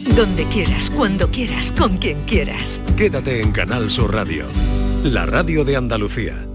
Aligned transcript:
Donde 0.00 0.44
quieras, 0.46 0.90
cuando 0.90 1.30
quieras, 1.30 1.72
con 1.72 1.98
quien 1.98 2.22
quieras. 2.24 2.80
Quédate 2.96 3.42
en 3.42 3.52
Canal 3.52 3.90
Sur 3.90 4.14
Radio, 4.14 4.46
la 5.04 5.26
radio 5.26 5.64
de 5.64 5.76
Andalucía. 5.76 6.46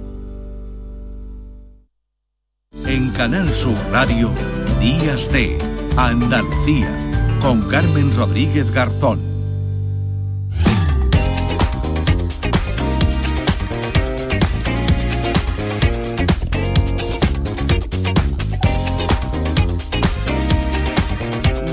En 2.87 3.11
Canal 3.11 3.53
Sur 3.53 3.77
Radio, 3.91 4.31
Días 4.79 5.31
de 5.31 5.57
Andalucía, 5.95 6.91
con 7.41 7.61
Carmen 7.69 8.15
Rodríguez 8.17 8.71
Garzón. 8.71 9.34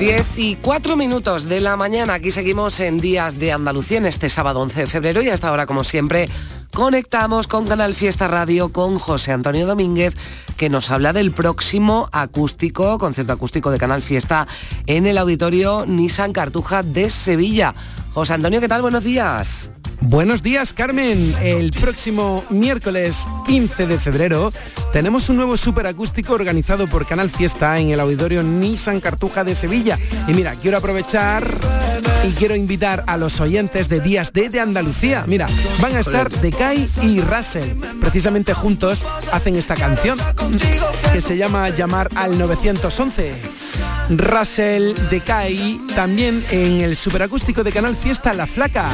10 0.02 0.36
y 0.36 0.56
4 0.56 0.96
minutos 0.96 1.48
de 1.48 1.60
la 1.60 1.76
mañana. 1.76 2.14
Aquí 2.14 2.32
seguimos 2.32 2.80
en 2.80 2.98
Días 2.98 3.38
de 3.38 3.52
Andalucía 3.52 3.98
en 3.98 4.06
este 4.06 4.28
sábado 4.28 4.60
11 4.60 4.80
de 4.80 4.86
febrero 4.88 5.22
y 5.22 5.28
hasta 5.28 5.46
ahora, 5.46 5.64
como 5.64 5.84
siempre, 5.84 6.28
conectamos 6.74 7.46
con 7.46 7.68
Canal 7.68 7.94
Fiesta 7.94 8.26
Radio 8.26 8.72
con 8.72 8.98
José 8.98 9.30
Antonio 9.30 9.64
Domínguez, 9.64 10.16
que 10.56 10.68
nos 10.68 10.90
habla 10.90 11.12
del 11.12 11.30
próximo 11.30 12.08
acústico, 12.10 12.98
concierto 12.98 13.32
acústico 13.32 13.70
de 13.70 13.78
Canal 13.78 14.02
Fiesta 14.02 14.48
en 14.88 15.06
el 15.06 15.18
auditorio 15.18 15.84
Nissan 15.86 16.32
Cartuja 16.32 16.82
de 16.82 17.08
Sevilla. 17.08 17.72
José 18.12 18.34
Antonio, 18.34 18.60
¿qué 18.60 18.66
tal? 18.66 18.82
Buenos 18.82 19.04
días. 19.04 19.70
Buenos 20.04 20.42
días, 20.42 20.74
Carmen. 20.74 21.34
El 21.42 21.70
próximo 21.70 22.44
miércoles 22.50 23.24
15 23.46 23.86
de 23.86 23.98
febrero 23.98 24.52
tenemos 24.92 25.28
un 25.28 25.36
nuevo 25.36 25.56
superacústico 25.56 26.34
organizado 26.34 26.88
por 26.88 27.06
Canal 27.06 27.30
Fiesta 27.30 27.78
en 27.78 27.90
el 27.90 28.00
auditorio 28.00 28.42
Nissan 28.42 29.00
Cartuja 29.00 29.44
de 29.44 29.54
Sevilla. 29.54 29.96
Y 30.26 30.34
mira, 30.34 30.54
quiero 30.60 30.78
aprovechar 30.78 31.44
y 32.28 32.32
quiero 32.32 32.56
invitar 32.56 33.04
a 33.06 33.16
los 33.16 33.40
oyentes 33.40 33.88
de 33.88 34.00
Días 34.00 34.32
D 34.32 34.48
de 34.48 34.60
Andalucía. 34.60 35.22
Mira, 35.28 35.46
van 35.80 35.94
a 35.94 36.00
estar 36.00 36.28
Decay 36.30 36.88
y 37.02 37.20
Russell. 37.20 37.78
Precisamente 38.00 38.54
juntos 38.54 39.06
hacen 39.32 39.54
esta 39.54 39.76
canción 39.76 40.18
que 41.12 41.20
se 41.20 41.36
llama 41.36 41.68
Llamar 41.70 42.08
al 42.16 42.36
911. 42.38 43.34
Russell 44.10 44.94
Decay 45.10 45.80
también 45.94 46.44
en 46.50 46.80
el 46.80 46.96
superacústico 46.96 47.62
de 47.62 47.70
Canal 47.70 47.94
Fiesta 47.94 48.32
La 48.34 48.48
Flaca 48.48 48.90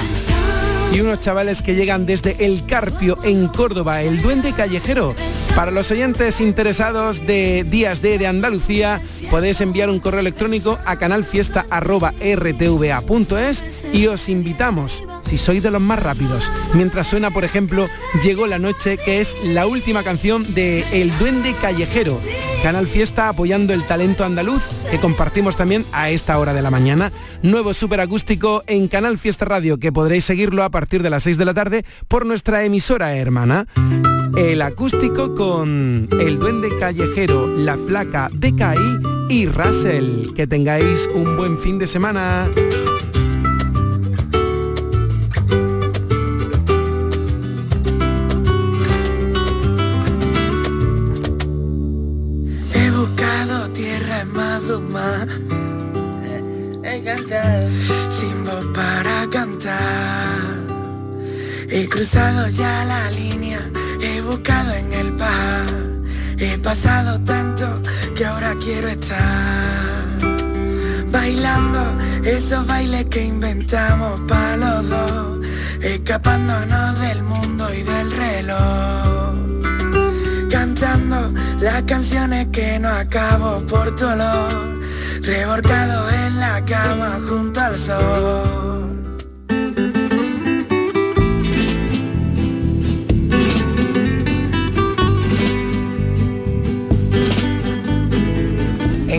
y 0.92 1.00
unos 1.00 1.20
chavales 1.20 1.62
que 1.62 1.74
llegan 1.74 2.04
desde 2.06 2.44
El 2.44 2.66
Carpio 2.66 3.18
en 3.22 3.48
Córdoba, 3.48 4.02
el 4.02 4.20
Duende 4.22 4.52
Callejero. 4.52 5.14
Para 5.54 5.70
los 5.70 5.90
oyentes 5.90 6.40
interesados 6.40 7.26
de 7.26 7.64
Días 7.64 8.02
D 8.02 8.18
de 8.18 8.26
Andalucía, 8.26 9.00
podéis 9.30 9.60
enviar 9.60 9.90
un 9.90 10.00
correo 10.00 10.20
electrónico 10.20 10.78
a 10.84 10.96
canalfiesta.rtva.es 10.96 13.64
y 13.92 14.06
os 14.06 14.28
invitamos, 14.28 15.04
si 15.24 15.38
sois 15.38 15.62
de 15.62 15.70
los 15.70 15.80
más 15.80 16.02
rápidos, 16.02 16.50
mientras 16.74 17.06
suena, 17.08 17.30
por 17.30 17.44
ejemplo, 17.44 17.88
Llegó 18.22 18.46
la 18.46 18.58
noche, 18.58 18.96
que 18.96 19.20
es 19.20 19.36
la 19.44 19.66
última 19.66 20.02
canción 20.02 20.54
de 20.54 20.84
El 20.92 21.16
Duende 21.18 21.54
Callejero. 21.60 22.18
Canal 22.62 22.88
Fiesta 22.88 23.28
apoyando 23.28 23.72
el 23.72 23.84
talento 23.84 24.24
andaluz 24.24 24.62
que 24.90 24.98
compartimos 24.98 25.56
también 25.56 25.84
a 25.92 26.10
esta 26.10 26.38
hora 26.38 26.52
de 26.52 26.62
la 26.62 26.70
mañana. 26.70 27.12
Nuevo 27.42 27.72
superacústico 27.72 28.64
en 28.66 28.88
Canal 28.88 29.18
Fiesta 29.18 29.44
Radio 29.44 29.78
que 29.78 29.92
podréis 29.92 30.24
seguirlo 30.24 30.64
a 30.64 30.70
partir 30.70 30.77
de 30.86 31.10
las 31.10 31.24
6 31.24 31.38
de 31.38 31.44
la 31.44 31.54
tarde 31.54 31.84
por 32.06 32.24
nuestra 32.24 32.64
emisora 32.64 33.16
hermana. 33.16 33.66
El 34.36 34.62
acústico 34.62 35.34
con 35.34 36.08
El 36.12 36.38
Duende 36.38 36.68
Callejero, 36.78 37.48
La 37.48 37.76
Flaca 37.76 38.30
de 38.32 38.54
Caí 38.54 39.00
y 39.28 39.46
Russell. 39.46 40.32
Que 40.34 40.46
tengáis 40.46 41.08
un 41.12 41.36
buen 41.36 41.58
fin 41.58 41.78
de 41.78 41.88
semana. 41.88 42.48
He 61.70 61.88
cruzado 61.88 62.48
ya 62.48 62.84
la 62.84 63.10
línea, 63.10 63.60
he 64.00 64.20
buscado 64.22 64.72
en 64.72 64.92
el 64.92 65.12
par. 65.16 65.66
He 66.38 66.58
pasado 66.58 67.20
tanto 67.24 67.82
que 68.14 68.24
ahora 68.24 68.54
quiero 68.60 68.88
estar 68.88 70.18
bailando 71.10 71.98
esos 72.24 72.66
bailes 72.66 73.06
que 73.06 73.24
inventamos 73.24 74.20
para 74.28 74.56
los 74.56 74.88
dos, 74.88 75.46
escapándonos 75.82 77.00
del 77.00 77.22
mundo 77.22 77.72
y 77.74 77.82
del 77.82 78.10
reloj 78.12 79.18
cantando 80.48 81.32
las 81.60 81.82
canciones 81.84 82.48
que 82.48 82.78
no 82.78 82.88
acabo 82.88 83.60
por 83.66 83.94
tu 83.94 84.06
olor, 84.06 84.80
revolcado 85.22 86.10
en 86.10 86.40
la 86.40 86.64
cama 86.64 87.18
junto 87.28 87.60
al 87.60 87.76
sol. 87.76 88.97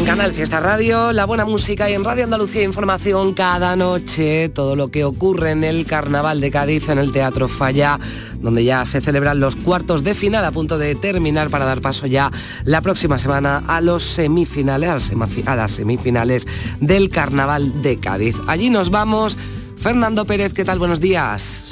Canal 0.09 0.33
Fiesta 0.33 0.59
Radio, 0.59 1.13
la 1.13 1.25
buena 1.25 1.45
música 1.45 1.87
y 1.87 1.93
en 1.93 2.03
Radio 2.03 2.23
Andalucía 2.23 2.63
Información 2.63 3.35
cada 3.35 3.75
noche, 3.75 4.49
todo 4.49 4.75
lo 4.75 4.87
que 4.87 5.05
ocurre 5.05 5.51
en 5.51 5.63
el 5.63 5.85
Carnaval 5.85 6.41
de 6.41 6.49
Cádiz, 6.49 6.89
en 6.89 6.97
el 6.97 7.11
Teatro 7.11 7.47
Falla, 7.47 7.99
donde 8.41 8.63
ya 8.63 8.87
se 8.87 9.01
celebran 9.01 9.39
los 9.39 9.55
cuartos 9.55 10.03
de 10.03 10.15
final 10.15 10.43
a 10.45 10.51
punto 10.51 10.79
de 10.79 10.95
terminar 10.95 11.51
para 11.51 11.65
dar 11.65 11.81
paso 11.81 12.07
ya 12.07 12.31
la 12.63 12.81
próxima 12.81 13.19
semana 13.19 13.63
a 13.67 13.81
los 13.81 14.01
semifinales, 14.01 15.11
a 15.45 15.55
las, 15.55 15.71
semifinales 15.73 16.47
del 16.79 17.11
Carnaval 17.11 17.83
de 17.83 17.99
Cádiz. 17.99 18.35
Allí 18.47 18.71
nos 18.71 18.89
vamos. 18.89 19.37
Fernando 19.77 20.25
Pérez, 20.25 20.55
¿qué 20.55 20.65
tal? 20.65 20.79
Buenos 20.79 20.99
días. 20.99 21.65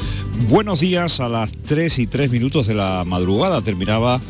Buenos 0.48 0.82
días, 0.82 1.20
a 1.22 1.28
las 1.28 1.52
3 1.66 1.98
y 1.98 2.06
3 2.06 2.30
minutos 2.30 2.68
de 2.68 2.76
la 2.76 3.04
madrugada 3.04 3.62
terminaba 3.62 4.22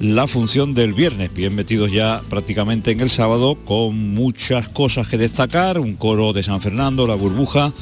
la 0.00 0.26
función 0.26 0.74
del 0.74 0.92
viernes, 0.92 1.32
bien 1.32 1.54
metidos 1.54 1.90
ya 1.90 2.22
prácticamente 2.28 2.90
en 2.90 3.00
el 3.00 3.10
sábado, 3.10 3.56
con 3.64 4.14
muchas 4.14 4.68
cosas 4.68 5.08
que 5.08 5.16
destacar, 5.16 5.78
un 5.78 5.94
coro 5.94 6.32
de 6.32 6.42
San 6.42 6.60
Fernando, 6.60 7.06
la 7.06 7.14
burbuja, 7.14 7.72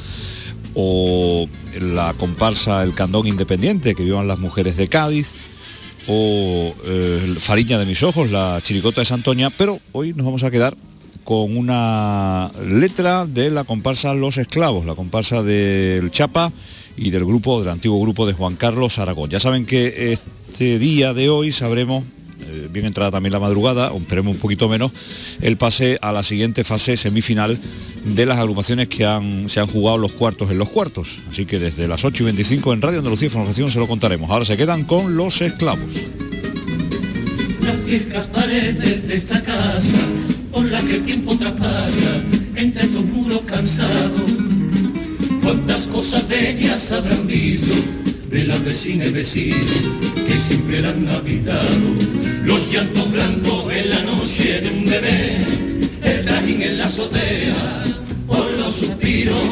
o 0.75 1.47
la 1.79 2.13
comparsa 2.13 2.83
El 2.83 2.93
Candón 2.93 3.27
Independiente, 3.27 3.95
que 3.95 4.03
vivan 4.03 4.27
las 4.27 4.39
mujeres 4.39 4.77
de 4.77 4.87
Cádiz, 4.87 5.35
o 6.07 6.73
eh, 6.85 7.35
Fariña 7.39 7.79
de 7.79 7.85
mis 7.85 8.03
ojos, 8.03 8.31
la 8.31 8.59
chiricota 8.63 9.01
de 9.01 9.05
Santoña, 9.05 9.49
pero 9.49 9.79
hoy 9.91 10.13
nos 10.13 10.25
vamos 10.25 10.43
a 10.43 10.51
quedar 10.51 10.77
con 11.23 11.57
una 11.57 12.51
letra 12.63 13.25
de 13.25 13.49
la 13.49 13.63
comparsa 13.63 14.13
Los 14.13 14.37
Esclavos, 14.37 14.85
la 14.85 14.95
comparsa 14.95 15.41
del 15.41 16.11
Chapa 16.11 16.51
y 16.95 17.09
del 17.09 17.25
grupo, 17.25 17.59
del 17.59 17.69
antiguo 17.69 17.99
grupo 17.99 18.27
de 18.27 18.33
Juan 18.33 18.55
Carlos 18.55 18.99
Aragón. 18.99 19.29
Ya 19.31 19.39
saben 19.39 19.65
que 19.65 20.17
este 20.55 20.79
día 20.79 21.13
de 21.13 21.27
hoy 21.27 21.51
sabremos, 21.51 22.05
eh, 22.47 22.69
bien 22.71 22.85
entrada 22.85 23.11
también 23.11 23.33
la 23.33 23.41
madrugada, 23.41 23.91
o 23.91 23.97
esperemos 23.97 24.35
un 24.35 24.39
poquito 24.39 24.69
menos, 24.69 24.93
el 25.41 25.57
pase 25.57 25.99
a 26.01 26.13
la 26.13 26.23
siguiente 26.23 26.63
fase 26.63 26.95
semifinal 26.95 27.59
de 28.05 28.25
las 28.25 28.37
agrupaciones 28.37 28.87
que 28.87 29.03
han, 29.03 29.49
se 29.49 29.59
han 29.59 29.67
jugado 29.67 29.97
los 29.97 30.13
cuartos 30.13 30.49
en 30.51 30.57
los 30.57 30.69
cuartos. 30.69 31.19
Así 31.29 31.45
que 31.45 31.59
desde 31.59 31.89
las 31.89 32.05
8 32.05 32.23
y 32.23 32.25
25 32.27 32.71
en 32.71 32.81
Radio 32.81 32.99
Andalucía 32.99 33.25
Información 33.25 33.69
se 33.69 33.79
lo 33.79 33.87
contaremos. 33.89 34.31
Ahora 34.31 34.45
se 34.45 34.55
quedan 34.55 34.85
con 34.85 35.17
Los 35.17 35.41
Esclavos. 35.41 35.93
Las 37.61 37.75
frescas 37.85 38.27
paredes 38.27 39.09
de 39.09 39.13
esta 39.13 39.43
casa, 39.43 40.07
por 40.53 40.63
la 40.71 40.79
que 40.83 40.95
el 40.95 41.03
tiempo 41.03 41.35
traspasa, 41.35 42.23
entre 42.55 42.83
estos 42.83 43.03
muros 43.03 43.41
cansados. 43.45 44.31
Cuántas 45.43 45.85
cosas 45.87 46.25
bellas 46.29 46.93
habrán 46.93 47.27
visto 47.27 47.73
de 48.35 48.43
las 48.43 48.65
vecinas 48.65 49.07
y 49.07 49.11
vecinos 49.11 49.65
que 50.27 50.37
siempre 50.37 50.81
la 50.81 50.89
han 50.89 51.07
habitado. 51.07 51.87
Los 52.43 52.69
llantos 52.69 53.09
blancos 53.09 53.71
en 53.71 53.89
la 53.89 54.01
noche 54.01 54.59
de 54.59 54.69
un 54.71 54.83
bebé, 54.83 55.37
el 56.03 56.25
trajín 56.25 56.61
en 56.61 56.77
la 56.77 56.83
azotea, 56.83 57.83
por 58.27 58.45
los 58.59 58.73
suspiros 58.73 59.47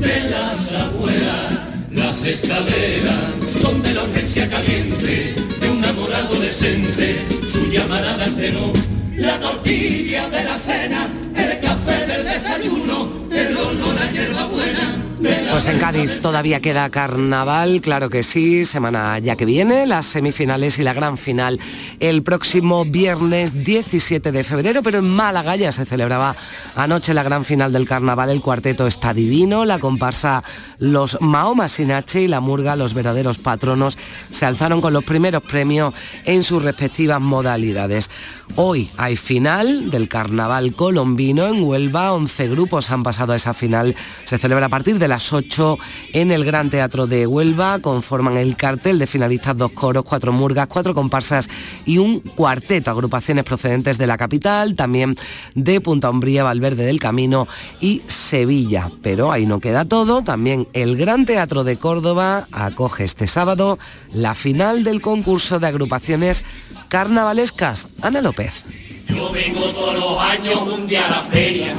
de 0.00 0.30
las 0.30 0.72
abuelas, 0.72 1.60
las 1.92 2.24
escaleras 2.24 3.62
donde 3.62 3.94
la 3.94 4.02
urgencia 4.02 4.50
caliente 4.50 5.34
de 5.60 5.70
un 5.70 5.84
amor 5.84 6.12
adolescente, 6.12 7.24
su 7.52 7.70
llamarada 7.70 8.24
estrenó 8.26 8.72
la 9.16 9.38
tortilla 9.38 10.28
de 10.28 10.42
la 10.42 10.58
cena, 10.58 11.08
el 11.36 11.60
café 11.60 12.04
del 12.04 12.24
desayuno, 12.24 13.28
el 13.30 13.56
olor 13.56 13.96
a 13.96 14.10
hierba 14.10 14.46
buena. 14.48 14.68
de 14.88 14.88
la 14.88 15.07
Pues 15.20 15.66
en 15.66 15.78
Cádiz 15.80 16.20
todavía 16.22 16.60
queda 16.60 16.90
carnaval, 16.90 17.80
claro 17.80 18.08
que 18.08 18.22
sí, 18.22 18.64
semana 18.64 19.18
ya 19.18 19.34
que 19.34 19.44
viene, 19.44 19.86
las 19.86 20.06
semifinales 20.06 20.78
y 20.78 20.82
la 20.82 20.92
gran 20.92 21.18
final 21.18 21.58
el 21.98 22.22
próximo 22.22 22.84
viernes 22.84 23.64
17 23.64 24.30
de 24.30 24.44
febrero, 24.44 24.82
pero 24.82 24.98
en 24.98 25.08
Málaga 25.08 25.56
ya 25.56 25.72
se 25.72 25.84
celebraba 25.84 26.36
anoche 26.76 27.14
la 27.14 27.24
gran 27.24 27.44
final 27.44 27.72
del 27.72 27.88
carnaval, 27.88 28.30
el 28.30 28.40
cuarteto 28.40 28.86
está 28.86 29.12
divino, 29.12 29.64
la 29.64 29.80
comparsa 29.80 30.44
Los 30.78 31.18
Mahoma 31.20 31.66
Sinache 31.66 32.22
y 32.22 32.28
la 32.28 32.40
Murga, 32.40 32.76
los 32.76 32.94
verdaderos 32.94 33.38
patronos, 33.38 33.98
se 34.30 34.46
alzaron 34.46 34.80
con 34.80 34.92
los 34.92 35.02
primeros 35.02 35.42
premios 35.42 35.94
en 36.24 36.44
sus 36.44 36.62
respectivas 36.62 37.20
modalidades. 37.20 38.10
Hoy 38.54 38.90
hay 38.96 39.16
final 39.16 39.90
del 39.90 40.08
carnaval 40.08 40.74
colombino 40.74 41.46
en 41.46 41.62
Huelva, 41.62 42.12
11 42.12 42.48
grupos 42.48 42.90
han 42.90 43.02
pasado 43.02 43.32
a 43.32 43.36
esa 43.36 43.54
final, 43.54 43.96
se 44.24 44.38
celebra 44.38 44.66
a 44.66 44.70
partir 44.70 44.98
de 44.98 45.07
las 45.08 45.32
8 45.32 45.78
en 46.12 46.30
el 46.30 46.44
Gran 46.44 46.70
Teatro 46.70 47.06
de 47.06 47.26
Huelva, 47.26 47.78
conforman 47.80 48.36
el 48.36 48.56
cartel 48.56 48.98
de 48.98 49.06
finalistas 49.06 49.56
dos 49.56 49.72
coros, 49.72 50.04
cuatro 50.04 50.32
murgas, 50.32 50.68
cuatro 50.68 50.94
comparsas 50.94 51.48
y 51.84 51.98
un 51.98 52.20
cuarteto, 52.20 52.90
agrupaciones 52.90 53.44
procedentes 53.44 53.98
de 53.98 54.06
la 54.06 54.16
capital, 54.16 54.74
también 54.74 55.16
de 55.54 55.80
Punta 55.80 56.10
Umbría, 56.10 56.44
Valverde 56.44 56.84
del 56.84 57.00
Camino 57.00 57.48
y 57.80 58.02
Sevilla. 58.06 58.90
Pero 59.02 59.32
ahí 59.32 59.46
no 59.46 59.60
queda 59.60 59.84
todo, 59.84 60.22
también 60.22 60.68
el 60.72 60.96
Gran 60.96 61.26
Teatro 61.26 61.64
de 61.64 61.76
Córdoba 61.76 62.46
acoge 62.52 63.04
este 63.04 63.26
sábado 63.26 63.78
la 64.12 64.34
final 64.34 64.84
del 64.84 65.00
concurso 65.00 65.58
de 65.58 65.66
agrupaciones 65.66 66.44
carnavalescas. 66.88 67.88
Ana 68.02 68.20
López. 68.20 68.64
Yo 69.08 69.32
vengo 69.32 69.60
todos 69.70 69.94
los 69.94 70.18
años 70.20 70.60
un 70.78 70.86
día 70.86 71.04
a 71.06 71.10
la 71.10 71.20
feria, 71.22 71.74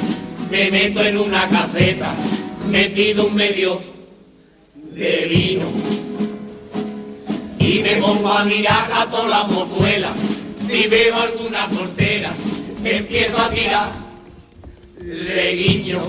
me 0.50 0.72
meto 0.72 1.04
en 1.04 1.18
una 1.18 1.48
caceta, 1.48 2.14
me 2.70 2.90
pido 2.90 3.28
un 3.28 3.36
medio 3.36 3.82
de 4.94 5.26
vino 5.28 5.66
y 7.60 7.84
me 7.84 7.96
pongo 7.98 8.30
a 8.30 8.46
mirar 8.46 8.90
a 8.94 9.06
todas 9.08 9.30
las 9.30 9.52
mozuelas. 9.52 10.12
Si 10.68 10.88
veo 10.88 11.16
alguna 11.16 11.68
soltera, 11.70 12.32
empiezo 12.84 13.38
a 13.38 13.50
tirar 13.50 13.92
leguiño. 15.02 16.00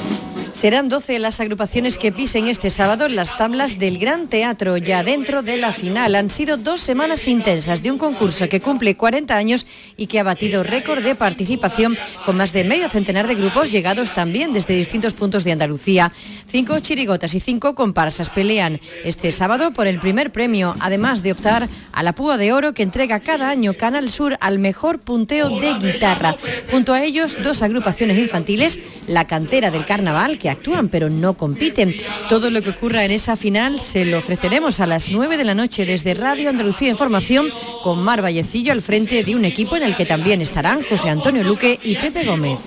Serán 0.60 0.90
12 0.90 1.20
las 1.20 1.40
agrupaciones 1.40 1.96
que 1.96 2.12
pisen 2.12 2.46
este 2.46 2.68
sábado 2.68 3.06
en 3.06 3.16
las 3.16 3.34
tablas 3.38 3.78
del 3.78 3.96
Gran 3.96 4.28
Teatro, 4.28 4.76
ya 4.76 5.02
dentro 5.02 5.40
de 5.40 5.56
la 5.56 5.72
final. 5.72 6.14
Han 6.14 6.28
sido 6.28 6.58
dos 6.58 6.80
semanas 6.80 7.26
intensas 7.28 7.82
de 7.82 7.90
un 7.90 7.96
concurso 7.96 8.46
que 8.46 8.60
cumple 8.60 8.94
40 8.94 9.34
años 9.34 9.66
y 9.96 10.06
que 10.06 10.20
ha 10.20 10.22
batido 10.22 10.62
récord 10.62 11.02
de 11.02 11.14
participación 11.14 11.96
con 12.26 12.36
más 12.36 12.52
de 12.52 12.64
medio 12.64 12.90
centenar 12.90 13.26
de 13.26 13.36
grupos 13.36 13.72
llegados 13.72 14.12
también 14.12 14.52
desde 14.52 14.76
distintos 14.76 15.14
puntos 15.14 15.44
de 15.44 15.52
Andalucía. 15.52 16.12
Cinco 16.46 16.78
chirigotas 16.80 17.32
y 17.32 17.40
cinco 17.40 17.74
comparsas 17.74 18.28
pelean 18.28 18.80
este 19.02 19.30
sábado 19.30 19.72
por 19.72 19.86
el 19.86 19.98
primer 19.98 20.30
premio, 20.30 20.76
además 20.80 21.22
de 21.22 21.32
optar 21.32 21.70
a 21.90 22.02
la 22.02 22.14
púa 22.14 22.36
de 22.36 22.52
oro 22.52 22.74
que 22.74 22.82
entrega 22.82 23.20
cada 23.20 23.48
año 23.48 23.72
Canal 23.72 24.10
Sur 24.10 24.36
al 24.42 24.58
mejor 24.58 24.98
punteo 24.98 25.48
de 25.58 25.72
guitarra. 25.78 26.36
Junto 26.70 26.92
a 26.92 27.02
ellos, 27.02 27.38
dos 27.42 27.62
agrupaciones 27.62 28.18
infantiles, 28.18 28.78
la 29.06 29.26
cantera 29.26 29.70
del 29.70 29.86
carnaval, 29.86 30.36
que 30.36 30.49
actúan 30.50 30.88
pero 30.88 31.10
no 31.10 31.34
compiten. 31.34 31.94
Todo 32.28 32.50
lo 32.50 32.62
que 32.62 32.70
ocurra 32.70 33.04
en 33.04 33.10
esa 33.10 33.36
final 33.36 33.80
se 33.80 34.04
lo 34.04 34.18
ofreceremos 34.18 34.80
a 34.80 34.86
las 34.86 35.10
9 35.10 35.36
de 35.36 35.44
la 35.44 35.54
noche 35.54 35.86
desde 35.86 36.14
Radio 36.14 36.50
Andalucía 36.50 36.90
Información 36.90 37.48
con 37.82 38.02
Mar 38.02 38.22
Vallecillo 38.22 38.72
al 38.72 38.82
frente 38.82 39.24
de 39.24 39.34
un 39.34 39.44
equipo 39.44 39.76
en 39.76 39.82
el 39.82 39.96
que 39.96 40.06
también 40.06 40.42
estarán 40.42 40.82
José 40.82 41.08
Antonio 41.08 41.44
Luque 41.44 41.78
y 41.82 41.96
Pepe 41.96 42.24
Gómez. 42.24 42.58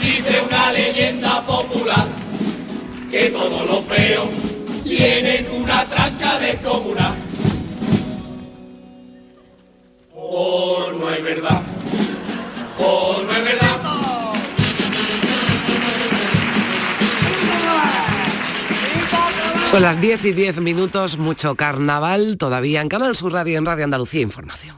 Dice 0.00 0.42
una 0.46 0.72
leyenda 0.72 1.42
popular 1.46 2.06
que 3.10 3.30
todos 3.30 3.66
los 3.68 3.84
feos 3.84 4.26
tienen 4.84 5.46
una 5.52 5.84
tranca 5.84 6.38
de 6.38 6.56
comuna. 6.56 7.14
Oh, 10.14 10.90
no 10.92 11.06
verdad. 11.06 11.62
Oh, 12.78 13.20
no 13.24 13.32
es 13.32 13.44
verdad. 13.44 13.71
Son 19.72 19.80
las 19.80 20.02
10 20.02 20.26
y 20.26 20.32
10 20.32 20.60
minutos, 20.60 21.16
mucho 21.16 21.54
carnaval 21.54 22.36
todavía 22.36 22.82
en 22.82 22.90
Canal 22.90 23.16
Sur 23.16 23.32
Radio, 23.32 23.56
en 23.56 23.64
Radio 23.64 23.84
Andalucía 23.84 24.20
Información. 24.20 24.76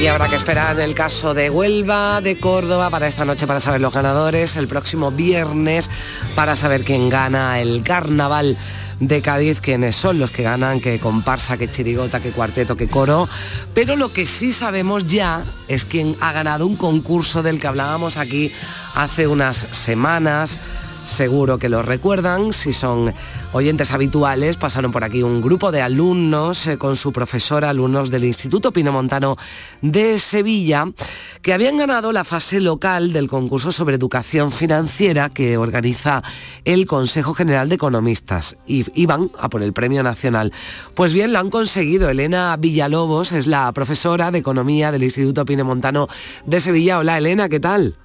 Y 0.00 0.06
habrá 0.08 0.28
que 0.28 0.34
esperar 0.34 0.76
en 0.76 0.82
el 0.82 0.96
caso 0.96 1.34
de 1.34 1.50
Huelva, 1.50 2.20
de 2.20 2.40
Córdoba, 2.40 2.90
para 2.90 3.06
esta 3.06 3.24
noche 3.24 3.46
para 3.46 3.60
saber 3.60 3.80
los 3.80 3.94
ganadores, 3.94 4.56
el 4.56 4.66
próximo 4.66 5.12
viernes 5.12 5.88
para 6.34 6.56
saber 6.56 6.84
quién 6.84 7.08
gana 7.08 7.60
el 7.60 7.84
carnaval 7.84 8.58
de 9.00 9.22
Cádiz, 9.22 9.60
quiénes 9.60 9.96
son 9.96 10.18
los 10.18 10.30
que 10.30 10.42
ganan, 10.42 10.80
qué 10.80 11.00
comparsa, 11.00 11.56
qué 11.56 11.70
chirigota, 11.70 12.20
qué 12.20 12.30
cuarteto, 12.30 12.76
qué 12.76 12.86
coro. 12.88 13.28
Pero 13.74 13.96
lo 13.96 14.12
que 14.12 14.26
sí 14.26 14.52
sabemos 14.52 15.06
ya 15.06 15.44
es 15.68 15.84
quién 15.84 16.16
ha 16.20 16.32
ganado 16.32 16.66
un 16.66 16.76
concurso 16.76 17.42
del 17.42 17.58
que 17.58 17.66
hablábamos 17.66 18.16
aquí 18.18 18.52
hace 18.94 19.26
unas 19.26 19.66
semanas 19.70 20.60
seguro 21.10 21.58
que 21.58 21.68
lo 21.68 21.82
recuerdan, 21.82 22.52
si 22.52 22.72
son 22.72 23.12
oyentes 23.52 23.90
habituales, 23.90 24.56
pasaron 24.56 24.92
por 24.92 25.04
aquí 25.04 25.22
un 25.22 25.42
grupo 25.42 25.72
de 25.72 25.82
alumnos 25.82 26.66
eh, 26.66 26.78
con 26.78 26.96
su 26.96 27.12
profesora, 27.12 27.70
alumnos 27.70 28.10
del 28.10 28.24
Instituto 28.24 28.72
Pinomontano 28.72 29.36
de 29.82 30.18
Sevilla, 30.18 30.86
que 31.42 31.52
habían 31.52 31.76
ganado 31.76 32.12
la 32.12 32.24
fase 32.24 32.60
local 32.60 33.12
del 33.12 33.28
concurso 33.28 33.72
sobre 33.72 33.96
educación 33.96 34.52
financiera 34.52 35.28
que 35.28 35.56
organiza 35.56 36.22
el 36.64 36.86
Consejo 36.86 37.34
General 37.34 37.68
de 37.68 37.74
Economistas 37.74 38.56
y 38.66 38.86
iban 38.94 39.30
a 39.38 39.48
por 39.50 39.62
el 39.62 39.72
Premio 39.72 40.02
Nacional. 40.02 40.52
Pues 40.94 41.12
bien, 41.12 41.32
lo 41.32 41.40
han 41.40 41.50
conseguido. 41.50 42.08
Elena 42.08 42.56
Villalobos 42.56 43.32
es 43.32 43.46
la 43.46 43.70
profesora 43.72 44.30
de 44.30 44.38
Economía 44.38 44.92
del 44.92 45.04
Instituto 45.04 45.44
Pinomontano 45.44 46.08
de 46.46 46.60
Sevilla. 46.60 46.98
Hola 46.98 47.18
Elena, 47.18 47.48
¿qué 47.48 47.60
tal? 47.60 47.96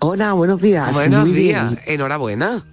Hola, 0.00 0.32
buenos 0.32 0.60
días. 0.62 0.94
Buenos 0.94 1.28
Muy 1.28 1.32
días, 1.32 1.72
bien. 1.72 1.82
enhorabuena. 1.86 2.64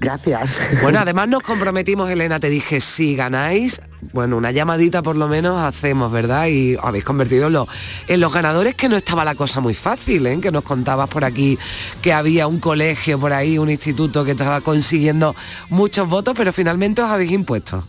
Gracias. 0.00 0.58
Bueno, 0.82 1.00
además 1.00 1.28
nos 1.28 1.42
comprometimos, 1.46 2.08
Elena, 2.08 2.40
te 2.40 2.48
dije, 2.48 2.80
si 2.80 3.14
ganáis, 3.14 3.82
bueno, 4.14 4.38
una 4.38 4.50
llamadita 4.50 5.02
por 5.02 5.16
lo 5.16 5.28
menos 5.28 5.60
hacemos, 5.60 6.10
¿verdad? 6.10 6.46
Y 6.46 6.78
habéis 6.82 7.04
convertido 7.04 7.48
en 7.48 7.52
los, 7.52 7.68
en 8.06 8.20
los 8.20 8.32
ganadores, 8.32 8.74
que 8.74 8.88
no 8.88 8.96
estaba 8.96 9.22
la 9.26 9.34
cosa 9.34 9.60
muy 9.60 9.74
fácil, 9.74 10.26
¿eh? 10.26 10.40
Que 10.40 10.50
nos 10.50 10.64
contabas 10.64 11.10
por 11.10 11.26
aquí 11.26 11.58
que 12.00 12.14
había 12.14 12.46
un 12.46 12.58
colegio 12.58 13.20
por 13.20 13.34
ahí, 13.34 13.58
un 13.58 13.68
instituto 13.68 14.24
que 14.24 14.30
estaba 14.30 14.62
consiguiendo 14.62 15.36
muchos 15.68 16.08
votos, 16.08 16.34
pero 16.34 16.54
finalmente 16.54 17.02
os 17.02 17.10
habéis 17.10 17.32
impuesto. 17.32 17.84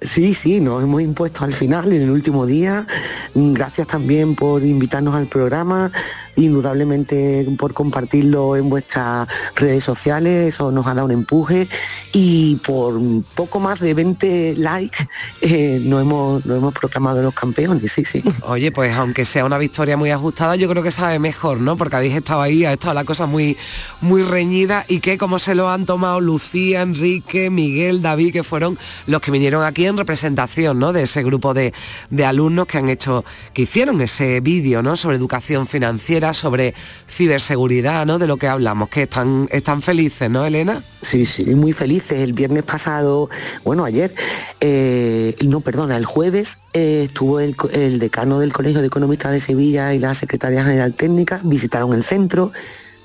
Sí, 0.00 0.32
sí, 0.32 0.60
nos 0.60 0.84
hemos 0.84 1.02
impuesto 1.02 1.44
al 1.44 1.52
final, 1.52 1.92
en 1.92 2.02
el 2.02 2.10
último 2.10 2.46
día. 2.46 2.86
Gracias 3.34 3.88
también 3.88 4.36
por 4.36 4.64
invitarnos 4.64 5.12
al 5.12 5.26
programa, 5.26 5.90
indudablemente 6.36 7.44
por 7.58 7.74
compartirlo 7.74 8.54
en 8.54 8.70
vuestras 8.70 9.26
redes 9.56 9.82
sociales, 9.82 10.54
eso 10.54 10.70
nos 10.70 10.86
ha 10.86 10.94
dado 10.94 11.06
un 11.06 11.12
empuje 11.12 11.66
y 12.12 12.56
por 12.64 13.00
poco 13.34 13.58
más 13.58 13.80
de 13.80 13.92
20 13.94 14.54
likes 14.56 14.98
eh, 15.40 15.80
nos, 15.82 16.02
hemos, 16.02 16.46
nos 16.46 16.58
hemos 16.58 16.74
proclamado 16.74 17.20
los 17.20 17.34
campeones, 17.34 17.90
sí, 17.90 18.04
sí. 18.04 18.22
Oye, 18.46 18.70
pues 18.70 18.94
aunque 18.96 19.24
sea 19.24 19.44
una 19.44 19.58
victoria 19.58 19.96
muy 19.96 20.12
ajustada, 20.12 20.54
yo 20.54 20.68
creo 20.68 20.84
que 20.84 20.92
sabe 20.92 21.18
mejor, 21.18 21.58
¿no? 21.58 21.76
Porque 21.76 21.96
habéis 21.96 22.14
estado 22.14 22.40
ahí, 22.40 22.64
ha 22.64 22.72
estado 22.72 22.94
la 22.94 23.04
cosa 23.04 23.26
muy, 23.26 23.56
muy 24.00 24.22
reñida 24.22 24.84
y 24.86 25.00
que 25.00 25.18
como 25.18 25.40
se 25.40 25.56
lo 25.56 25.68
han 25.68 25.86
tomado 25.86 26.20
Lucía, 26.20 26.82
Enrique, 26.82 27.50
Miguel, 27.50 28.00
David, 28.00 28.32
que 28.32 28.44
fueron 28.44 28.78
los 29.06 29.20
que 29.20 29.32
vinieron 29.32 29.64
aquí 29.64 29.87
en 29.88 29.98
representación, 29.98 30.78
¿no? 30.78 30.92
De 30.92 31.02
ese 31.02 31.22
grupo 31.22 31.54
de, 31.54 31.72
de 32.10 32.24
alumnos 32.24 32.66
que 32.66 32.78
han 32.78 32.88
hecho, 32.88 33.24
que 33.52 33.62
hicieron 33.62 34.00
ese 34.00 34.40
vídeo, 34.40 34.82
¿no? 34.82 34.96
Sobre 34.96 35.16
educación 35.16 35.66
financiera, 35.66 36.34
sobre 36.34 36.74
ciberseguridad, 37.08 38.06
¿no? 38.06 38.18
De 38.18 38.26
lo 38.26 38.36
que 38.36 38.48
hablamos, 38.48 38.88
que 38.88 39.02
están, 39.02 39.48
están 39.50 39.82
felices, 39.82 40.30
¿no, 40.30 40.44
Elena? 40.44 40.82
Sí, 41.02 41.26
sí, 41.26 41.44
muy 41.54 41.72
felices. 41.72 42.20
El 42.20 42.32
viernes 42.32 42.62
pasado, 42.62 43.28
bueno, 43.64 43.84
ayer, 43.84 44.12
eh, 44.60 45.34
no, 45.46 45.60
perdona, 45.60 45.96
el 45.96 46.04
jueves 46.04 46.58
eh, 46.72 47.02
estuvo 47.04 47.40
el 47.40 47.98
decano 47.98 48.38
del 48.40 48.52
Colegio 48.52 48.80
de 48.80 48.86
Economistas 48.88 49.32
de 49.32 49.40
Sevilla 49.40 49.94
y 49.94 50.00
la 50.00 50.14
Secretaría 50.14 50.64
General 50.64 50.94
Técnica, 50.94 51.40
visitaron 51.44 51.92
el 51.94 52.02
centro, 52.02 52.52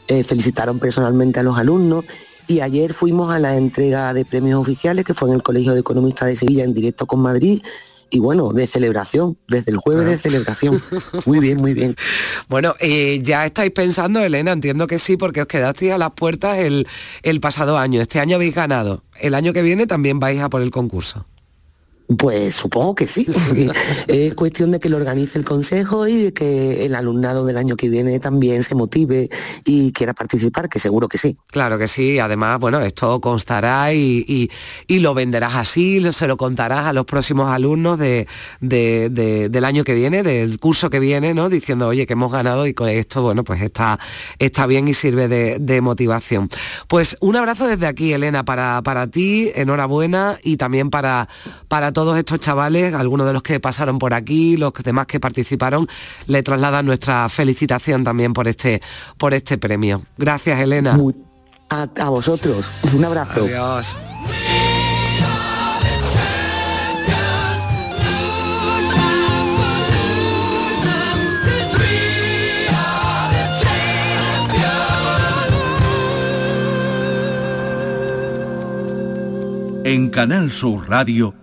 eh, 0.07 0.23
felicitaron 0.23 0.79
personalmente 0.79 1.39
a 1.39 1.43
los 1.43 1.57
alumnos 1.57 2.05
y 2.47 2.59
ayer 2.59 2.93
fuimos 2.93 3.31
a 3.31 3.39
la 3.39 3.55
entrega 3.55 4.13
de 4.13 4.25
premios 4.25 4.59
oficiales 4.59 5.05
que 5.05 5.13
fue 5.13 5.29
en 5.29 5.35
el 5.35 5.43
Colegio 5.43 5.73
de 5.73 5.79
Economistas 5.79 6.27
de 6.27 6.35
Sevilla 6.35 6.63
en 6.63 6.73
directo 6.73 7.05
con 7.05 7.21
Madrid 7.21 7.62
y 8.13 8.19
bueno, 8.19 8.53
de 8.53 8.67
celebración, 8.67 9.39
desde 9.47 9.71
el 9.71 9.77
jueves 9.77 10.05
de 10.05 10.17
celebración. 10.17 10.83
Muy 11.25 11.39
bien, 11.39 11.57
muy 11.59 11.73
bien. 11.73 11.95
Bueno, 12.47 12.75
eh, 12.79 13.19
ya 13.23 13.43
estáis 13.43 13.71
pensando, 13.71 14.19
Elena, 14.19 14.51
entiendo 14.51 14.85
que 14.85 15.00
sí, 15.00 15.17
porque 15.17 15.41
os 15.41 15.47
quedasteis 15.47 15.93
a 15.93 15.97
las 15.97 16.12
puertas 16.12 16.59
el, 16.59 16.88
el 17.23 17.39
pasado 17.39 17.75
año. 17.75 18.01
Este 18.01 18.19
año 18.19 18.35
habéis 18.35 18.53
ganado. 18.53 19.03
El 19.19 19.33
año 19.33 19.51
que 19.51 19.63
viene 19.63 19.88
también 19.88 20.19
vais 20.19 20.39
a 20.41 20.50
por 20.50 20.62
el 20.62 20.69
concurso. 20.69 21.25
Pues 22.17 22.55
supongo 22.55 22.95
que 22.95 23.07
sí. 23.07 23.25
es 24.07 24.33
cuestión 24.36 24.72
de 24.72 24.79
que 24.79 24.89
lo 24.89 24.98
organice 24.98 25.38
el 25.39 25.45
consejo 25.45 26.07
y 26.07 26.24
de 26.24 26.33
que 26.33 26.86
el 26.86 26.95
alumnado 26.95 27.45
del 27.45 27.57
año 27.57 27.75
que 27.75 27.89
viene 27.89 28.19
también 28.19 28.63
se 28.63 28.75
motive 28.75 29.29
y 29.65 29.91
quiera 29.93 30.13
participar, 30.13 30.69
que 30.69 30.79
seguro 30.79 31.07
que 31.07 31.17
sí. 31.17 31.38
Claro 31.48 31.77
que 31.77 31.88
sí. 31.88 32.19
Además, 32.19 32.60
bueno, 32.60 32.81
esto 32.81 33.19
constará 33.22 33.93
y, 33.93 34.50
lo 34.88 35.13
venderás 35.13 35.55
así, 35.55 36.01
se 36.13 36.27
lo 36.27 36.38
contarás 36.38 36.86
a 36.86 36.93
los 36.93 37.05
próximos 37.05 37.50
alumnos 37.51 38.00
de, 38.00 38.27
del 38.62 39.65
año 39.65 39.83
que 39.83 39.93
viene, 39.93 40.24
del 40.24 40.60
curso 40.60 40.89
que 40.89 41.00
viene, 41.00 41.33
¿no? 41.33 41.50
Diciendo, 41.50 41.88
oye, 41.88 42.05
que 42.05 42.13
hemos 42.13 42.31
ganado 42.31 42.67
y 42.67 42.74
con 42.74 42.88
esto, 42.88 43.22
bueno, 43.22 43.43
pues 43.43 43.62
está, 43.62 44.00
está 44.39 44.65
bien 44.65 44.88
y 44.88 44.93
sirve 44.93 45.27
de, 45.27 45.81
motivación. 45.81 46.50
Pues 46.88 47.17
un 47.19 47.36
abrazo 47.36 47.67
desde 47.67 47.88
aquí, 47.88 48.13
Elena, 48.13 48.45
para, 48.45 48.81
para 48.83 49.07
ti, 49.07 49.51
enhorabuena 49.53 50.39
y 50.41 50.55
también 50.55 50.89
para, 50.89 51.27
para 51.67 51.91
todos 51.91 52.02
estos 52.17 52.39
chavales, 52.39 52.93
algunos 52.93 53.27
de 53.27 53.33
los 53.33 53.43
que 53.43 53.60
pasaron 53.60 54.00
por 54.00 54.13
aquí, 54.13 54.57
los 54.57 54.74
demás 54.74 55.07
que 55.07 55.19
participaron, 55.19 55.88
le 56.27 56.43
trasladan 56.43 56.86
nuestra 56.86 57.29
felicitación 57.29 58.03
también 58.03 58.33
por 58.33 58.48
este, 58.48 58.81
por 59.17 59.33
este 59.33 59.57
premio. 59.57 60.01
Gracias, 60.17 60.60
Elena. 60.60 60.98
a, 61.69 62.10
vosotros. 62.10 62.72
Un 62.93 63.05
abrazo. 63.05 63.45
Adiós. 63.45 63.95
En 79.86 80.10
Canal 80.10 80.50
Sur 80.50 80.89
Radio 80.89 81.42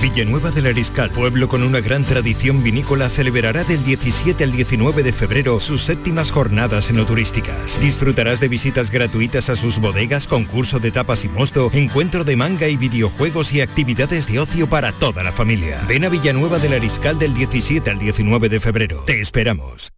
Villanueva 0.00 0.50
del 0.50 0.66
Ariscal, 0.66 1.10
pueblo 1.10 1.48
con 1.48 1.62
una 1.62 1.80
gran 1.80 2.04
tradición 2.04 2.62
vinícola, 2.62 3.08
celebrará 3.08 3.64
del 3.64 3.82
17 3.82 4.44
al 4.44 4.52
19 4.52 5.02
de 5.02 5.12
febrero 5.12 5.58
sus 5.60 5.82
séptimas 5.82 6.30
jornadas 6.30 6.90
enoturísticas. 6.90 7.80
Disfrutarás 7.80 8.40
de 8.40 8.48
visitas 8.48 8.90
gratuitas 8.90 9.50
a 9.50 9.56
sus 9.56 9.78
bodegas, 9.78 10.26
concurso 10.26 10.78
de 10.78 10.90
tapas 10.90 11.24
y 11.24 11.28
mosto, 11.28 11.70
encuentro 11.72 12.24
de 12.24 12.36
manga 12.36 12.68
y 12.68 12.76
videojuegos 12.76 13.52
y 13.52 13.60
actividades 13.60 14.26
de 14.26 14.38
ocio 14.38 14.68
para 14.68 14.92
toda 14.92 15.22
la 15.24 15.32
familia. 15.32 15.82
Ven 15.88 16.04
a 16.04 16.08
Villanueva 16.08 16.58
del 16.58 16.74
Ariscal 16.74 17.18
del 17.18 17.34
17 17.34 17.90
al 17.90 17.98
19 17.98 18.48
de 18.48 18.60
febrero. 18.60 19.02
Te 19.06 19.20
esperamos. 19.20 19.97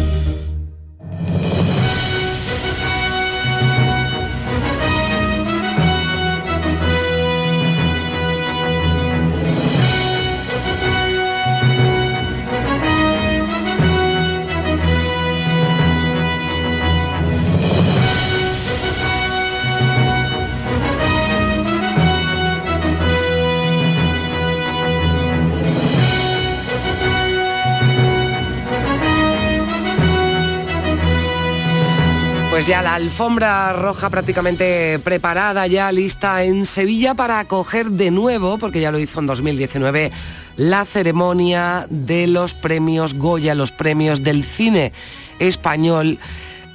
Pues 32.61 32.69
ya 32.69 32.83
la 32.83 32.93
alfombra 32.93 33.73
roja 33.73 34.11
prácticamente 34.11 34.99
preparada, 34.99 35.65
ya 35.65 35.91
lista 35.91 36.43
en 36.43 36.67
Sevilla 36.67 37.15
para 37.15 37.39
acoger 37.39 37.89
de 37.89 38.11
nuevo, 38.11 38.59
porque 38.59 38.79
ya 38.79 38.91
lo 38.91 38.99
hizo 38.99 39.19
en 39.19 39.25
2019, 39.25 40.11
la 40.57 40.85
ceremonia 40.85 41.87
de 41.89 42.27
los 42.27 42.53
premios 42.53 43.15
Goya, 43.15 43.55
los 43.55 43.71
premios 43.71 44.21
del 44.21 44.43
cine 44.43 44.93
español 45.39 46.19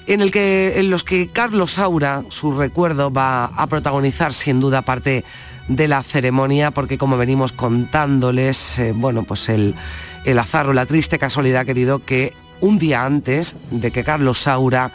en, 0.08 0.22
el 0.22 0.32
que, 0.32 0.80
en 0.80 0.90
los 0.90 1.04
que 1.04 1.28
Carlos 1.28 1.74
Saura, 1.74 2.24
su 2.30 2.50
recuerdo, 2.50 3.12
va 3.12 3.44
a 3.44 3.68
protagonizar 3.68 4.34
sin 4.34 4.58
duda 4.58 4.82
parte 4.82 5.22
de 5.68 5.86
la 5.86 6.02
ceremonia, 6.02 6.72
porque 6.72 6.98
como 6.98 7.16
venimos 7.16 7.52
contándoles, 7.52 8.80
eh, 8.80 8.92
bueno, 8.92 9.22
pues 9.22 9.48
el, 9.48 9.76
el 10.24 10.38
azar 10.40 10.66
o 10.66 10.72
la 10.72 10.84
triste 10.84 11.20
casualidad, 11.20 11.64
querido, 11.64 12.04
que 12.04 12.32
un 12.60 12.80
día 12.80 13.04
antes 13.04 13.54
de 13.70 13.92
que 13.92 14.02
Carlos 14.02 14.40
Saura 14.40 14.90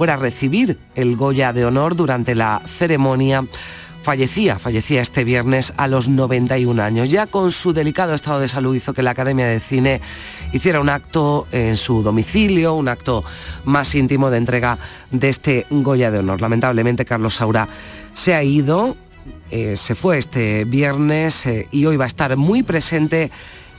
fuera 0.00 0.14
a 0.14 0.16
recibir 0.16 0.78
el 0.94 1.14
Goya 1.14 1.52
de 1.52 1.66
Honor 1.66 1.94
durante 1.94 2.34
la 2.34 2.62
ceremonia. 2.64 3.44
Fallecía, 4.02 4.58
fallecía 4.58 5.02
este 5.02 5.24
viernes 5.24 5.74
a 5.76 5.88
los 5.88 6.08
91 6.08 6.82
años. 6.82 7.10
Ya 7.10 7.26
con 7.26 7.52
su 7.52 7.74
delicado 7.74 8.14
estado 8.14 8.40
de 8.40 8.48
salud 8.48 8.74
hizo 8.74 8.94
que 8.94 9.02
la 9.02 9.10
Academia 9.10 9.46
de 9.46 9.60
Cine 9.60 10.00
hiciera 10.54 10.80
un 10.80 10.88
acto 10.88 11.46
en 11.52 11.76
su 11.76 12.02
domicilio, 12.02 12.76
un 12.76 12.88
acto 12.88 13.24
más 13.66 13.94
íntimo 13.94 14.30
de 14.30 14.38
entrega 14.38 14.78
de 15.10 15.28
este 15.28 15.66
Goya 15.68 16.10
de 16.10 16.20
Honor. 16.20 16.40
Lamentablemente 16.40 17.04
Carlos 17.04 17.34
Saura 17.34 17.68
se 18.14 18.34
ha 18.34 18.42
ido, 18.42 18.96
eh, 19.50 19.76
se 19.76 19.94
fue 19.94 20.16
este 20.16 20.64
viernes 20.64 21.44
eh, 21.44 21.68
y 21.70 21.84
hoy 21.84 21.98
va 21.98 22.04
a 22.04 22.06
estar 22.06 22.34
muy 22.38 22.62
presente 22.62 23.30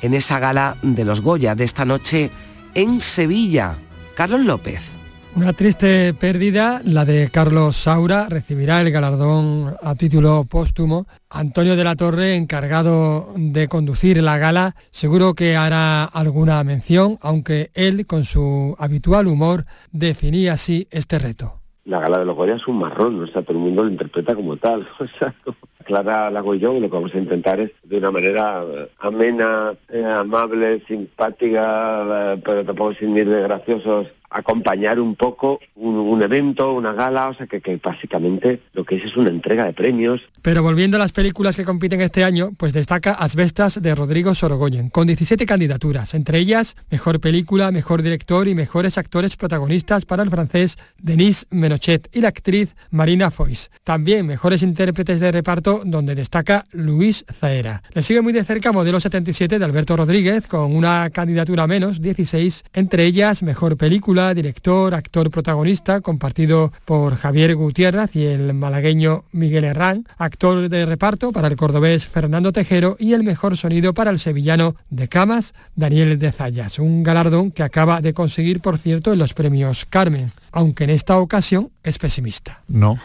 en 0.04 0.14
esa 0.14 0.38
gala 0.38 0.78
de 0.84 1.04
los 1.04 1.22
Goya 1.22 1.56
de 1.56 1.64
esta 1.64 1.84
noche 1.84 2.30
en 2.76 3.02
Sevilla. 3.02 3.78
Carlos 4.14 4.42
López. 4.42 5.01
Una 5.34 5.54
triste 5.54 6.14
pérdida, 6.14 6.82
la 6.84 7.06
de 7.06 7.30
Carlos 7.32 7.78
Saura, 7.78 8.28
recibirá 8.30 8.82
el 8.82 8.92
galardón 8.92 9.74
a 9.82 9.96
título 9.96 10.44
póstumo. 10.44 11.08
Antonio 11.30 11.78
de 11.78 11.84
la 11.86 11.96
Torre, 11.96 12.36
encargado 12.36 13.34
de 13.38 13.70
conducir 13.70 14.22
la 14.22 14.38
gala, 14.38 14.76
seguro 14.92 15.34
que 15.34 15.56
hará 15.56 16.04
alguna 16.04 16.62
mención, 16.66 17.18
aunque 17.22 17.72
él, 17.74 18.06
con 18.06 18.26
su 18.26 18.76
habitual 18.78 19.28
humor, 19.28 19.66
definía 19.92 20.54
así 20.54 20.88
este 20.92 21.18
reto 21.18 21.62
la 21.86 22.00
gala 22.00 22.20
de 22.20 22.26
los 22.26 22.36
Goya 22.36 22.56
es 22.56 22.68
un 22.68 22.80
marrón, 22.80 23.20
¿no? 23.20 23.28
todo 23.28 23.44
el 23.50 23.58
mundo 23.58 23.84
lo 23.84 23.90
interpreta 23.90 24.36
como 24.36 24.58
tal. 24.58 24.88
Clara 25.86 26.30
Lago 26.30 26.54
y 26.54 26.60
yo 26.60 26.74
lo 26.74 26.82
que 26.82 26.96
vamos 26.96 27.14
a 27.14 27.18
intentar 27.18 27.60
es 27.60 27.72
de 27.84 27.98
una 27.98 28.12
manera 28.12 28.64
eh, 28.64 28.90
amena, 29.00 29.74
eh, 29.90 30.06
amable, 30.06 30.84
simpática, 30.88 32.34
eh, 32.34 32.42
pero 32.46 32.64
tampoco 32.64 32.94
sin 32.94 33.18
ir 33.18 33.28
de 33.28 33.42
graciosos, 33.42 34.08
acompañar 34.32 35.00
un 35.00 35.16
poco 35.16 35.60
un, 35.76 36.22
evento, 36.22 36.74
una 36.74 36.94
gala, 36.94 37.30
o 37.30 37.34
sea 37.34 37.48
que, 37.48 37.80
básicamente 37.84 38.62
lo 38.74 38.84
que 38.86 38.96
es 38.96 39.06
es 39.06 39.18
una 39.18 39.30
entrega 39.30 39.66
de 39.66 39.74
premios. 39.74 40.22
Pero 40.42 40.64
volviendo 40.64 40.98
a 40.98 41.00
las 41.00 41.12
películas 41.12 41.56
que 41.56 41.66
compiten 41.66 42.02
este 42.02 42.24
año, 42.24 42.52
pues 42.58 42.74
destaca 42.74 43.14
Asbestas 43.14 43.82
de 43.82 43.94
Rodrigo 43.94 44.34
Sorogoyen, 44.34 44.90
con 44.90 45.08
17 45.08 45.46
candidaturas, 45.46 46.14
entre 46.14 46.40
ellas 46.40 46.76
Mejor 46.90 47.20
Película, 47.20 47.72
Mejor 47.72 48.02
Director 48.02 48.48
y 48.48 48.56
Mejores 48.56 48.98
Actores 48.98 49.36
Protagonistas 49.36 50.06
para 50.06 50.24
el 50.24 50.30
francés 50.30 50.78
Denis 50.98 51.46
Menochet 51.52 52.10
y 52.16 52.22
la 52.22 52.30
actriz 52.30 52.76
Marina 52.90 53.32
Foix. 53.32 53.70
También 53.84 54.26
Mejores 54.26 54.64
Intérpretes 54.64 55.20
de 55.20 55.32
Reparto, 55.32 55.82
donde 55.86 56.16
destaca 56.16 56.64
Luis 56.72 57.26
Zaera. 57.32 57.84
Le 57.94 58.04
sigue 58.04 58.22
muy 58.22 58.34
de 58.34 58.44
cerca 58.44 58.72
Modelo 58.72 59.00
77 59.00 59.60
de 59.60 59.66
Alberto 59.66 59.98
Rodríguez, 59.98 60.48
con 60.48 60.76
una 60.76 61.10
candidatura 61.10 61.68
menos, 61.68 62.02
16, 62.02 62.64
entre 62.74 63.06
ellas 63.06 63.44
Mejor 63.44 63.78
Película, 63.78 64.21
director, 64.30 64.94
actor 64.94 65.30
protagonista, 65.30 66.02
compartido 66.02 66.72
por 66.86 67.16
Javier 67.16 67.56
Gutiérrez 67.56 68.16
y 68.16 68.26
el 68.26 68.54
malagueño 68.54 69.26
Miguel 69.32 69.64
Herrán, 69.64 70.08
actor 70.18 70.70
de 70.70 70.86
reparto 70.86 71.32
para 71.32 71.48
el 71.48 71.56
cordobés 71.56 72.06
Fernando 72.06 72.54
Tejero 72.54 72.96
y 73.00 73.14
el 73.14 73.24
mejor 73.24 73.58
sonido 73.58 73.94
para 73.94 74.12
el 74.12 74.20
sevillano 74.20 74.76
de 74.90 75.08
Camas, 75.08 75.54
Daniel 75.76 76.20
de 76.20 76.32
Zayas, 76.32 76.80
un 76.80 77.04
galardón 77.04 77.52
que 77.52 77.64
acaba 77.64 78.02
de 78.02 78.14
conseguir, 78.14 78.62
por 78.62 78.78
cierto, 78.78 79.12
en 79.12 79.20
los 79.20 79.34
premios 79.34 79.86
Carmen, 79.90 80.32
aunque 80.52 80.84
en 80.86 80.92
esta 80.92 81.18
ocasión 81.18 81.72
es 81.84 81.98
pesimista. 81.98 82.62
No, 82.68 83.00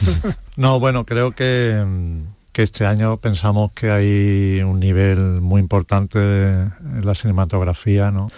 no, 0.56 0.80
bueno, 0.80 1.04
creo 1.04 1.32
que 1.32 1.84
que 2.52 2.62
este 2.64 2.86
año 2.86 3.16
pensamos 3.18 3.72
que 3.72 3.90
hay 3.90 4.62
un 4.62 4.80
nivel 4.80 5.40
muy 5.40 5.60
importante 5.60 6.18
en 6.18 7.02
la 7.04 7.14
cinematografía, 7.14 8.10
¿no? 8.10 8.28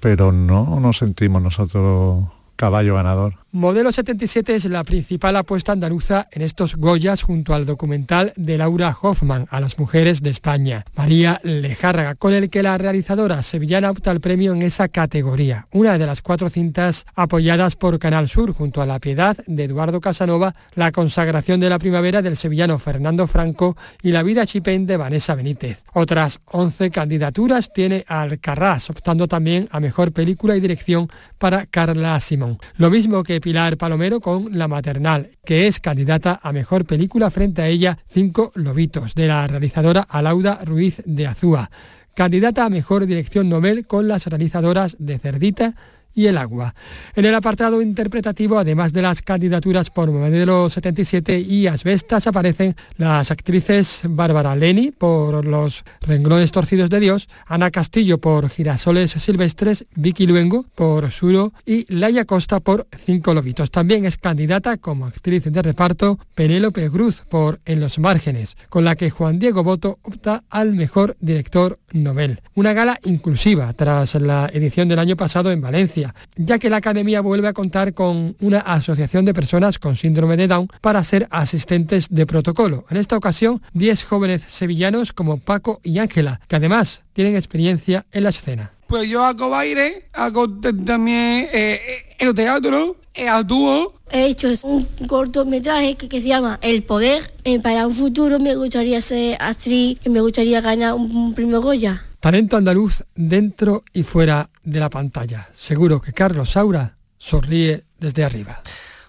Pero 0.00 0.32
no 0.32 0.80
nos 0.80 0.98
sentimos 0.98 1.42
nosotros 1.42 2.24
caballo 2.56 2.94
ganador. 2.96 3.34
Modelo 3.52 3.90
77 3.90 4.54
es 4.54 4.64
la 4.66 4.84
principal 4.84 5.34
apuesta 5.34 5.72
andaluza 5.72 6.28
en 6.30 6.42
estos 6.42 6.76
Goyas 6.76 7.22
junto 7.22 7.52
al 7.52 7.66
documental 7.66 8.32
de 8.36 8.56
Laura 8.56 8.96
Hoffman 9.02 9.48
a 9.50 9.60
las 9.60 9.76
mujeres 9.76 10.22
de 10.22 10.30
España, 10.30 10.84
María 10.94 11.40
Lejárraga, 11.42 12.14
con 12.14 12.32
el 12.32 12.48
que 12.48 12.62
la 12.62 12.78
realizadora 12.78 13.42
sevillana 13.42 13.90
opta 13.90 14.12
al 14.12 14.20
premio 14.20 14.52
en 14.52 14.62
esa 14.62 14.86
categoría, 14.86 15.66
una 15.72 15.98
de 15.98 16.06
las 16.06 16.22
cuatro 16.22 16.48
cintas 16.48 17.06
apoyadas 17.16 17.74
por 17.74 17.98
Canal 17.98 18.28
Sur 18.28 18.52
junto 18.52 18.82
a 18.82 18.86
La 18.86 19.00
Piedad 19.00 19.36
de 19.48 19.64
Eduardo 19.64 20.00
Casanova, 20.00 20.54
La 20.76 20.92
consagración 20.92 21.58
de 21.58 21.70
la 21.70 21.80
primavera 21.80 22.22
del 22.22 22.36
sevillano 22.36 22.78
Fernando 22.78 23.26
Franco 23.26 23.76
y 24.00 24.12
La 24.12 24.22
vida 24.22 24.46
chipén 24.46 24.86
de 24.86 24.96
Vanessa 24.96 25.34
Benítez. 25.34 25.82
Otras 25.92 26.38
11 26.52 26.92
candidaturas 26.92 27.72
tiene 27.72 28.04
Alcarrás, 28.06 28.90
optando 28.90 29.26
también 29.26 29.68
a 29.72 29.80
mejor 29.80 30.12
película 30.12 30.54
y 30.54 30.60
dirección 30.60 31.08
para 31.38 31.66
Carla 31.66 32.20
Simón. 32.20 32.60
Lo 32.76 32.90
mismo 32.90 33.24
que 33.24 33.39
Pilar 33.40 33.76
Palomero 33.76 34.20
con 34.20 34.56
La 34.56 34.68
Maternal, 34.68 35.30
que 35.44 35.66
es 35.66 35.80
candidata 35.80 36.38
a 36.42 36.52
Mejor 36.52 36.84
Película 36.84 37.30
frente 37.30 37.62
a 37.62 37.68
ella 37.68 37.98
Cinco 38.08 38.52
Lobitos, 38.54 39.14
de 39.14 39.26
la 39.26 39.46
realizadora 39.46 40.02
Alauda 40.02 40.60
Ruiz 40.64 41.02
de 41.06 41.26
Azúa. 41.26 41.70
Candidata 42.14 42.64
a 42.64 42.70
Mejor 42.70 43.06
Dirección 43.06 43.48
Nobel 43.48 43.86
con 43.86 44.06
las 44.06 44.26
realizadoras 44.26 44.96
de 44.98 45.18
Cerdita, 45.18 45.74
y 46.14 46.26
el 46.26 46.38
agua. 46.38 46.74
En 47.14 47.24
el 47.24 47.34
apartado 47.34 47.82
interpretativo, 47.82 48.58
además 48.58 48.92
de 48.92 49.02
las 49.02 49.22
candidaturas 49.22 49.90
por 49.90 50.10
modelo 50.10 50.68
77 50.68 51.38
y 51.38 51.66
Asbestas, 51.66 52.26
aparecen 52.26 52.76
las 52.96 53.30
actrices 53.30 54.02
Bárbara 54.08 54.56
Leni 54.56 54.90
por 54.90 55.44
Los 55.44 55.84
renglones 56.00 56.52
torcidos 56.52 56.90
de 56.90 57.00
Dios, 57.00 57.28
Ana 57.46 57.70
Castillo 57.70 58.18
por 58.18 58.48
Girasoles 58.48 59.12
silvestres, 59.12 59.86
Vicky 59.94 60.26
Luengo 60.26 60.66
por 60.74 61.10
Suro 61.10 61.52
y 61.66 61.86
Laia 61.92 62.24
Costa 62.24 62.60
por 62.60 62.86
Cinco 63.04 63.34
lobitos. 63.34 63.70
También 63.70 64.04
es 64.04 64.16
candidata 64.16 64.76
como 64.76 65.06
actriz 65.06 65.44
de 65.44 65.62
reparto 65.62 66.18
Penélope 66.34 66.90
Cruz 66.90 67.22
por 67.28 67.60
En 67.64 67.80
los 67.80 67.98
márgenes, 67.98 68.56
con 68.68 68.84
la 68.84 68.96
que 68.96 69.10
Juan 69.10 69.38
Diego 69.38 69.64
Boto 69.64 69.98
opta 70.02 70.44
al 70.50 70.72
mejor 70.72 71.16
director 71.20 71.78
Nobel. 71.92 72.40
Una 72.54 72.72
gala 72.72 72.98
inclusiva 73.04 73.72
tras 73.72 74.14
la 74.16 74.50
edición 74.52 74.88
del 74.88 74.98
año 74.98 75.16
pasado 75.16 75.52
en 75.52 75.60
Valencia, 75.60 76.14
ya 76.36 76.58
que 76.58 76.70
la 76.70 76.76
Academia 76.76 77.20
vuelve 77.20 77.48
a 77.48 77.52
contar 77.52 77.94
con 77.94 78.36
una 78.40 78.60
asociación 78.60 79.24
de 79.24 79.34
personas 79.34 79.78
con 79.78 79.96
síndrome 79.96 80.36
de 80.36 80.48
Down 80.48 80.68
para 80.80 81.04
ser 81.04 81.26
asistentes 81.30 82.08
de 82.10 82.26
protocolo. 82.26 82.84
En 82.90 82.96
esta 82.96 83.16
ocasión, 83.16 83.62
10 83.74 84.04
jóvenes 84.04 84.42
sevillanos 84.48 85.12
como 85.12 85.38
Paco 85.38 85.80
y 85.82 85.98
Ángela, 85.98 86.40
que 86.48 86.56
además 86.56 87.02
tienen 87.12 87.36
experiencia 87.36 88.06
en 88.12 88.24
la 88.24 88.30
escena. 88.30 88.72
Pues 88.86 89.08
yo 89.08 89.24
hago 89.24 89.50
baile, 89.50 90.08
hago 90.12 90.50
también 90.84 91.46
eh, 91.52 92.16
el 92.18 92.34
teatro, 92.34 92.96
el 93.14 93.28
actúo. 93.28 93.94
He 94.10 94.26
hecho 94.26 94.48
un 94.62 94.86
cortometraje 95.06 95.96
que, 95.96 96.20
se 96.20 96.28
llama 96.28 96.58
El 96.62 96.82
Poder. 96.82 97.32
Eh, 97.44 97.60
para 97.60 97.86
un 97.86 97.94
futuro 97.94 98.38
me 98.38 98.56
gustaría 98.56 99.00
ser 99.00 99.36
actriz 99.40 99.98
y 100.04 100.08
me 100.08 100.20
gustaría 100.20 100.60
ganar 100.60 100.94
un, 100.94 101.14
un 101.14 101.34
premio 101.34 101.60
Goya. 101.60 102.04
Talento 102.20 102.56
andaluz 102.56 103.04
dentro 103.14 103.84
y 103.92 104.02
fuera 104.02 104.50
de 104.62 104.80
la 104.80 104.90
pantalla. 104.90 105.48
Seguro 105.54 106.00
que 106.00 106.12
Carlos 106.12 106.50
Saura 106.50 106.96
sonríe 107.18 107.84
desde 107.98 108.24
arriba. 108.24 108.62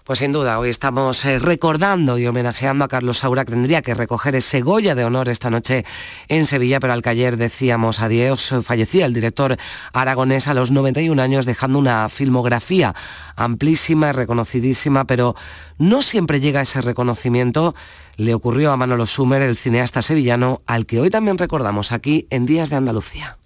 Pues 0.04 0.18
sin 0.18 0.32
duda, 0.32 0.58
hoy 0.58 0.68
estamos 0.68 1.24
eh, 1.24 1.38
recordando 1.38 2.18
y 2.18 2.26
homenajeando 2.26 2.84
a 2.84 2.88
Carlos 2.88 3.18
Saura, 3.18 3.44
que 3.44 3.52
tendría 3.52 3.82
que 3.82 3.94
recoger 3.94 4.34
ese 4.34 4.60
Goya 4.60 4.96
de 4.96 5.04
honor 5.04 5.28
esta 5.28 5.48
noche 5.48 5.84
en 6.26 6.44
Sevilla, 6.46 6.80
pero 6.80 6.92
al 6.92 7.02
que 7.02 7.10
ayer 7.10 7.36
decíamos 7.36 8.00
adiós, 8.00 8.52
fallecía 8.64 9.06
el 9.06 9.14
director 9.14 9.56
aragonés 9.92 10.48
a 10.48 10.54
los 10.54 10.72
91 10.72 11.22
años, 11.22 11.46
dejando 11.46 11.78
una 11.78 12.08
filmografía 12.08 12.96
amplísima 13.36 14.08
y 14.08 14.12
reconocidísima, 14.12 15.04
pero 15.04 15.36
no 15.78 16.02
siempre 16.02 16.40
llega 16.40 16.62
ese 16.62 16.80
reconocimiento. 16.80 17.76
Le 18.16 18.34
ocurrió 18.34 18.72
a 18.72 18.76
Manolo 18.76 19.06
Sumer, 19.06 19.40
el 19.40 19.56
cineasta 19.56 20.02
sevillano, 20.02 20.62
al 20.66 20.84
que 20.84 20.98
hoy 20.98 21.10
también 21.10 21.38
recordamos 21.38 21.92
aquí 21.92 22.26
en 22.30 22.44
Días 22.44 22.70
de 22.70 22.76
Andalucía. 22.76 23.38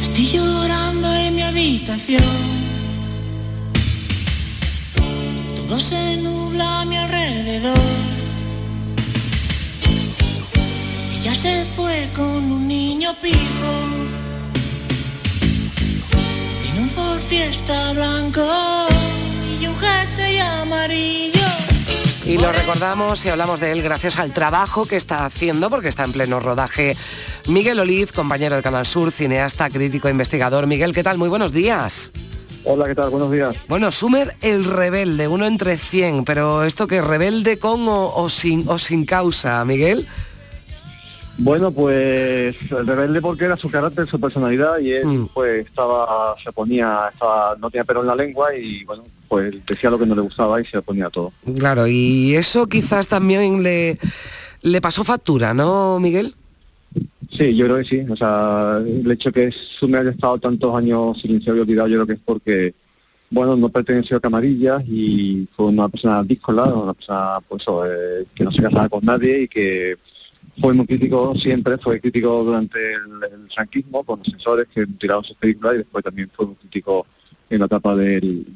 Estoy 0.00 0.26
llorando 0.26 1.14
en 1.14 1.36
mi 1.36 1.42
habitación 1.42 2.67
todo 5.68 5.80
se 5.80 6.16
nubla 6.16 6.80
a 6.80 6.84
mi 6.84 6.96
alrededor. 6.96 7.78
Ella 11.20 11.34
se 11.34 11.64
fue 11.76 12.08
con 12.16 12.26
un 12.26 12.66
niño 12.66 13.14
pijo. 13.20 13.72
Tiene 16.62 16.80
un 16.80 16.90
Ford 16.90 17.20
Fiesta 17.28 17.92
blanco 17.92 18.46
y 19.60 19.66
un 19.66 19.76
jersey 19.76 20.38
amarillo. 20.38 21.38
Y 22.24 22.36
lo 22.36 22.52
recordamos 22.52 23.24
y 23.24 23.30
hablamos 23.30 23.60
de 23.60 23.72
él 23.72 23.82
gracias 23.82 24.18
al 24.18 24.32
trabajo 24.32 24.86
que 24.86 24.96
está 24.96 25.24
haciendo, 25.24 25.70
porque 25.70 25.88
está 25.88 26.04
en 26.04 26.12
pleno 26.12 26.40
rodaje. 26.40 26.96
Miguel 27.46 27.80
Oliz, 27.80 28.12
compañero 28.12 28.56
de 28.56 28.62
Canal 28.62 28.86
Sur, 28.86 29.12
cineasta, 29.12 29.70
crítico, 29.70 30.08
investigador. 30.08 30.66
Miguel, 30.66 30.94
¿qué 30.94 31.02
tal? 31.02 31.16
Muy 31.16 31.28
buenos 31.28 31.52
días. 31.52 32.12
Hola, 32.70 32.86
¿qué 32.86 32.94
tal? 32.94 33.08
Buenos 33.08 33.32
días. 33.32 33.56
Bueno, 33.66 33.90
Sumer 33.90 34.36
el 34.42 34.62
rebelde, 34.62 35.26
uno 35.26 35.46
entre 35.46 35.78
100, 35.78 36.26
pero 36.26 36.64
esto 36.64 36.86
que 36.86 37.00
rebelde 37.00 37.58
con 37.58 37.86
o, 37.88 38.28
sin, 38.28 38.68
o 38.68 38.76
sin 38.76 39.06
causa, 39.06 39.64
Miguel. 39.64 40.06
Bueno, 41.38 41.70
pues 41.72 42.54
el 42.70 42.86
rebelde 42.86 43.22
porque 43.22 43.46
era 43.46 43.56
su 43.56 43.70
carácter, 43.70 44.06
su 44.06 44.20
personalidad 44.20 44.80
y 44.80 44.92
él 44.92 45.06
mm. 45.06 45.28
pues 45.32 45.66
estaba, 45.66 46.36
se 46.44 46.52
ponía, 46.52 47.08
estaba, 47.10 47.56
no 47.58 47.70
tenía 47.70 47.84
pelo 47.84 48.02
en 48.02 48.08
la 48.08 48.16
lengua 48.16 48.54
y 48.54 48.84
bueno, 48.84 49.04
pues 49.28 49.54
decía 49.64 49.88
lo 49.88 49.98
que 49.98 50.04
no 50.04 50.14
le 50.14 50.20
gustaba 50.20 50.60
y 50.60 50.66
se 50.66 50.82
ponía 50.82 51.08
todo. 51.08 51.32
Claro, 51.56 51.86
y 51.86 52.36
eso 52.36 52.66
quizás 52.66 53.08
también 53.08 53.62
le, 53.62 53.98
le 54.60 54.80
pasó 54.82 55.04
factura, 55.04 55.54
¿no, 55.54 55.98
Miguel? 56.00 56.34
Sí, 57.38 57.54
yo 57.54 57.66
creo 57.66 57.78
que 57.78 57.84
sí. 57.84 58.00
O 58.08 58.16
sea, 58.16 58.78
el 58.84 59.08
hecho 59.10 59.30
que 59.30 59.52
Sume 59.52 59.98
haya 59.98 60.10
estado 60.10 60.38
tantos 60.38 60.74
años 60.74 61.20
silenciado 61.20 61.58
y 61.58 61.60
olvidado, 61.60 61.88
yo 61.88 61.96
creo 61.98 62.06
que 62.06 62.12
es 62.14 62.20
porque, 62.24 62.74
bueno, 63.30 63.54
no 63.56 63.68
perteneció 63.68 64.16
a 64.16 64.20
Camarillas 64.20 64.82
y 64.88 65.46
fue 65.54 65.66
una 65.66 65.88
persona 65.88 66.24
díscola, 66.24 66.64
una 66.64 66.94
persona, 66.94 67.38
pues, 67.48 67.62
eh, 67.68 68.24
que 68.34 68.42
no 68.42 68.50
se 68.50 68.62
casaba 68.62 68.88
con 68.88 69.04
nadie 69.04 69.42
y 69.42 69.48
que 69.48 69.96
fue 70.60 70.74
muy 70.74 70.86
crítico 70.86 71.34
siempre, 71.36 71.78
fue 71.78 72.00
crítico 72.00 72.42
durante 72.42 72.78
el, 72.94 73.48
franquismo 73.54 74.02
con 74.02 74.18
los 74.18 74.26
sensores 74.26 74.66
que 74.74 74.84
tiraron 74.86 75.22
sus 75.22 75.36
películas 75.36 75.74
y 75.74 75.78
después 75.78 76.04
también 76.04 76.28
fue 76.34 76.46
muy 76.46 76.56
crítico 76.56 77.06
en 77.50 77.60
la 77.60 77.66
etapa 77.66 77.96
del, 77.96 78.46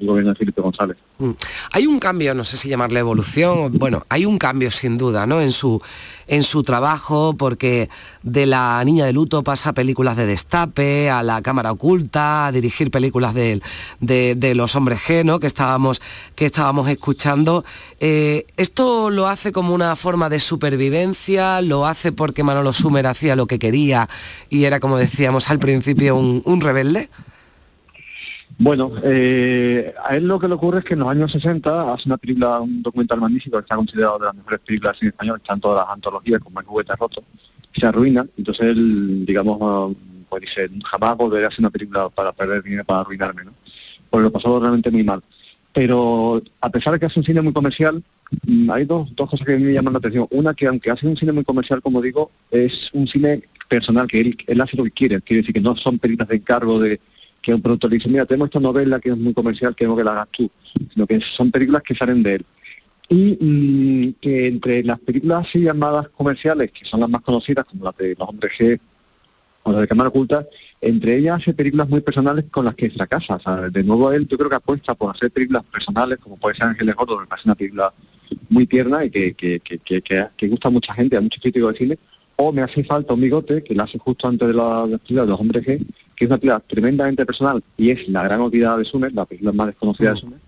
gobierno 0.00 0.30
de 0.30 0.36
Felipe 0.36 0.62
González. 0.62 0.96
Mm. 1.18 1.32
Hay 1.72 1.86
un 1.86 1.98
cambio, 1.98 2.34
no 2.34 2.44
sé 2.44 2.56
si 2.56 2.68
llamarle 2.68 3.00
evolución, 3.00 3.72
bueno, 3.78 4.04
hay 4.08 4.24
un 4.24 4.38
cambio 4.38 4.70
sin 4.70 4.96
duda, 4.96 5.26
¿no? 5.26 5.40
En 5.40 5.52
su, 5.52 5.82
en 6.26 6.42
su 6.42 6.62
trabajo, 6.62 7.34
porque 7.36 7.90
de 8.22 8.46
la 8.46 8.82
niña 8.84 9.04
de 9.04 9.12
luto 9.12 9.42
pasa 9.42 9.74
películas 9.74 10.16
de 10.16 10.26
destape, 10.26 11.10
a 11.10 11.22
la 11.22 11.42
cámara 11.42 11.72
oculta, 11.72 12.46
a 12.46 12.52
dirigir 12.52 12.90
películas 12.90 13.34
de, 13.34 13.60
de, 14.00 14.54
los 14.54 14.74
hombres 14.76 15.00
G, 15.00 15.24
¿no? 15.24 15.40
Que 15.40 15.46
estábamos, 15.46 16.00
que 16.34 16.46
estábamos 16.46 16.88
escuchando. 16.88 17.64
Eh, 18.00 18.46
¿Esto 18.56 19.10
lo 19.10 19.28
hace 19.28 19.52
como 19.52 19.74
una 19.74 19.94
forma 19.96 20.30
de 20.30 20.40
supervivencia? 20.40 21.60
¿Lo 21.60 21.86
hace 21.86 22.12
porque 22.12 22.44
Manolo 22.44 22.72
Sumer 22.72 23.06
hacía 23.06 23.36
lo 23.36 23.46
que 23.46 23.58
quería 23.58 24.08
y 24.48 24.64
era, 24.64 24.80
como 24.80 24.96
decíamos 24.96 25.50
al 25.50 25.58
principio, 25.58 26.16
un 26.16 26.60
rebelde? 26.60 27.10
Bueno, 28.56 28.92
eh, 29.04 29.94
a 30.04 30.16
él 30.16 30.26
lo 30.26 30.38
que 30.38 30.48
le 30.48 30.54
ocurre 30.54 30.78
es 30.78 30.84
que 30.84 30.94
en 30.94 31.00
los 31.00 31.08
años 31.08 31.30
60 31.30 31.92
hace 31.92 32.08
una 32.08 32.16
película, 32.16 32.60
un 32.60 32.82
documental 32.82 33.20
magnífico 33.20 33.56
que 33.56 33.62
está 33.62 33.76
considerado 33.76 34.18
de 34.18 34.24
las 34.26 34.34
mejores 34.34 34.60
películas 34.60 34.96
en 35.00 35.08
español, 35.08 35.36
está 35.36 35.54
en 35.54 35.60
todas 35.60 35.86
las 35.86 35.94
antologías, 35.94 36.40
como 36.40 36.58
El 36.58 36.66
juguete 36.66 36.96
roto, 36.96 37.22
se 37.72 37.86
arruina, 37.86 38.26
entonces 38.36 38.66
él, 38.66 39.24
digamos, 39.26 39.96
pues 40.28 40.42
dice, 40.42 40.68
jamás 40.84 41.16
volveré 41.16 41.44
a 41.44 41.48
hacer 41.48 41.60
una 41.60 41.70
película 41.70 42.08
para 42.08 42.32
perder 42.32 42.62
dinero, 42.62 42.84
para 42.84 43.00
arruinarme, 43.00 43.44
¿no? 43.44 43.52
Porque 44.10 44.24
lo 44.24 44.32
pasó 44.32 44.58
realmente 44.58 44.90
muy 44.90 45.04
mal. 45.04 45.22
Pero 45.72 46.42
a 46.60 46.70
pesar 46.70 46.92
de 46.92 46.98
que 46.98 47.06
hace 47.06 47.20
un 47.20 47.26
cine 47.26 47.42
muy 47.42 47.52
comercial, 47.52 48.02
mm, 48.46 48.70
hay 48.70 48.84
dos, 48.84 49.14
dos 49.14 49.30
cosas 49.30 49.46
que 49.46 49.54
a 49.54 49.58
me 49.58 49.72
llaman 49.72 49.92
la 49.92 49.98
atención. 49.98 50.26
Una, 50.30 50.54
que 50.54 50.66
aunque 50.66 50.90
hace 50.90 51.06
un 51.06 51.16
cine 51.16 51.32
muy 51.32 51.44
comercial, 51.44 51.80
como 51.82 52.02
digo, 52.02 52.30
es 52.50 52.90
un 52.92 53.06
cine 53.06 53.42
personal, 53.68 54.08
que 54.08 54.20
él, 54.20 54.36
él 54.46 54.60
hace 54.60 54.76
lo 54.76 54.84
que 54.84 54.90
quiere, 54.90 55.20
quiere 55.20 55.42
decir 55.42 55.54
que 55.54 55.60
no 55.60 55.76
son 55.76 55.98
películas 55.98 56.28
de 56.28 56.36
encargo 56.36 56.80
de 56.80 57.00
que 57.40 57.54
un 57.54 57.62
productor 57.62 57.90
dice, 57.90 58.08
mira, 58.08 58.26
tenemos 58.26 58.48
esta 58.48 58.60
novela 58.60 59.00
que 59.00 59.10
es 59.10 59.16
muy 59.16 59.32
comercial, 59.32 59.74
queremos 59.74 59.98
que 59.98 60.04
la 60.04 60.12
hagas 60.12 60.28
tú, 60.30 60.50
sino 60.92 61.06
que 61.06 61.20
son 61.20 61.50
películas 61.50 61.82
que 61.82 61.94
salen 61.94 62.22
de 62.22 62.34
él. 62.36 62.46
Y 63.08 63.38
mm, 63.40 64.14
que 64.20 64.46
entre 64.48 64.82
las 64.84 64.98
películas 65.00 65.46
así 65.46 65.60
llamadas 65.60 66.08
comerciales, 66.10 66.70
que 66.72 66.84
son 66.84 67.00
las 67.00 67.08
más 67.08 67.22
conocidas, 67.22 67.64
como 67.64 67.84
las 67.84 67.96
de 67.96 68.14
Los 68.18 68.28
Hombres 68.28 68.52
G 68.58 68.78
o 69.62 69.72
las 69.72 69.80
de 69.80 69.88
Cámara 69.88 70.08
Oculta, 70.08 70.46
entre 70.80 71.16
ellas 71.16 71.40
hace 71.40 71.54
películas 71.54 71.88
muy 71.88 72.00
personales 72.00 72.44
con 72.50 72.64
las 72.64 72.74
que 72.74 72.90
fracasa. 72.90 73.36
O 73.36 73.40
sea, 73.40 73.56
de 73.70 73.82
nuevo 73.82 74.12
él 74.12 74.28
yo 74.28 74.36
creo 74.36 74.50
que 74.50 74.56
apuesta 74.56 74.94
por 74.94 75.14
hacer 75.14 75.30
películas 75.30 75.64
personales, 75.64 76.18
como 76.18 76.36
puede 76.36 76.56
ser 76.56 76.66
Ángeles 76.66 76.94
Gordos, 76.94 77.20
me 77.20 77.26
parece 77.26 77.48
una 77.48 77.54
película 77.54 77.92
muy 78.50 78.66
tierna 78.66 79.04
y 79.04 79.10
que, 79.10 79.32
que, 79.32 79.60
que, 79.60 79.78
que, 79.78 80.26
que 80.36 80.48
gusta 80.48 80.68
a 80.68 80.70
mucha 80.70 80.92
gente, 80.92 81.16
a 81.16 81.20
muchos 81.20 81.40
críticos 81.40 81.72
de 81.72 81.78
cine, 81.78 81.98
o 82.40 82.52
Me 82.52 82.62
hace 82.62 82.84
falta 82.84 83.14
un 83.14 83.20
bigote, 83.20 83.64
que 83.64 83.74
la 83.74 83.82
hace 83.82 83.98
justo 83.98 84.28
antes 84.28 84.46
de 84.46 84.54
la, 84.54 84.86
de 84.86 85.26
los 85.26 85.40
hombres 85.40 85.66
G, 85.66 85.84
que 86.18 86.24
es 86.24 86.30
una 86.30 86.38
película 86.38 86.60
tremendamente 86.66 87.24
personal 87.24 87.62
y 87.76 87.90
es 87.90 88.08
la 88.08 88.24
gran 88.24 88.40
olvidada 88.40 88.78
de 88.78 88.84
Sumer, 88.84 89.12
la 89.12 89.24
película 89.24 89.52
más 89.52 89.68
desconocida 89.68 90.08
de 90.08 90.14
mm. 90.14 90.18
Sumer, 90.18 90.38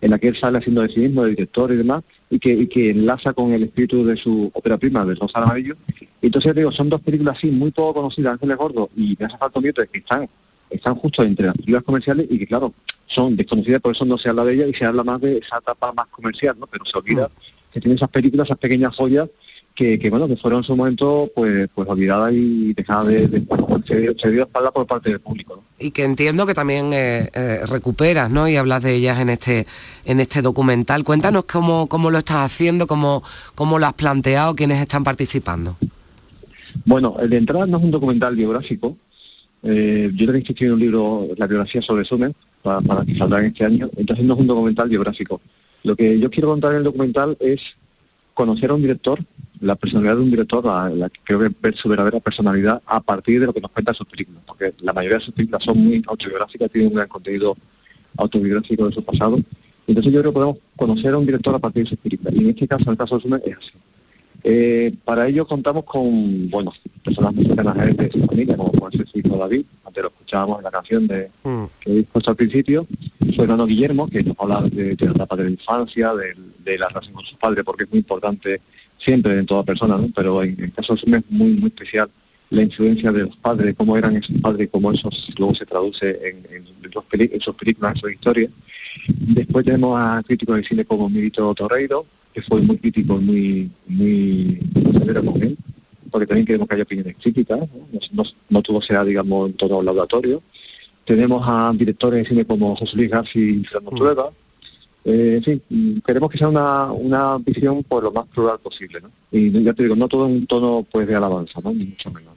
en 0.00 0.10
la 0.12 0.18
que 0.20 0.28
él 0.28 0.36
sale 0.36 0.58
haciendo 0.58 0.82
de 0.82 0.88
sí 0.88 1.00
mismo, 1.00 1.24
de 1.24 1.30
director 1.30 1.72
y 1.72 1.76
demás, 1.76 2.04
y 2.30 2.38
que, 2.38 2.68
que 2.68 2.90
enlaza 2.90 3.32
con 3.32 3.52
el 3.52 3.64
espíritu 3.64 4.04
de 4.04 4.16
su 4.16 4.52
ópera 4.54 4.78
prima, 4.78 5.04
de 5.04 5.16
Rosa 5.16 5.42
Amarillo. 5.42 5.74
Entonces 6.22 6.54
digo, 6.54 6.70
son 6.70 6.88
dos 6.88 7.00
películas 7.00 7.38
así 7.38 7.50
muy 7.50 7.72
poco 7.72 7.94
conocidas, 7.94 8.34
Ángeles 8.34 8.56
Gordo 8.56 8.88
y 8.94 9.16
Me 9.18 9.26
hace 9.26 9.36
falta 9.36 9.58
un 9.58 9.64
que 9.64 9.98
están, 9.98 10.28
están 10.70 10.94
justo 10.94 11.24
entre 11.24 11.46
las 11.46 11.56
películas 11.56 11.82
comerciales 11.82 12.26
y 12.30 12.38
que 12.38 12.46
claro, 12.46 12.72
son 13.06 13.34
desconocidas, 13.34 13.80
por 13.80 13.96
eso 13.96 14.04
no 14.04 14.18
se 14.18 14.28
habla 14.28 14.44
de 14.44 14.54
ellas 14.54 14.68
y 14.68 14.74
se 14.74 14.84
habla 14.84 15.02
más 15.02 15.20
de 15.20 15.38
esa 15.38 15.58
etapa 15.58 15.92
más 15.92 16.06
comercial, 16.06 16.56
¿no? 16.56 16.68
Pero 16.68 16.84
se 16.84 16.96
olvida 16.96 17.26
mm. 17.26 17.72
que 17.72 17.80
tiene 17.80 17.96
esas 17.96 18.10
películas, 18.10 18.46
esas 18.46 18.58
pequeñas 18.58 18.94
joyas 18.94 19.28
que, 19.76 20.08
bueno, 20.10 20.26
que 20.26 20.36
fueron 20.36 20.60
en 20.60 20.64
su 20.64 20.74
momento 20.74 21.30
pues 21.34 21.68
pues 21.74 21.88
olvidada 21.88 22.32
y 22.32 22.72
dejada 22.72 23.04
de, 23.04 23.28
de 23.28 23.46
se, 24.18 24.30
dio 24.30 24.42
espalda 24.42 24.72
por 24.72 24.86
parte 24.86 25.10
del 25.10 25.20
público. 25.20 25.62
Y 25.78 25.90
que 25.90 26.02
entiendo 26.02 26.46
que 26.46 26.54
también 26.54 26.92
eh, 26.92 27.30
eh, 27.34 27.60
recuperas, 27.66 28.30
¿no? 28.30 28.48
Y 28.48 28.56
hablas 28.56 28.82
de 28.82 28.94
ellas 28.94 29.20
en 29.20 29.28
este 29.28 29.66
en 30.06 30.18
este 30.20 30.40
documental. 30.40 31.04
Cuéntanos 31.04 31.44
cómo, 31.44 31.86
cómo 31.88 32.10
lo 32.10 32.18
estás 32.18 32.38
haciendo, 32.38 32.86
cómo, 32.86 33.22
cómo 33.54 33.78
lo 33.78 33.86
has 33.86 33.92
planteado, 33.92 34.54
quiénes 34.54 34.80
están 34.80 35.04
participando. 35.04 35.76
Bueno, 36.84 37.16
el 37.20 37.30
de 37.30 37.36
entrada 37.36 37.66
no 37.66 37.76
es 37.76 37.84
un 37.84 37.90
documental 37.90 38.34
biográfico. 38.34 38.96
Eh, 39.62 40.10
yo 40.14 40.26
también 40.26 40.46
estoy 40.48 40.68
un 40.68 40.80
libro, 40.80 41.28
la 41.36 41.46
biografía 41.46 41.82
sobre 41.82 42.04
Sumer, 42.04 42.32
para, 42.62 42.80
para 42.80 43.04
que 43.04 43.16
saldrá 43.16 43.40
en 43.40 43.46
este 43.46 43.64
año. 43.64 43.90
Entonces 43.96 44.24
no 44.24 44.34
es 44.34 44.40
un 44.40 44.46
documental 44.46 44.88
biográfico. 44.88 45.40
Lo 45.82 45.94
que 45.94 46.18
yo 46.18 46.30
quiero 46.30 46.48
contar 46.48 46.72
en 46.72 46.78
el 46.78 46.84
documental 46.84 47.36
es 47.40 47.60
conocer 48.32 48.70
a 48.70 48.74
un 48.74 48.82
director 48.82 49.18
la 49.60 49.74
personalidad 49.74 50.16
de 50.16 50.22
un 50.22 50.30
director, 50.30 50.64
la, 50.64 51.08
que 51.08 51.20
creo 51.24 51.40
que 51.40 51.50
ver 51.60 51.76
su 51.76 51.88
verdadera 51.88 52.20
personalidad 52.20 52.82
a 52.86 53.00
partir 53.00 53.40
de 53.40 53.46
lo 53.46 53.52
que 53.52 53.60
nos 53.60 53.70
cuenta 53.70 53.94
sus 53.94 54.06
películas, 54.06 54.42
porque 54.46 54.74
la 54.80 54.92
mayoría 54.92 55.18
de 55.18 55.24
sus 55.24 55.34
películas 55.34 55.64
son 55.64 55.78
muy 55.78 56.02
autobiográficas, 56.06 56.70
tienen 56.70 56.90
un 56.90 56.96
gran 56.96 57.08
contenido 57.08 57.56
autobiográfico 58.16 58.86
de 58.86 58.94
su 58.94 59.04
pasado. 59.04 59.38
Entonces 59.86 60.12
yo 60.12 60.20
creo 60.20 60.32
que 60.32 60.34
podemos 60.34 60.56
conocer 60.76 61.14
a 61.14 61.18
un 61.18 61.26
director 61.26 61.54
a 61.54 61.58
partir 61.58 61.84
de 61.84 61.90
sus 61.90 61.98
películas. 61.98 62.34
Y 62.34 62.38
en 62.38 62.50
este 62.50 62.66
caso, 62.66 62.84
en 62.84 62.90
el 62.90 62.96
caso 62.96 63.16
de 63.16 63.22
Sumer, 63.22 63.42
es 63.44 63.56
así. 63.56 63.72
Eh, 64.48 64.94
para 65.04 65.26
ello 65.26 65.46
contamos 65.46 65.84
con, 65.84 66.48
bueno, 66.50 66.72
personas 67.04 67.34
muy 67.34 67.46
cercanas 67.46 67.76
a 67.78 67.84
él 67.84 67.96
de 67.96 68.12
su 68.12 68.24
familia, 68.26 68.56
como 68.56 68.70
puede 68.70 68.98
ser 68.98 69.08
su 69.08 69.18
hijo 69.18 69.36
David, 69.36 69.64
antes 69.84 70.02
lo 70.02 70.08
escuchábamos 70.08 70.58
en 70.58 70.64
la 70.64 70.70
canción 70.70 71.06
de, 71.08 71.30
mm. 71.42 71.64
que 71.80 71.98
he 71.98 72.02
puesto 72.04 72.30
al 72.30 72.36
principio, 72.36 72.86
su 73.34 73.42
hermano 73.42 73.66
Guillermo, 73.66 74.06
que 74.06 74.22
nos 74.22 74.36
habla 74.38 74.60
de, 74.62 74.94
de 74.94 75.06
la 75.06 75.12
etapa 75.12 75.34
de 75.34 75.44
la 75.44 75.50
infancia, 75.50 76.14
de, 76.14 76.34
de 76.64 76.78
la 76.78 76.88
relación 76.88 77.14
con 77.14 77.24
su 77.24 77.36
padre, 77.36 77.64
porque 77.64 77.84
es 77.84 77.90
muy 77.90 77.98
importante 77.98 78.60
siempre 79.06 79.38
en 79.38 79.46
toda 79.46 79.62
persona, 79.62 79.96
¿no? 79.96 80.08
pero 80.14 80.42
en 80.42 80.60
el 80.60 80.72
caso 80.72 80.94
de 80.94 81.00
Sumer 81.00 81.20
es 81.20 81.30
muy, 81.30 81.52
muy 81.52 81.68
especial 81.68 82.10
la 82.50 82.62
influencia 82.62 83.12
de 83.12 83.22
los 83.22 83.36
padres, 83.36 83.74
cómo 83.76 83.96
eran 83.96 84.16
esos 84.16 84.36
padres 84.40 84.68
cómo 84.70 84.90
eso 84.92 85.08
luego 85.38 85.54
se 85.54 85.64
traduce 85.64 86.10
en, 86.28 86.36
en, 86.50 86.64
esos 87.36 87.54
películas, 87.54 87.94
en 87.94 88.00
su 88.00 88.08
historia. 88.08 88.48
Después 89.08 89.64
tenemos 89.64 89.98
a 89.98 90.22
críticos 90.26 90.56
de 90.56 90.64
cine 90.64 90.84
como 90.84 91.08
Milito 91.08 91.54
Torreiro, 91.54 92.04
que 92.34 92.42
fue 92.42 92.60
muy 92.62 92.78
crítico 92.78 93.20
y 93.20 93.24
muy, 93.24 93.70
muy 93.86 94.60
severo 94.98 95.24
con 95.24 95.42
él, 95.42 95.56
porque 96.10 96.26
también 96.26 96.46
queremos 96.46 96.68
que 96.68 96.74
haya 96.74 96.84
opiniones 96.84 97.16
críticas, 97.20 97.60
no, 98.12 98.22
no, 98.48 98.62
todo 98.62 98.80
sea, 98.80 99.04
digamos, 99.04 99.50
en 99.50 99.56
todo 99.56 99.82
laboratorio. 99.82 100.42
Tenemos 101.04 101.44
a 101.46 101.72
directores 101.76 102.22
de 102.22 102.28
cine 102.28 102.44
como 102.44 102.74
José 102.74 102.96
Luis 102.96 103.10
García 103.10 103.42
y 103.42 103.64
Fernando 103.64 103.92
mm. 103.92 103.94
Trueba, 103.94 104.30
eh, 105.08 105.36
en 105.36 105.44
fin, 105.44 106.02
queremos 106.04 106.28
que 106.28 106.36
sea 106.36 106.48
una, 106.48 106.90
una 106.90 107.38
visión 107.38 107.84
por 107.84 108.02
lo 108.02 108.10
más 108.10 108.26
plural 108.26 108.58
posible, 108.58 109.00
¿no? 109.00 109.08
Y 109.30 109.52
ya 109.62 109.72
te 109.72 109.84
digo, 109.84 109.94
no 109.94 110.08
todo 110.08 110.26
en 110.26 110.32
un 110.32 110.46
tono 110.48 110.84
pues 110.90 111.06
de 111.06 111.14
alabanza, 111.14 111.60
¿no? 111.62 111.72
Ni 111.72 111.84
mucho 111.84 112.10
menos. 112.10 112.34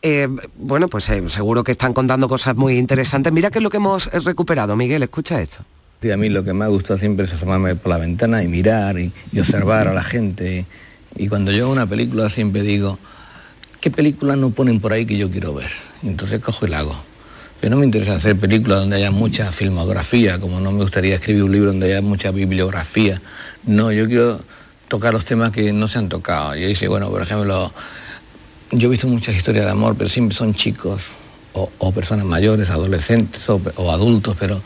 Eh, 0.00 0.28
bueno, 0.56 0.88
pues 0.88 1.10
eh, 1.10 1.22
seguro 1.28 1.62
que 1.62 1.72
están 1.72 1.92
contando 1.92 2.26
cosas 2.26 2.56
muy 2.56 2.78
interesantes. 2.78 3.30
Mira 3.34 3.50
qué 3.50 3.58
es 3.58 3.62
lo 3.62 3.68
que 3.68 3.76
hemos 3.76 4.06
recuperado, 4.24 4.76
Miguel, 4.76 5.02
escucha 5.02 5.42
esto. 5.42 5.62
Sí, 6.00 6.10
a 6.10 6.16
mí 6.16 6.30
lo 6.30 6.42
que 6.42 6.54
me 6.54 6.64
ha 6.64 6.68
gustado 6.68 6.98
siempre 6.98 7.26
es 7.26 7.34
asomarme 7.34 7.76
por 7.76 7.90
la 7.90 7.98
ventana 7.98 8.42
y 8.42 8.48
mirar 8.48 8.98
y, 8.98 9.12
observar 9.38 9.88
a 9.88 9.92
la 9.92 10.02
gente. 10.02 10.64
Y 11.16 11.28
cuando 11.28 11.52
yo 11.52 11.64
hago 11.64 11.72
una 11.72 11.86
película 11.86 12.30
siempre 12.30 12.62
digo, 12.62 12.98
¿qué 13.78 13.90
película 13.90 14.36
no 14.36 14.50
ponen 14.52 14.80
por 14.80 14.94
ahí 14.94 15.04
que 15.04 15.18
yo 15.18 15.30
quiero 15.30 15.52
ver? 15.52 15.70
Y 16.02 16.08
entonces 16.08 16.40
cojo 16.40 16.64
y 16.64 16.70
la 16.70 16.78
hago. 16.78 17.11
Pero 17.62 17.76
no 17.76 17.78
me 17.78 17.86
interesa 17.86 18.16
hacer 18.16 18.36
películas 18.36 18.80
donde 18.80 18.96
haya 18.96 19.12
mucha 19.12 19.52
filmografía, 19.52 20.40
como 20.40 20.58
no 20.58 20.72
me 20.72 20.82
gustaría 20.82 21.14
escribir 21.14 21.44
un 21.44 21.52
libro 21.52 21.70
donde 21.70 21.86
haya 21.86 22.02
mucha 22.02 22.32
bibliografía. 22.32 23.22
No, 23.64 23.92
yo 23.92 24.08
quiero 24.08 24.40
tocar 24.88 25.12
los 25.12 25.24
temas 25.24 25.52
que 25.52 25.72
no 25.72 25.86
se 25.86 26.00
han 26.00 26.08
tocado. 26.08 26.56
Yo 26.56 26.66
dice, 26.66 26.88
bueno, 26.88 27.08
por 27.08 27.22
ejemplo, 27.22 27.72
yo 28.72 28.88
he 28.88 28.90
visto 28.90 29.06
muchas 29.06 29.36
historias 29.36 29.66
de 29.66 29.70
amor, 29.70 29.94
pero 29.96 30.10
siempre 30.10 30.36
son 30.36 30.54
chicos 30.54 31.02
o, 31.52 31.92
personas 31.92 32.24
mayores, 32.24 32.68
adolescentes 32.68 33.48
o, 33.48 33.92
adultos, 33.92 34.36
pero 34.40 34.60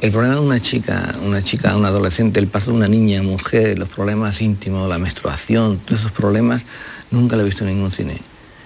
el 0.00 0.10
problema 0.10 0.36
de 0.36 0.40
una 0.40 0.62
chica, 0.62 1.14
una 1.22 1.44
chica, 1.44 1.76
un 1.76 1.84
adolescente, 1.84 2.40
el 2.40 2.46
paso 2.46 2.70
de 2.70 2.78
una 2.78 2.88
niña, 2.88 3.22
mujer, 3.22 3.78
los 3.78 3.90
problemas 3.90 4.40
íntimos, 4.40 4.88
la 4.88 4.96
menstruación, 4.96 5.80
todos 5.84 6.00
esos 6.00 6.12
problemas, 6.12 6.62
nunca 7.10 7.36
lo 7.36 7.42
he 7.42 7.44
visto 7.44 7.64
en 7.64 7.74
ningún 7.74 7.92
cine, 7.92 8.22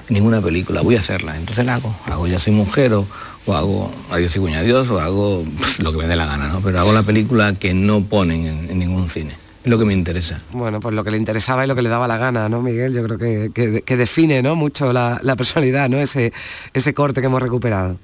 ninguna 0.08 0.40
película. 0.40 0.82
Voy 0.82 0.96
a 0.96 1.00
hacerla, 1.00 1.36
entonces 1.36 1.64
la 1.64 1.74
hago. 1.74 1.94
Hago 2.06 2.26
Ya 2.26 2.38
soy 2.38 2.52
mujer 2.52 2.92
o, 2.94 3.06
o 3.46 3.54
hago 3.54 3.90
Adiós 4.10 4.36
y 4.36 4.40
Cuña 4.40 4.62
Dios, 4.62 4.88
o 4.90 5.00
hago 5.00 5.44
lo 5.78 5.92
que 5.92 5.98
me 5.98 6.06
dé 6.06 6.16
la 6.16 6.26
gana, 6.26 6.48
¿no? 6.48 6.60
Pero 6.60 6.80
hago 6.80 6.92
la 6.92 7.02
película 7.02 7.54
que 7.54 7.74
no 7.74 8.02
ponen 8.02 8.46
en, 8.46 8.78
ningún 8.78 9.08
cine. 9.08 9.34
Es 9.64 9.70
lo 9.70 9.78
que 9.78 9.84
me 9.84 9.92
interesa. 9.92 10.40
Bueno, 10.52 10.78
pues 10.78 10.94
lo 10.94 11.02
que 11.02 11.10
le 11.10 11.16
interesaba 11.16 11.64
y 11.64 11.68
lo 11.68 11.74
que 11.74 11.82
le 11.82 11.88
daba 11.88 12.06
la 12.06 12.18
gana, 12.18 12.48
¿no, 12.48 12.62
Miguel? 12.62 12.94
Yo 12.94 13.02
creo 13.02 13.18
que, 13.52 13.82
que, 13.84 13.96
define 13.96 14.40
¿no? 14.40 14.54
mucho 14.54 14.92
la, 14.92 15.20
personalidad, 15.36 15.88
¿no? 15.88 15.98
Ese, 15.98 16.32
ese 16.72 16.94
corte 16.94 17.20
que 17.20 17.26
hemos 17.26 17.42
recuperado. 17.42 17.98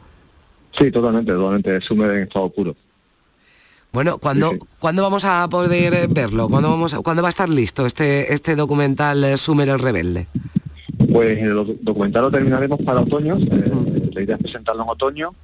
Sí, 0.77 0.91
totalmente, 0.91 1.33
totalmente. 1.33 1.81
Sume 1.81 2.07
en 2.07 2.23
estado 2.23 2.49
puro. 2.49 2.75
Bueno, 3.93 4.17
¿cuándo, 4.19 4.55
¿cuándo 4.79 5.03
vamos 5.03 5.25
a 5.27 5.47
poder 5.51 6.09
verlo? 6.09 6.49
¿Cuándo, 6.49 6.71
vamos 6.71 6.97
¿Cuándo 7.05 7.23
va 7.23 7.29
a 7.29 7.31
estar 7.31 7.51
listo 7.51 7.85
este, 7.85 8.33
este 8.33 8.57
documental 8.57 9.23
eh, 9.23 9.37
Sumer 9.37 9.69
el 9.69 9.79
Rebelde? 9.79 10.29
Pues 11.11 11.39
el 11.39 11.79
documental 11.81 12.23
lo 12.23 12.31
terminaremos 12.31 12.81
para 12.83 13.01
otoño. 13.01 13.39
Eh, 13.39 14.11
la 14.13 14.23
idea 14.23 14.37
es 14.37 14.43
presentarlo 14.43 14.83
en 14.83 14.89
otoño 14.89 15.35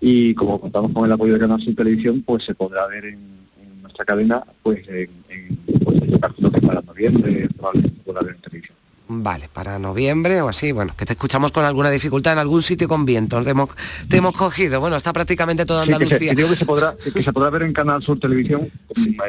y 0.00 0.34
como 0.34 0.60
contamos 0.60 0.92
con 0.92 1.04
el 1.04 1.12
apoyo 1.12 1.34
de 1.34 1.40
Canal 1.40 1.60
Sin 1.60 1.74
Televisión, 1.74 2.22
pues 2.22 2.44
se 2.44 2.54
podrá 2.54 2.86
ver 2.86 3.04
en, 3.06 3.38
nuestra 3.82 4.04
cadena, 4.04 4.44
pues 4.62 4.86
en, 4.88 5.10
en 5.28 5.56
pues, 5.84 6.00
que 6.00 6.60
para 6.60 6.82
noviembre, 6.82 7.48
probablemente 7.56 8.00
podrá 8.04 8.22
ver 8.22 8.34
en 8.36 8.40
televisión. 8.42 8.77
Vale, 9.10 9.48
para 9.50 9.78
noviembre 9.78 10.42
o 10.42 10.48
así, 10.50 10.70
bueno, 10.70 10.92
que 10.94 11.06
te 11.06 11.14
escuchamos 11.14 11.50
con 11.50 11.64
alguna 11.64 11.88
dificultad 11.88 12.34
en 12.34 12.40
algún 12.40 12.60
sitio 12.62 12.86
con 12.88 13.06
viento, 13.06 13.42
te 13.42 13.48
hemos, 13.50 13.70
te 14.06 14.18
hemos 14.18 14.36
cogido, 14.36 14.80
bueno, 14.80 14.96
está 14.96 15.14
prácticamente 15.14 15.64
toda 15.64 15.84
Sí, 15.84 15.88
que 15.88 15.96
se- 15.96 16.02
Andalucía. 16.04 16.30
que 16.30 16.36
digo 16.36 16.48
que 16.50 16.56
se 16.56 16.66
podrá, 16.66 16.94
que 17.14 17.22
se 17.22 17.32
podrá 17.32 17.48
ver 17.48 17.62
en 17.62 17.72
Canal 17.72 18.02
Sur 18.02 18.20
Televisión 18.20 18.70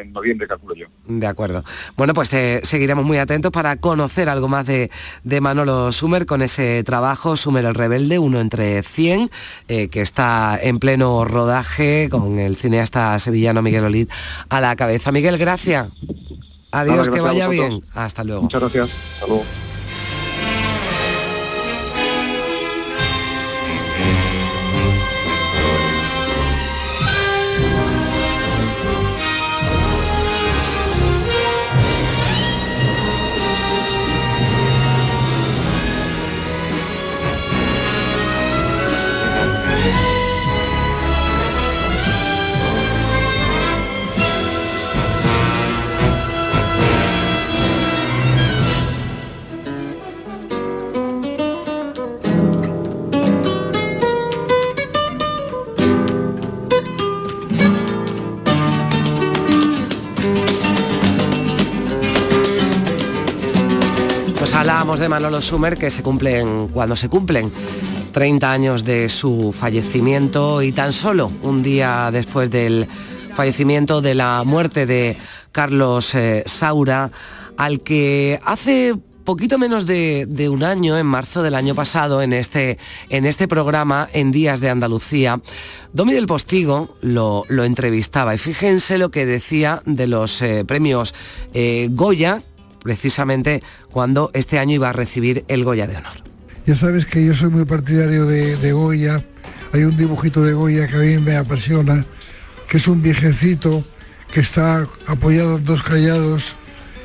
en 0.01 0.11
noviembre, 0.11 0.49
calculo 0.49 0.75
yo. 0.75 0.87
De 1.07 1.25
acuerdo. 1.25 1.63
Bueno, 1.95 2.13
pues 2.13 2.29
te 2.29 2.59
seguiremos 2.65 3.05
muy 3.05 3.19
atentos 3.19 3.53
para 3.53 3.77
conocer 3.77 4.27
algo 4.27 4.49
más 4.49 4.67
de, 4.67 4.91
de 5.23 5.39
Manolo 5.39 5.93
Sumer 5.93 6.25
con 6.25 6.41
ese 6.41 6.83
trabajo, 6.83 7.37
Sumer 7.37 7.63
el 7.63 7.73
Rebelde, 7.73 8.19
uno 8.19 8.41
entre 8.41 8.83
100, 8.83 9.31
eh, 9.69 9.87
que 9.87 10.01
está 10.01 10.59
en 10.61 10.79
pleno 10.79 11.23
rodaje 11.23 12.09
con 12.11 12.37
el 12.37 12.57
cineasta 12.57 13.17
sevillano 13.17 13.61
Miguel 13.61 13.85
Olid 13.85 14.09
a 14.49 14.59
la 14.59 14.75
cabeza. 14.75 15.13
Miguel, 15.13 15.37
gracias. 15.37 15.87
Adiós, 16.71 17.07
Nada, 17.07 17.11
que 17.11 17.21
vaya 17.21 17.47
bien. 17.47 17.79
Hasta 17.93 18.25
luego. 18.25 18.41
Muchas 18.41 18.59
gracias. 18.61 18.89
Hasta 19.13 19.27
luego. 19.27 19.43
De 64.99 65.09
Manolo 65.09 65.39
Sumer 65.39 65.77
que 65.77 65.91
se 65.91 66.03
cumplen 66.03 66.67
cuando 66.67 66.95
se 66.95 67.07
cumplen 67.07 67.51
30 68.11 68.51
años 68.51 68.83
de 68.83 69.07
su 69.07 69.53
fallecimiento 69.57 70.61
y 70.61 70.71
tan 70.73 70.91
solo 70.91 71.31
un 71.41 71.63
día 71.63 72.09
después 72.11 72.49
del 72.49 72.87
fallecimiento 73.33 74.01
de 74.01 74.15
la 74.15 74.43
muerte 74.45 74.85
de 74.85 75.15
Carlos 75.51 76.13
eh, 76.15 76.43
Saura, 76.45 77.11
al 77.55 77.81
que 77.81 78.41
hace 78.43 78.95
poquito 79.23 79.57
menos 79.57 79.85
de, 79.85 80.49
un 80.51 80.63
año, 80.63 80.97
en 80.97 81.05
marzo 81.05 81.43
del 81.43 81.53
año 81.55 81.75
pasado, 81.75 82.21
en 82.21 82.33
este, 82.33 82.79
en 83.09 83.25
este 83.25 83.47
programa, 83.47 84.09
en 84.11 84.31
Días 84.31 84.59
de 84.59 84.69
Andalucía, 84.69 85.39
Domi 85.93 86.13
del 86.13 86.25
Postigo 86.25 86.97
lo, 87.01 87.43
lo 87.47 87.63
entrevistaba. 87.63 88.33
Y 88.33 88.37
fíjense 88.37 88.97
lo 88.97 89.11
que 89.11 89.25
decía 89.27 89.83
de 89.85 90.07
los 90.07 90.41
eh, 90.41 90.65
premios 90.65 91.13
eh, 91.53 91.89
Goya, 91.91 92.41
precisamente 92.83 93.61
cuando 93.91 94.31
este 94.33 94.59
año 94.59 94.75
iba 94.75 94.89
a 94.89 94.93
recibir 94.93 95.45
el 95.47 95.63
Goya 95.63 95.87
de 95.87 95.97
Honor. 95.97 96.23
Ya 96.65 96.75
sabes 96.75 97.05
que 97.05 97.25
yo 97.25 97.33
soy 97.33 97.49
muy 97.49 97.65
partidario 97.65 98.25
de, 98.25 98.71
Goya. 98.71 99.21
Hay 99.73 99.83
un 99.83 99.97
dibujito 99.97 100.43
de 100.43 100.53
Goya 100.53 100.87
que 100.87 100.95
a 100.95 100.99
mí 100.99 101.17
me 101.17 101.35
apasiona, 101.35 102.05
que 102.67 102.77
es 102.77 102.87
un 102.87 103.01
viejecito 103.01 103.83
que 104.31 104.41
está 104.41 104.87
apoyado 105.07 105.57
en 105.57 105.65
dos 105.65 105.81
callados 105.81 106.53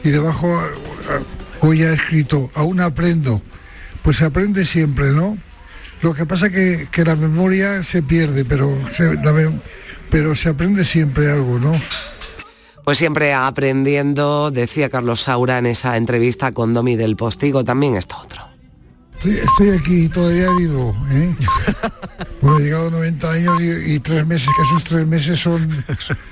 y 0.02 0.10
debajo 0.10 0.54
ah, 0.54 1.20
Goya 1.60 1.90
ha 1.90 1.94
escrito, 1.94 2.50
aún 2.54 2.80
aprendo. 2.80 3.40
Pues 4.02 4.18
se 4.18 4.26
aprende 4.26 4.66
siempre, 4.66 5.12
¿no? 5.12 5.38
Lo 6.02 6.12
que 6.12 6.26
pasa 6.26 6.50
que, 6.50 6.88
que 6.92 7.04
la 7.04 7.16
memoria 7.16 7.82
se 7.82 8.02
pierde, 8.02 8.44
pero 8.44 8.78
se, 8.92 9.18
pero 10.10 10.36
se 10.36 10.50
aprende 10.50 10.84
siempre 10.84 11.30
algo, 11.32 11.58
¿no? 11.58 11.80
Pues 12.84 12.98
siempre 12.98 13.32
aprendiendo, 13.32 14.50
decía 14.50 14.90
Carlos 14.90 15.22
Saura 15.22 15.58
en 15.58 15.66
esa 15.66 15.96
entrevista 15.96 16.52
con 16.52 16.74
Domi 16.74 16.96
del 16.96 17.16
Postigo, 17.16 17.64
también 17.64 17.96
esto 17.96 18.16
otro. 18.22 18.42
Estoy, 19.14 19.38
estoy 19.38 19.70
aquí 19.70 20.08
todavía 20.10 20.50
vivo, 20.58 20.94
¿eh? 21.10 21.34
Bueno, 22.42 22.58
he 22.58 22.62
llegado 22.64 22.88
a 22.88 22.90
90 22.90 23.30
años 23.30 23.62
y, 23.62 23.94
y 23.94 24.00
tres 24.00 24.26
meses, 24.26 24.48
que 24.54 24.62
esos 24.62 24.84
tres 24.84 25.06
meses 25.06 25.40
son, 25.40 25.82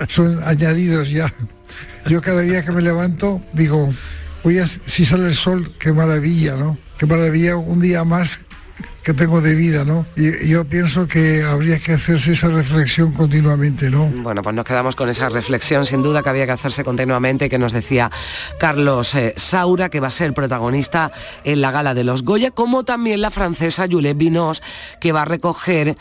son 0.07 0.43
añadidos 0.43 1.09
ya. 1.09 1.33
Yo 2.05 2.21
cada 2.21 2.41
día 2.41 2.63
que 2.63 2.71
me 2.71 2.83
levanto 2.83 3.41
digo, 3.53 3.91
oye, 4.43 4.63
si 4.85 5.05
sale 5.07 5.29
el 5.29 5.35
sol, 5.35 5.73
qué 5.79 5.91
maravilla, 5.91 6.55
¿no? 6.55 6.77
Qué 6.99 7.07
maravilla, 7.07 7.55
un 7.55 7.79
día 7.79 8.03
más 8.03 8.41
que 9.03 9.13
tengo 9.13 9.41
de 9.41 9.53
vida, 9.53 9.83
¿no? 9.83 10.05
Y, 10.15 10.47
yo 10.47 10.65
pienso 10.65 11.07
que 11.07 11.43
habría 11.43 11.79
que 11.79 11.93
hacerse 11.93 12.31
esa 12.33 12.47
reflexión 12.47 13.11
continuamente, 13.11 13.89
¿no? 13.89 14.05
Bueno, 14.07 14.41
pues 14.41 14.55
nos 14.55 14.65
quedamos 14.65 14.95
con 14.95 15.09
esa 15.09 15.29
reflexión, 15.29 15.85
sin 15.85 16.01
duda 16.01 16.23
que 16.23 16.29
había 16.29 16.45
que 16.45 16.53
hacerse 16.53 16.83
continuamente, 16.83 17.49
que 17.49 17.59
nos 17.59 17.73
decía 17.73 18.09
Carlos 18.59 19.13
eh, 19.15 19.33
Saura, 19.35 19.89
que 19.89 19.99
va 19.99 20.07
a 20.07 20.11
ser 20.11 20.33
protagonista 20.33 21.11
en 21.43 21.61
la 21.61 21.71
gala 21.71 21.93
de 21.93 22.03
los 22.03 22.23
Goya, 22.23 22.51
como 22.51 22.85
también 22.85 23.21
la 23.21 23.31
francesa 23.31 23.87
Juliette 23.89 24.17
Binoche, 24.17 24.61
que 25.01 25.11
va 25.11 25.23
a 25.23 25.25
recoger 25.25 25.95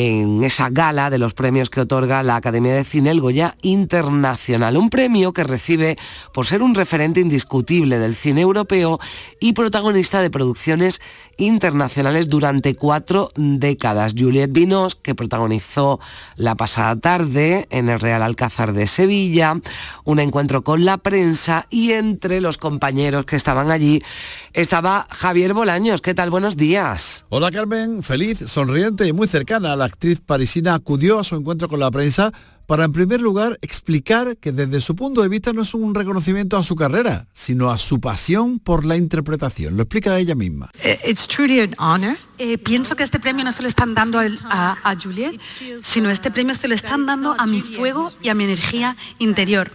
en 0.00 0.44
esa 0.44 0.70
gala 0.70 1.10
de 1.10 1.18
los 1.18 1.34
premios 1.34 1.70
que 1.70 1.80
otorga 1.80 2.22
la 2.22 2.36
Academia 2.36 2.72
de 2.72 2.84
Cine 2.84 3.10
el 3.10 3.20
Goya 3.20 3.56
Internacional, 3.62 4.76
un 4.76 4.90
premio 4.90 5.32
que 5.32 5.42
recibe 5.42 5.96
por 6.32 6.46
ser 6.46 6.62
un 6.62 6.76
referente 6.76 7.18
indiscutible 7.18 7.98
del 7.98 8.14
cine 8.14 8.42
europeo 8.42 9.00
y 9.40 9.54
protagonista 9.54 10.22
de 10.22 10.30
producciones 10.30 11.00
internacionales 11.38 12.28
durante 12.28 12.74
cuatro 12.74 13.30
décadas. 13.36 14.14
Juliette 14.18 14.52
Vinos, 14.52 14.94
que 14.94 15.14
protagonizó 15.14 16.00
la 16.36 16.54
pasada 16.54 16.96
tarde 16.96 17.66
en 17.70 17.88
el 17.88 18.00
Real 18.00 18.22
Alcázar 18.22 18.74
de 18.74 18.86
Sevilla, 18.86 19.58
un 20.04 20.18
encuentro 20.20 20.62
con 20.62 20.84
la 20.84 20.98
prensa 20.98 21.66
y 21.70 21.92
entre 21.92 22.40
los 22.40 22.58
compañeros 22.58 23.24
que 23.24 23.36
estaban 23.36 23.70
allí 23.70 24.02
estaba 24.52 25.06
Javier 25.10 25.54
Bolaños. 25.54 26.00
¿Qué 26.00 26.14
tal? 26.14 26.30
Buenos 26.30 26.56
días. 26.56 27.24
Hola 27.30 27.50
Carmen, 27.50 28.02
feliz, 28.02 28.38
sonriente 28.46 29.06
y 29.06 29.12
muy 29.12 29.28
cercana, 29.28 29.76
la 29.76 29.86
actriz 29.86 30.20
parisina 30.20 30.74
acudió 30.74 31.20
a 31.20 31.24
su 31.24 31.36
encuentro 31.36 31.68
con 31.68 31.80
la 31.80 31.90
prensa 31.90 32.32
para 32.68 32.84
en 32.84 32.92
primer 32.92 33.18
lugar 33.22 33.58
explicar 33.62 34.36
que 34.36 34.52
desde 34.52 34.82
su 34.82 34.94
punto 34.94 35.22
de 35.22 35.28
vista 35.30 35.54
no 35.54 35.62
es 35.62 35.72
un 35.72 35.94
reconocimiento 35.94 36.58
a 36.58 36.62
su 36.62 36.76
carrera, 36.76 37.26
sino 37.32 37.70
a 37.70 37.78
su 37.78 37.98
pasión 37.98 38.58
por 38.58 38.84
la 38.84 38.96
interpretación. 38.96 39.74
Lo 39.78 39.84
explica 39.84 40.18
ella 40.18 40.34
misma. 40.34 40.68
It's 41.06 41.26
truly 41.26 41.60
an 41.60 41.74
honor. 41.78 42.14
Eh, 42.36 42.58
pienso 42.58 42.94
que 42.94 43.04
este 43.04 43.18
premio 43.18 43.42
no 43.42 43.52
se 43.52 43.62
lo 43.62 43.68
están 43.68 43.94
dando 43.94 44.20
a, 44.20 44.76
a 44.84 44.96
Juliet, 45.00 45.40
sino 45.80 46.10
este 46.10 46.30
premio 46.30 46.54
se 46.54 46.68
lo 46.68 46.74
están 46.74 47.06
dando 47.06 47.34
a 47.38 47.46
mi 47.46 47.62
fuego 47.62 48.12
y 48.22 48.28
a 48.28 48.34
mi 48.34 48.44
energía 48.44 48.96
interior. 49.18 49.72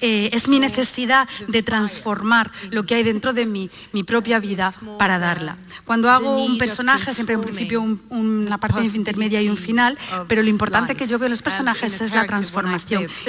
Eh, 0.00 0.30
es 0.32 0.46
mi 0.48 0.60
necesidad 0.60 1.28
de 1.48 1.62
transformar 1.64 2.52
lo 2.70 2.86
que 2.86 2.94
hay 2.94 3.02
dentro 3.02 3.32
de 3.32 3.44
mí, 3.44 3.68
mi 3.92 4.04
propia 4.04 4.38
vida, 4.38 4.72
para 4.98 5.18
darla. 5.18 5.58
Cuando 5.84 6.08
hago 6.10 6.42
un 6.42 6.58
personaje, 6.58 7.12
siempre 7.12 7.34
hay 7.34 7.40
un 7.40 7.44
principio, 7.44 7.82
un- 7.82 8.00
una 8.10 8.58
parte 8.58 8.84
intermedia 8.94 9.42
y 9.42 9.48
un 9.50 9.56
final, 9.58 9.98
pero 10.28 10.42
lo 10.42 10.48
importante 10.48 10.94
que 10.94 11.06
yo 11.08 11.18
veo 11.18 11.26
en 11.26 11.32
los 11.32 11.42
personajes 11.42 11.92
es 12.00 12.12
la 12.12 12.22
transformación. 12.26 12.35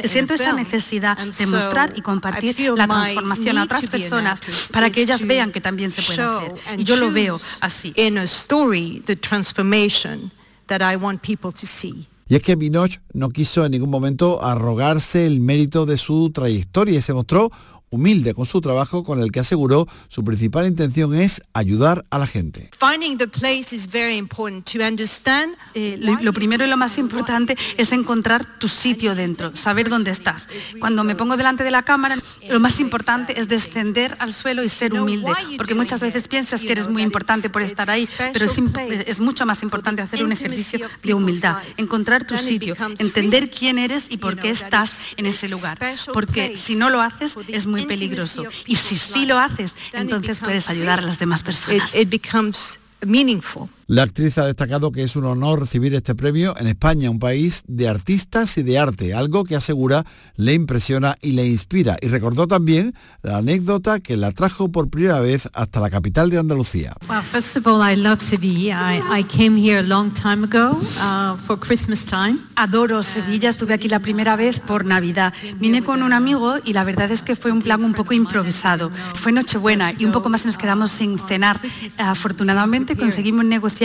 Siento 0.06 0.34
esa 0.34 0.54
necesidad 0.54 1.18
de 1.18 1.48
mostrar 1.48 1.94
y 1.96 2.02
compartir 2.02 2.56
la 2.76 2.88
transformación 2.88 3.58
a 3.58 3.64
otras 3.64 3.88
personas 3.88 4.42
para 4.72 4.90
que 4.90 5.02
ellas 5.02 5.26
vean 5.26 5.52
que 5.52 5.62
también 5.62 5.92
se 5.92 6.02
puede 6.02 6.22
hacer. 6.22 6.54
Y 6.78 6.84
yo 6.84 6.96
lo 6.96 7.12
veo 7.12 7.40
así. 7.62 7.94
in 7.96 8.18
a 8.18 8.24
story 8.24 9.02
the 9.06 9.16
transformation 9.16 10.32
that 10.68 10.82
I 10.82 10.96
want 10.96 11.22
people 11.22 11.52
to 11.52 11.66
see. 11.66 12.08
Y 12.30 12.36
es 12.36 12.42
que 12.42 12.56
Binoche 12.56 13.00
no 13.14 13.30
quiso 13.30 13.66
en 13.66 13.72
ningún 13.72 13.90
momento 13.90 14.44
arrogarse 14.44 15.26
el 15.26 15.40
mérito 15.40 15.86
de 15.86 15.98
su 15.98 16.30
trayectoria 16.32 17.00
y 17.00 17.02
se 17.02 17.14
mostró 17.14 17.52
humilde 17.90 18.34
con 18.34 18.46
su 18.46 18.62
trabajo 18.62 19.04
con 19.04 19.20
el 19.20 19.32
que 19.32 19.40
aseguró 19.40 19.88
su 20.10 20.24
principal 20.24 20.68
intención 20.68 21.16
es 21.16 21.42
ayudar 21.54 22.06
a 22.10 22.18
la 22.18 22.28
gente. 22.28 22.70
Finding 22.80 23.18
the 23.18 23.28
place 23.28 23.74
is 23.74 23.90
very 23.90 24.18
important 24.18 24.70
to 24.72 24.80
understand. 24.86 25.56
Eh, 25.74 25.98
lo, 26.00 26.20
lo 26.22 26.34
primero 26.34 26.66
y 26.66 26.70
lo 26.70 26.78
más 26.78 26.98
importante 26.98 27.56
es 27.78 27.92
encontrar 27.92 28.60
tu 28.60 28.68
sitio 28.68 29.16
dentro, 29.16 29.56
saber 29.56 29.90
dónde 29.90 30.12
estás. 30.12 30.48
Cuando 30.80 31.04
me 31.04 31.16
pongo 31.16 31.38
delante 31.38 31.64
de 31.64 31.72
la 31.72 31.84
cámara, 31.84 32.18
lo 32.50 32.60
más 32.60 32.80
importante 32.80 33.40
es 33.40 33.48
descender 33.48 34.14
al 34.20 34.34
suelo 34.34 34.64
y 34.64 34.70
ser 34.70 34.94
humilde, 34.94 35.32
porque 35.56 35.76
muchas 35.76 36.02
veces 36.02 36.28
piensas 36.28 36.62
que 36.62 36.72
eres 36.72 36.90
muy 36.90 37.04
importante 37.04 37.50
por 37.50 37.62
estar 37.62 37.90
ahí, 37.90 38.08
pero 38.34 38.46
es, 38.46 38.58
es 39.06 39.20
mucho 39.20 39.46
más 39.46 39.64
importante 39.64 40.02
hacer 40.02 40.24
un 40.24 40.32
ejercicio 40.32 40.88
de 41.04 41.14
humildad, 41.14 41.58
encontrar 41.78 42.26
tu 42.26 42.38
sitio, 42.38 42.76
entender 43.00 43.50
quién 43.50 43.78
eres 43.78 44.08
y 44.10 44.18
por 44.18 44.38
qué 44.38 44.50
estás 44.50 45.14
en 45.18 45.26
ese 45.26 45.48
lugar, 45.50 45.78
porque 46.14 46.56
si 46.56 46.76
no 46.76 46.90
lo 46.90 47.02
haces 47.02 47.36
es 47.48 47.66
muy 47.66 47.77
peligroso. 47.86 48.44
Y 48.66 48.76
si 48.76 48.98
sí 48.98 49.26
lo 49.26 49.38
haces, 49.40 49.76
entonces 49.94 50.40
puedes 50.40 50.70
ayudar 50.70 51.00
a 51.00 51.04
las 51.04 51.20
demás 51.20 51.44
personas. 51.44 51.96
It, 51.96 52.02
it 52.02 52.10
becomes 52.10 52.80
meaningful 53.06 53.70
La 53.90 54.04
actriz 54.04 54.38
ha 54.38 54.46
destacado 54.46 54.92
que 54.92 55.02
es 55.02 55.16
un 55.16 55.24
honor 55.24 55.62
recibir 55.62 55.96
este 55.96 56.14
premio 56.14 56.54
en 56.60 56.68
España, 56.68 57.10
un 57.10 57.20
país 57.20 57.64
de 57.68 57.88
artistas 57.88 58.58
y 58.58 58.64
de 58.64 58.78
arte, 58.78 59.14
algo 59.14 59.46
que 59.46 59.56
asegura 59.56 60.04
le 60.36 60.54
impresiona 60.54 61.16
y 61.22 61.32
le 61.32 61.48
inspira. 61.48 61.96
Y 62.02 62.10
recordó 62.10 62.48
también 62.48 62.94
la 63.22 63.38
anécdota 63.38 64.02
que 64.02 64.18
la 64.18 64.34
trajo 64.34 64.70
por 64.74 64.90
primera 64.90 65.22
vez 65.22 65.48
hasta 65.54 65.80
la 65.80 65.90
capital 65.90 66.30
de 66.30 66.38
Andalucía. 66.38 66.96
Well, 67.08 67.22
first 67.32 67.56
of 67.56 67.66
all, 67.66 67.82
I 67.82 67.96
love 67.96 68.20
Sevilla. 68.20 68.92
I, 68.92 69.22
I 69.22 69.24
came 69.24 69.58
here 69.58 69.80
a 69.80 69.84
long 69.84 70.14
time 70.14 70.44
ago 70.44 70.78
uh, 71.00 71.38
for 71.38 71.58
Christmas 71.58 72.04
time. 72.04 72.40
Adoro 72.58 73.04
Sevilla, 73.04 73.48
estuve 73.48 73.74
aquí 73.74 73.88
la 73.88 74.00
primera 74.00 74.36
vez 74.36 74.60
por 74.60 74.84
Navidad. 74.84 75.34
Vine 75.62 75.82
con 75.82 76.04
un 76.04 76.12
amigo 76.12 76.56
y 76.66 76.74
la 76.74 76.84
verdad 76.84 77.10
es 77.10 77.24
que 77.24 77.38
fue 77.38 77.54
un 77.54 77.62
plan 77.62 77.82
un 77.86 77.94
poco 77.94 78.14
improvisado. 78.14 78.92
Fue 79.16 79.32
Nochebuena 79.32 79.94
y 79.98 80.04
un 80.04 80.12
poco 80.12 80.28
más 80.28 80.46
nos 80.46 80.58
quedamos 80.58 80.92
sin 80.92 81.18
cenar. 81.20 81.62
Afortunadamente 82.00 82.98
conseguimos 82.98 83.46
negociar 83.46 83.77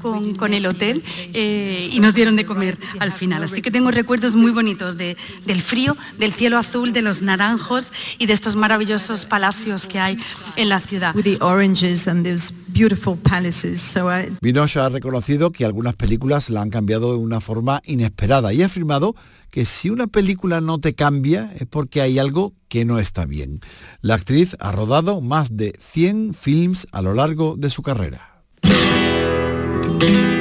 con, 0.00 0.34
con 0.34 0.52
el 0.52 0.66
hotel 0.66 1.02
eh, 1.32 1.88
y 1.92 2.00
nos 2.00 2.14
dieron 2.14 2.36
de 2.36 2.44
comer 2.44 2.78
al 2.98 3.12
final. 3.12 3.44
Así 3.44 3.62
que 3.62 3.70
tengo 3.70 3.90
recuerdos 3.90 4.34
muy 4.34 4.50
bonitos 4.50 4.96
de, 4.96 5.16
del 5.46 5.62
frío, 5.62 5.96
del 6.18 6.32
cielo 6.32 6.58
azul, 6.58 6.92
de 6.92 7.02
los 7.02 7.22
naranjos 7.22 7.92
y 8.18 8.26
de 8.26 8.32
estos 8.32 8.56
maravillosos 8.56 9.24
palacios 9.24 9.86
que 9.86 10.00
hay 10.00 10.18
en 10.56 10.68
la 10.68 10.80
ciudad. 10.80 11.14
Vinoche 14.40 14.80
ha 14.80 14.88
reconocido 14.88 15.52
que 15.52 15.64
algunas 15.64 15.94
películas 15.94 16.50
la 16.50 16.62
han 16.62 16.70
cambiado 16.70 17.12
de 17.12 17.18
una 17.18 17.40
forma 17.40 17.80
inesperada 17.84 18.52
y 18.52 18.62
ha 18.62 18.66
afirmado 18.66 19.14
que 19.50 19.66
si 19.66 19.90
una 19.90 20.06
película 20.06 20.60
no 20.60 20.78
te 20.78 20.94
cambia 20.94 21.52
es 21.54 21.66
porque 21.66 22.00
hay 22.00 22.18
algo 22.18 22.54
que 22.68 22.84
no 22.84 22.98
está 22.98 23.26
bien. 23.26 23.60
La 24.00 24.14
actriz 24.14 24.56
ha 24.60 24.72
rodado 24.72 25.20
más 25.20 25.56
de 25.56 25.74
100 25.78 26.34
films 26.34 26.86
a 26.90 27.02
lo 27.02 27.12
largo 27.14 27.56
de 27.56 27.68
su 27.68 27.82
carrera. 27.82 28.42
thank 30.02 30.16
you 30.16 30.31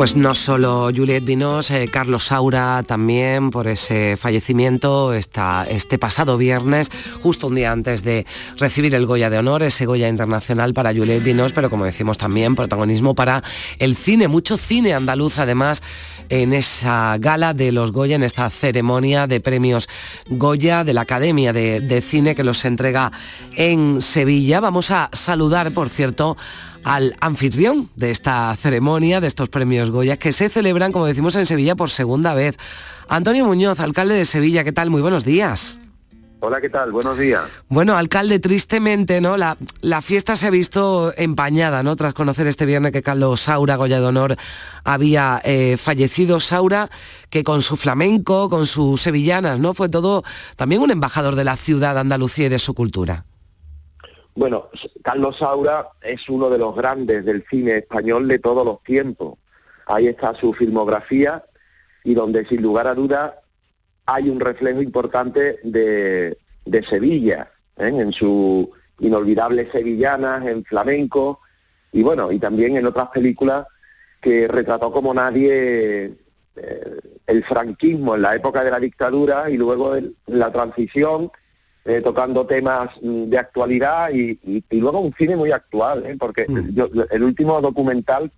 Pues 0.00 0.16
no 0.16 0.34
solo 0.34 0.90
Juliette 0.96 1.26
Vinos, 1.26 1.70
eh, 1.70 1.86
Carlos 1.92 2.24
Saura 2.24 2.82
también 2.84 3.50
por 3.50 3.68
ese 3.68 4.16
fallecimiento 4.16 5.12
este 5.12 5.98
pasado 5.98 6.38
viernes, 6.38 6.90
justo 7.20 7.48
un 7.48 7.56
día 7.56 7.70
antes 7.70 8.02
de 8.02 8.24
recibir 8.56 8.94
el 8.94 9.04
Goya 9.04 9.28
de 9.28 9.36
Honor, 9.36 9.62
ese 9.62 9.84
Goya 9.84 10.08
internacional 10.08 10.72
para 10.72 10.94
Juliette 10.94 11.22
Vinos, 11.22 11.52
pero 11.52 11.68
como 11.68 11.84
decimos 11.84 12.16
también 12.16 12.54
protagonismo 12.54 13.14
para 13.14 13.42
el 13.78 13.94
cine, 13.94 14.26
mucho 14.26 14.56
cine 14.56 14.94
andaluz 14.94 15.36
además 15.36 15.82
en 16.30 16.54
esa 16.54 17.18
gala 17.18 17.52
de 17.52 17.70
los 17.70 17.92
Goya, 17.92 18.16
en 18.16 18.22
esta 18.22 18.48
ceremonia 18.48 19.26
de 19.26 19.40
premios 19.40 19.86
Goya 20.30 20.82
de 20.82 20.94
la 20.94 21.02
Academia 21.02 21.52
de, 21.52 21.82
de 21.82 22.00
Cine 22.00 22.34
que 22.34 22.44
los 22.44 22.64
entrega 22.64 23.12
en 23.54 24.00
Sevilla. 24.00 24.60
Vamos 24.60 24.92
a 24.92 25.10
saludar, 25.12 25.72
por 25.72 25.90
cierto, 25.90 26.38
al 26.84 27.16
anfitrión 27.20 27.90
de 27.96 28.10
esta 28.10 28.54
ceremonia, 28.56 29.20
de 29.20 29.26
estos 29.26 29.48
premios 29.48 29.90
Goya, 29.90 30.16
que 30.16 30.32
se 30.32 30.48
celebran, 30.48 30.92
como 30.92 31.06
decimos, 31.06 31.36
en 31.36 31.46
Sevilla 31.46 31.76
por 31.76 31.90
segunda 31.90 32.34
vez. 32.34 32.56
Antonio 33.08 33.44
Muñoz, 33.44 33.80
alcalde 33.80 34.14
de 34.14 34.24
Sevilla, 34.24 34.64
¿qué 34.64 34.72
tal? 34.72 34.90
Muy 34.90 35.02
buenos 35.02 35.24
días. 35.24 35.78
Hola, 36.42 36.62
¿qué 36.62 36.70
tal? 36.70 36.90
Buenos 36.90 37.18
días. 37.18 37.42
Bueno, 37.68 37.98
alcalde, 37.98 38.38
tristemente, 38.38 39.20
¿no? 39.20 39.36
La, 39.36 39.58
la, 39.82 40.00
fiesta 40.00 40.36
se 40.36 40.46
ha 40.46 40.50
visto 40.50 41.12
empañada, 41.18 41.82
¿no? 41.82 41.96
Tras 41.96 42.14
conocer 42.14 42.46
este 42.46 42.64
viernes 42.64 42.92
que 42.92 43.02
Carlos 43.02 43.42
Saura, 43.42 43.76
Goya 43.76 44.00
de 44.00 44.06
Honor, 44.06 44.36
había 44.82 45.42
eh, 45.44 45.76
fallecido. 45.76 46.40
Saura, 46.40 46.88
que 47.28 47.44
con 47.44 47.60
su 47.60 47.76
flamenco, 47.76 48.48
con 48.48 48.64
sus 48.64 49.02
sevillanas, 49.02 49.58
¿no? 49.58 49.74
Fue 49.74 49.90
todo 49.90 50.24
también 50.56 50.80
un 50.80 50.90
embajador 50.90 51.36
de 51.36 51.44
la 51.44 51.56
ciudad 51.58 51.98
Andalucía 51.98 52.46
y 52.46 52.48
de 52.48 52.58
su 52.58 52.72
cultura. 52.72 53.26
Bueno, 54.34 54.68
Carlos 55.02 55.38
Saura 55.38 55.88
es 56.00 56.28
uno 56.28 56.48
de 56.50 56.58
los 56.58 56.74
grandes 56.74 57.24
del 57.24 57.44
cine 57.50 57.78
español 57.78 58.28
de 58.28 58.38
todos 58.38 58.64
los 58.64 58.82
tiempos. 58.82 59.38
Ahí 59.86 60.06
está 60.06 60.34
su 60.34 60.52
filmografía 60.52 61.44
y 62.04 62.14
donde 62.14 62.46
sin 62.46 62.62
lugar 62.62 62.86
a 62.86 62.94
dudas 62.94 63.32
hay 64.06 64.28
un 64.28 64.40
reflejo 64.40 64.82
importante 64.82 65.58
de, 65.62 66.38
de 66.64 66.82
Sevilla, 66.84 67.50
¿eh? 67.76 67.88
en 67.88 68.12
su 68.12 68.70
inolvidable 69.00 69.70
sevillanas, 69.70 70.46
en 70.46 70.64
flamenco 70.64 71.40
y 71.92 72.02
bueno, 72.02 72.30
y 72.30 72.38
también 72.38 72.76
en 72.76 72.86
otras 72.86 73.08
películas 73.08 73.66
que 74.20 74.46
retrató 74.46 74.92
como 74.92 75.12
nadie 75.12 76.14
eh, 76.56 77.00
el 77.26 77.44
franquismo 77.44 78.14
en 78.14 78.22
la 78.22 78.36
época 78.36 78.62
de 78.62 78.70
la 78.70 78.78
dictadura 78.78 79.50
y 79.50 79.56
luego 79.56 79.96
la 80.26 80.52
transición 80.52 81.30
eh, 81.84 82.00
tocando 82.02 82.46
temas 82.46 82.90
mm, 83.00 83.24
de 83.24 83.38
actualidad 83.38 84.10
y, 84.12 84.38
y, 84.44 84.64
y, 84.70 84.80
luego 84.80 85.00
un 85.00 85.14
cine 85.14 85.36
muy 85.36 85.50
actual, 85.50 86.04
¿eh? 86.06 86.16
porque 86.18 86.46
mm. 86.48 86.74
yo, 86.74 86.88
el 87.10 87.22
último 87.22 87.60
documental 87.60 88.30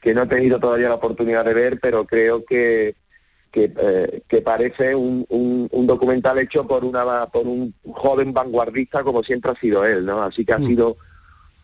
que 0.00 0.14
no 0.14 0.22
he 0.22 0.26
tenido 0.26 0.58
todavía 0.58 0.88
la 0.88 0.94
oportunidad 0.94 1.44
de 1.44 1.54
ver, 1.54 1.78
pero 1.80 2.06
creo 2.06 2.44
que 2.44 2.94
que, 3.50 3.72
eh, 3.76 4.22
que 4.28 4.42
parece 4.42 4.94
un, 4.94 5.26
un, 5.28 5.68
un, 5.72 5.86
documental 5.86 6.38
hecho 6.38 6.66
por 6.66 6.84
una 6.84 7.26
por 7.26 7.46
un 7.46 7.74
joven 7.92 8.32
vanguardista 8.32 9.02
como 9.02 9.22
siempre 9.22 9.50
ha 9.50 9.56
sido 9.56 9.84
él, 9.84 10.06
¿no? 10.06 10.22
Así 10.22 10.44
que 10.44 10.52
ha 10.52 10.58
mm. 10.58 10.66
sido 10.66 10.96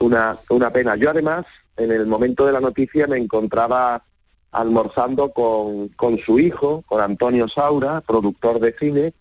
una, 0.00 0.36
una 0.50 0.72
pena. 0.72 0.96
Yo 0.96 1.10
además, 1.10 1.46
en 1.76 1.92
el 1.92 2.06
momento 2.06 2.44
de 2.44 2.52
la 2.52 2.60
noticia, 2.60 3.06
me 3.06 3.18
encontraba 3.18 4.02
almorzando 4.50 5.30
con, 5.32 5.88
con 5.90 6.18
su 6.18 6.38
hijo, 6.38 6.82
con 6.86 7.00
Antonio 7.00 7.46
Saura, 7.48 8.00
productor 8.00 8.58
de 8.58 8.72
cine, 8.72 9.14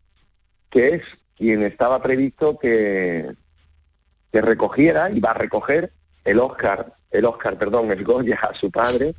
que 0.69 0.95
es 0.95 1.03
quien 1.37 1.63
estaba 1.63 2.01
previsto 2.01 2.57
que, 2.57 3.31
que 4.31 4.41
recogiera 4.41 5.09
y 5.11 5.19
va 5.19 5.31
a 5.31 5.35
recoger 5.35 5.91
el 6.23 6.39
Oscar, 6.39 6.93
el 7.11 7.25
Oscar, 7.25 7.57
perdón, 7.57 7.91
el 7.91 8.03
Goya 8.03 8.39
a 8.41 8.53
su 8.55 8.71
padre. 8.71 9.15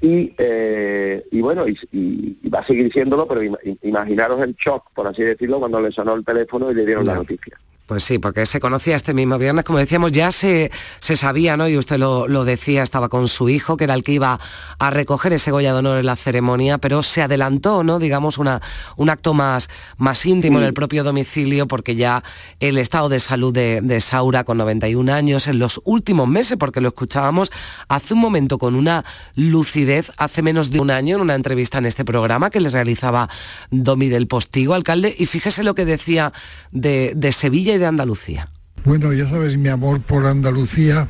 Y, 0.00 0.34
eh, 0.38 1.26
y 1.30 1.40
bueno, 1.40 1.66
y, 1.66 1.76
y, 1.90 2.48
va 2.48 2.60
a 2.60 2.66
seguir 2.66 2.92
siéndolo, 2.92 3.26
pero 3.26 3.42
imaginaros 3.82 4.40
el 4.42 4.54
shock, 4.54 4.92
por 4.94 5.08
así 5.08 5.22
decirlo, 5.22 5.58
cuando 5.58 5.80
le 5.80 5.90
sonó 5.90 6.14
el 6.14 6.24
teléfono 6.24 6.70
y 6.70 6.74
le 6.74 6.86
dieron 6.86 7.06
la 7.06 7.16
noticia. 7.16 7.58
Pues 7.88 8.04
sí, 8.04 8.18
porque 8.18 8.44
se 8.44 8.60
conocía 8.60 8.96
este 8.96 9.14
mismo 9.14 9.38
viernes, 9.38 9.64
como 9.64 9.78
decíamos, 9.78 10.12
ya 10.12 10.30
se, 10.30 10.70
se 11.00 11.16
sabía, 11.16 11.56
¿no? 11.56 11.66
Y 11.68 11.78
usted 11.78 11.96
lo, 11.96 12.28
lo, 12.28 12.44
decía, 12.44 12.82
estaba 12.82 13.08
con 13.08 13.28
su 13.28 13.48
hijo, 13.48 13.78
que 13.78 13.84
era 13.84 13.94
el 13.94 14.04
que 14.04 14.12
iba 14.12 14.38
a 14.78 14.90
recoger 14.90 15.32
ese 15.32 15.50
Goya 15.52 15.72
de 15.72 15.78
Honor 15.78 15.98
en 15.98 16.04
la 16.04 16.14
ceremonia, 16.14 16.76
pero 16.76 17.02
se 17.02 17.22
adelantó, 17.22 17.84
¿no? 17.84 17.98
Digamos, 17.98 18.36
una, 18.36 18.60
un 18.98 19.08
acto 19.08 19.32
más, 19.32 19.70
más 19.96 20.26
íntimo 20.26 20.58
sí. 20.58 20.64
en 20.64 20.68
el 20.68 20.74
propio 20.74 21.02
domicilio, 21.02 21.66
porque 21.66 21.96
ya 21.96 22.22
el 22.60 22.76
estado 22.76 23.08
de 23.08 23.20
salud 23.20 23.54
de, 23.54 23.80
de, 23.80 24.02
Saura, 24.02 24.44
con 24.44 24.58
91 24.58 25.10
años, 25.10 25.46
en 25.46 25.58
los 25.58 25.80
últimos 25.86 26.28
meses, 26.28 26.58
porque 26.60 26.82
lo 26.82 26.88
escuchábamos 26.88 27.50
hace 27.88 28.12
un 28.12 28.20
momento 28.20 28.58
con 28.58 28.74
una 28.74 29.02
lucidez, 29.34 30.12
hace 30.18 30.42
menos 30.42 30.70
de 30.70 30.80
un 30.80 30.90
año, 30.90 31.16
en 31.16 31.22
una 31.22 31.36
entrevista 31.36 31.78
en 31.78 31.86
este 31.86 32.04
programa 32.04 32.50
que 32.50 32.60
le 32.60 32.68
realizaba 32.68 33.30
Domi 33.70 34.10
del 34.10 34.26
Postigo, 34.26 34.74
alcalde, 34.74 35.14
y 35.18 35.24
fíjese 35.24 35.62
lo 35.62 35.74
que 35.74 35.86
decía 35.86 36.34
de, 36.70 37.14
de 37.16 37.32
Sevilla 37.32 37.77
de 37.78 37.86
Andalucía? 37.86 38.50
Bueno, 38.84 39.12
ya 39.12 39.28
sabes 39.28 39.56
mi 39.56 39.68
amor 39.68 40.00
por 40.00 40.26
Andalucía 40.26 41.08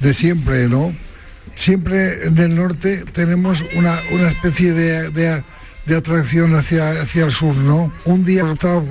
de 0.00 0.14
siempre, 0.14 0.68
¿no? 0.68 0.94
Siempre 1.54 2.26
en 2.26 2.38
el 2.38 2.54
norte 2.54 3.04
tenemos 3.12 3.64
una, 3.74 3.98
una 4.12 4.28
especie 4.28 4.72
de, 4.72 5.10
de, 5.10 5.96
atracción 5.96 6.54
hacia, 6.54 7.02
hacia 7.02 7.24
el 7.24 7.32
sur, 7.32 7.56
¿no? 7.56 7.92
Un 8.04 8.24
día 8.24 8.44
estaba 8.52 8.82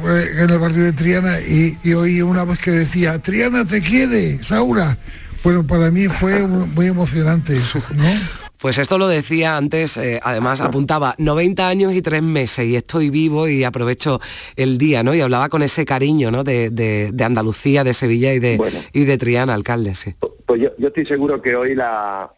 en 0.42 0.50
el 0.50 0.60
barrio 0.60 0.84
de 0.84 0.94
Triana 0.94 1.40
y, 1.40 1.78
y 1.84 1.94
oí 1.94 2.22
una 2.22 2.44
voz 2.44 2.58
que 2.58 2.72
decía, 2.72 3.20
Triana 3.20 3.64
te 3.66 3.82
quiere, 3.82 4.44
Saura. 4.44 4.98
Bueno, 5.44 5.66
para 5.66 5.92
mí 5.92 6.08
fue 6.08 6.46
muy 6.46 6.88
emocionante 6.88 7.56
eso, 7.56 7.82
¿no? 7.96 8.47
Pues 8.60 8.80
esto 8.80 8.98
lo 8.98 9.08
decía 9.08 9.56
antes, 9.56 9.98
eh, 9.98 10.20
además 10.24 10.62
apuntaba 10.62 11.14
90 11.20 11.68
años 11.68 11.94
y 11.94 12.02
tres 12.02 12.24
meses 12.24 12.66
y 12.66 12.76
estoy 12.76 13.12
vivo 13.12 13.48
y 13.48 13.64
aprovecho 13.64 14.20
el 14.56 14.78
día, 14.80 15.04
¿no? 15.04 15.14
Y 15.14 15.22
hablaba 15.22 15.50
con 15.50 15.62
ese 15.62 15.86
cariño, 15.86 16.32
¿no? 16.32 16.44
De, 16.44 16.72
de, 16.72 17.12
de 17.14 17.24
Andalucía, 17.24 17.84
de 17.84 17.94
Sevilla 17.94 18.34
y 18.34 18.40
de, 18.40 18.58
bueno, 18.58 18.80
y 18.94 19.06
de 19.06 19.18
Triana, 19.18 19.54
alcalde, 19.54 19.94
sí. 19.94 20.16
Pues 20.46 20.62
yo, 20.62 20.70
yo, 20.78 20.88
estoy 20.88 21.06
seguro 21.06 21.40
que 21.42 21.56
hoy 21.56 21.76
la, 21.76 22.32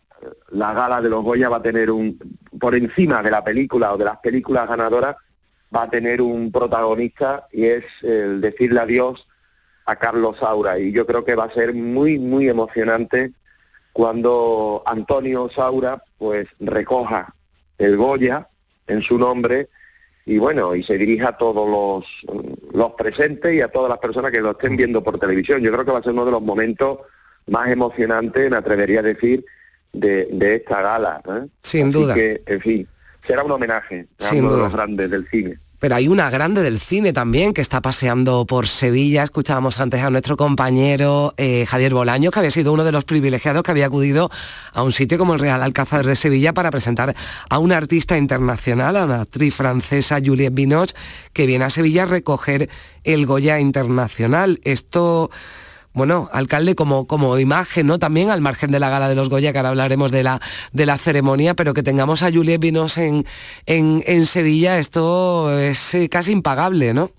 la 0.50 0.74
gala 0.74 1.02
de 1.02 1.10
los 1.10 1.24
Goya 1.24 1.48
va 1.48 1.58
a 1.58 1.62
tener 1.62 1.90
un, 1.90 2.20
por 2.60 2.76
encima 2.76 3.24
de 3.24 3.32
la 3.32 3.44
película 3.44 3.94
o 3.94 3.98
de 3.98 4.06
las 4.06 4.18
películas 4.18 4.68
ganadoras, 4.68 5.16
va 5.74 5.84
a 5.84 5.90
tener 5.90 6.22
un 6.22 6.52
protagonista 6.52 7.48
y 7.54 7.66
es 7.66 7.86
el 8.02 8.42
decirle 8.42 8.82
adiós 8.82 9.26
a 9.86 9.96
Carlos 9.96 10.38
Saura. 10.40 10.80
Y 10.80 10.92
yo 10.92 11.06
creo 11.06 11.24
que 11.24 11.36
va 11.36 11.46
a 11.46 11.54
ser 11.54 11.74
muy, 11.74 12.20
muy 12.20 12.50
emocionante 12.50 13.32
cuando 14.00 14.82
Antonio 14.86 15.50
Saura 15.54 16.02
pues 16.18 16.48
recoja 16.62 17.36
el 17.78 17.98
Goya 17.98 18.48
en 18.88 19.02
su 19.02 19.20
nombre 19.20 19.68
y 20.26 20.38
bueno, 20.38 20.74
y 20.74 20.84
se 20.84 20.98
dirija 20.98 21.28
a 21.28 21.38
todos 21.38 21.68
los, 21.70 22.46
los 22.74 22.94
presentes 22.94 23.54
y 23.54 23.60
a 23.60 23.68
todas 23.68 23.90
las 23.90 23.98
personas 23.98 24.32
que 24.32 24.40
lo 24.40 24.52
estén 24.52 24.78
viendo 24.78 25.04
por 25.04 25.20
televisión. 25.20 25.60
Yo 25.62 25.70
creo 25.74 25.84
que 25.84 25.92
va 25.92 26.00
a 26.00 26.02
ser 26.02 26.14
uno 26.14 26.24
de 26.24 26.32
los 26.32 26.42
momentos 26.42 27.00
más 27.48 27.68
emocionantes, 27.68 28.50
me 28.50 28.56
atrevería 28.56 29.02
a 29.02 29.04
decir, 29.04 29.44
de, 29.92 30.30
de 30.32 30.56
esta 30.56 30.82
gala. 30.82 31.22
¿eh? 31.28 31.48
Sin 31.62 31.90
Así 31.90 31.92
duda. 31.92 32.14
que, 32.14 32.42
en 32.46 32.62
fin, 32.62 32.88
será 33.28 33.44
un 33.44 33.52
homenaje 33.52 34.08
a 34.18 34.24
Sin 34.24 34.46
uno 34.46 34.56
de 34.56 34.62
los 34.62 34.72
grandes 34.72 35.12
del 35.12 35.28
cine. 35.28 35.60
Pero 35.80 35.96
hay 35.96 36.10
una 36.10 36.30
grande 36.30 36.62
del 36.62 36.80
cine 36.80 37.14
también 37.14 37.54
que 37.54 37.62
está 37.62 37.82
paseando 37.82 38.46
por 38.46 38.68
Sevilla. 38.68 39.24
Escuchábamos 39.24 39.80
antes 39.80 40.02
a 40.02 40.10
nuestro 40.10 40.36
compañero 40.36 41.34
eh, 41.38 41.66
Javier 41.68 41.94
Bolaño, 41.94 42.32
que 42.32 42.40
había 42.40 42.52
sido 42.52 42.74
uno 42.74 42.84
de 42.84 42.92
los 42.92 43.06
privilegiados 43.06 43.64
que 43.64 43.72
había 43.72 43.86
acudido 43.86 44.30
a 44.74 44.84
un 44.84 44.92
sitio 44.92 45.18
como 45.18 45.34
el 45.34 45.40
Real 45.40 45.64
Alcázar 45.64 46.06
de 46.06 46.18
Sevilla 46.18 46.54
para 46.54 46.70
presentar 46.70 47.16
a 47.50 47.60
una 47.60 47.78
artista 47.78 48.18
internacional, 48.18 48.98
a 48.98 49.06
una 49.06 49.22
actriz 49.22 49.56
francesa, 49.56 50.20
Juliette 50.24 50.54
Binoche, 50.54 50.96
que 51.32 51.46
viene 51.46 51.64
a 51.66 51.70
Sevilla 51.70 52.04
a 52.04 52.08
recoger 52.08 52.70
el 53.06 53.26
Goya 53.26 53.60
Internacional. 53.60 54.60
Esto 54.66 55.32
bueno, 55.94 56.30
alcalde, 56.32 56.76
como, 56.76 57.08
como 57.08 57.38
imagen, 57.40 57.88
¿no? 57.88 58.00
También 58.00 58.30
al 58.30 58.42
margen 58.42 58.72
de 58.72 58.80
la 58.80 58.90
gala 58.90 59.10
de 59.10 59.16
los 59.16 59.30
Goya, 59.30 59.52
hablaremos 59.56 60.12
de 60.12 60.24
la, 60.24 60.40
de 60.72 60.86
la 60.86 60.98
ceremonia, 60.98 61.56
pero 61.56 61.74
que 61.74 61.84
tengamos 61.84 62.24
a 62.24 62.32
Juliette 62.32 62.62
Vinos 62.62 62.98
en, 62.98 63.26
en, 63.66 64.04
en 64.06 64.26
Sevilla, 64.26 64.78
esto 64.78 65.58
es 65.58 65.96
eh, 65.96 66.10
casi 66.10 66.32
impagable, 66.32 66.94
¿no? 66.94 67.12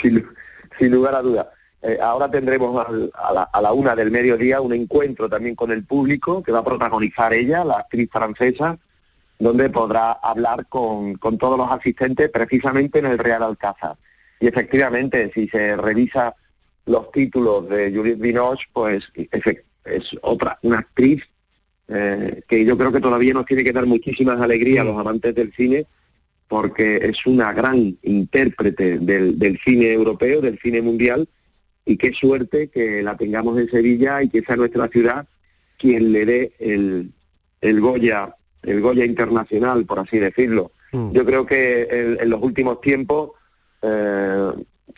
sin, 0.00 0.90
lugar 0.90 1.14
a 1.14 1.22
duda. 1.22 1.50
Eh, 1.82 1.98
ahora 2.02 2.30
tendremos 2.30 2.84
a, 2.84 3.32
la, 3.32 3.42
a 3.42 3.60
la 3.60 3.72
una 3.72 3.94
del 3.94 4.10
mediodía 4.10 4.60
un 4.60 4.72
encuentro 4.72 5.28
también 5.28 5.54
con 5.54 5.70
el 5.70 5.84
público 5.84 6.42
que 6.42 6.52
va 6.52 6.60
a 6.60 6.64
protagonizar 6.64 7.32
ella, 7.32 7.64
la 7.64 7.78
actriz 7.78 8.10
francesa, 8.10 8.78
donde 9.38 9.68
podrá 9.70 10.12
hablar 10.12 10.66
con, 10.66 11.14
con 11.16 11.38
todos 11.38 11.58
los 11.58 11.70
asistentes 11.70 12.30
precisamente 12.30 12.98
en 12.98 13.06
el 13.06 13.18
Real 13.18 13.42
Alcázar. 13.42 13.96
Y 14.40 14.48
efectivamente, 14.48 15.30
si 15.34 15.48
se 15.48 15.76
revisa 15.76 16.34
los 16.86 17.10
títulos 17.12 17.68
de 17.68 17.92
Juliette 17.94 18.20
Binoche, 18.20 18.66
pues 18.72 19.04
efe- 19.14 19.62
es 19.84 20.16
otra, 20.22 20.58
una 20.62 20.78
actriz 20.78 21.22
eh, 21.88 22.42
que 22.48 22.64
yo 22.64 22.76
creo 22.76 22.90
que 22.90 23.00
todavía 23.00 23.32
nos 23.34 23.46
tiene 23.46 23.62
que 23.62 23.72
dar 23.72 23.86
muchísimas 23.86 24.40
alegrías 24.40 24.82
a 24.82 24.88
los 24.90 24.98
amantes 24.98 25.34
del 25.34 25.52
cine, 25.52 25.86
porque 26.48 26.96
es 27.02 27.26
una 27.26 27.52
gran 27.52 27.96
intérprete 28.02 28.98
del, 28.98 29.38
del 29.38 29.58
cine 29.58 29.92
europeo, 29.92 30.40
del 30.40 30.58
cine 30.60 30.80
mundial, 30.82 31.28
y 31.84 31.96
qué 31.96 32.12
suerte 32.12 32.68
que 32.68 33.02
la 33.02 33.16
tengamos 33.16 33.58
en 33.58 33.68
Sevilla 33.70 34.22
y 34.22 34.28
que 34.28 34.42
sea 34.42 34.56
nuestra 34.56 34.88
ciudad 34.88 35.26
quien 35.78 36.10
le 36.12 36.24
dé 36.24 36.52
el, 36.58 37.12
el 37.60 37.80
Goya, 37.80 38.34
el 38.62 38.80
Goya 38.80 39.04
internacional, 39.04 39.84
por 39.86 39.98
así 40.00 40.18
decirlo. 40.18 40.72
Yo 41.12 41.24
creo 41.24 41.44
que 41.46 41.82
en, 41.90 42.18
en 42.20 42.30
los 42.30 42.42
últimos 42.42 42.80
tiempos, 42.80 43.32
eh, 43.82 44.50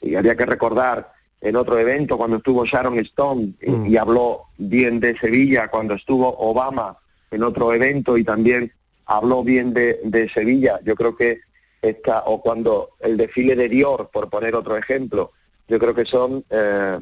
y 0.02 0.14
había 0.14 0.36
que 0.36 0.46
recordar 0.46 1.12
en 1.40 1.56
otro 1.56 1.78
evento 1.78 2.16
cuando 2.16 2.38
estuvo 2.38 2.64
Sharon 2.64 2.98
Stone 2.98 3.52
y, 3.60 3.92
y 3.92 3.96
habló 3.96 4.44
bien 4.56 5.00
de 5.00 5.16
Sevilla, 5.16 5.68
cuando 5.68 5.94
estuvo 5.94 6.36
Obama 6.38 6.96
en 7.30 7.42
otro 7.42 7.72
evento 7.72 8.16
y 8.16 8.24
también 8.24 8.72
habló 9.06 9.42
bien 9.42 9.72
de, 9.72 10.00
de 10.04 10.28
Sevilla. 10.28 10.80
Yo 10.84 10.94
creo 10.94 11.16
que 11.16 11.40
esta, 11.80 12.24
o 12.26 12.40
cuando 12.40 12.90
el 13.00 13.16
desfile 13.16 13.56
de 13.56 13.68
Dior, 13.68 14.10
por 14.12 14.28
poner 14.28 14.54
otro 14.54 14.76
ejemplo, 14.76 15.32
yo 15.68 15.78
creo 15.78 15.94
que 15.94 16.04
son 16.04 16.44
eh, 16.50 16.98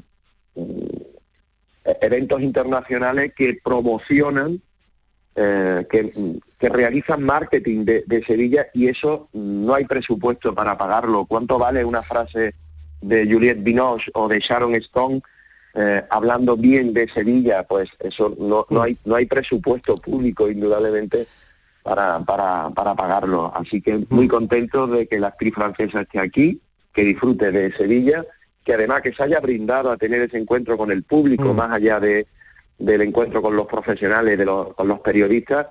mm, 0.55 1.91
eventos 2.01 2.43
internacionales 2.43 3.32
que 3.37 3.59
promocionan, 3.62 4.61
eh, 5.34 5.87
que, 5.91 6.39
que 6.59 6.68
realizan 6.68 7.22
marketing 7.22 7.84
de, 7.84 8.05
de 8.07 8.24
Sevilla 8.24 8.68
y 8.72 8.89
eso 8.89 9.28
mm, 9.32 9.66
no 9.66 9.74
hay 9.74 9.84
presupuesto 9.84 10.55
para 10.55 10.76
pagarlo. 10.76 11.26
¿Cuánto 11.26 11.59
vale 11.59 11.84
una 11.84 12.03
frase 12.03 12.55
de 13.01 13.26
Juliette 13.30 13.62
Binoche 13.62 14.11
o 14.14 14.28
de 14.28 14.38
Sharon 14.40 14.74
Stone 14.76 15.22
eh, 15.74 16.03
hablando 16.11 16.57
bien 16.57 16.92
de 16.92 17.09
Sevilla? 17.09 17.62
Pues 17.64 17.90
eso 18.01 18.34
no, 18.38 18.66
no 18.70 18.82
hay 18.82 18.97
no 19.05 19.14
hay 19.16 19.26
presupuesto 19.26 19.97
público 19.97 20.51
indudablemente 20.51 21.26
para, 21.82 22.20
para, 22.20 22.70
para 22.70 22.94
pagarlo. 22.94 23.53
Así 23.55 23.80
que 23.80 24.05
muy 24.11 24.26
contento 24.26 24.86
de 24.86 25.07
que 25.07 25.20
la 25.20 25.28
actriz 25.28 25.55
francesa 25.55 26.01
esté 26.01 26.18
aquí, 26.18 26.61
que 26.92 27.05
disfrute 27.05 27.53
de 27.53 27.72
Sevilla, 27.72 28.24
que 28.64 28.74
además 28.74 29.03
que 29.03 29.12
se 29.12 29.22
haya 29.22 29.38
brindado 29.38 29.90
a 29.90 29.97
tener 29.97 30.22
ese 30.22 30.38
encuentro 30.38 30.76
con 30.76 30.90
el 30.90 31.05
público, 31.05 31.55
más 31.55 31.70
allá 31.70 32.01
de, 32.01 32.26
del 32.78 33.03
encuentro 33.03 33.40
con 33.40 33.55
los 33.55 33.66
profesionales, 33.66 34.36
de 34.36 34.44
los, 34.44 34.74
con 34.74 34.88
los 34.88 34.99
periodistas, 35.01 35.68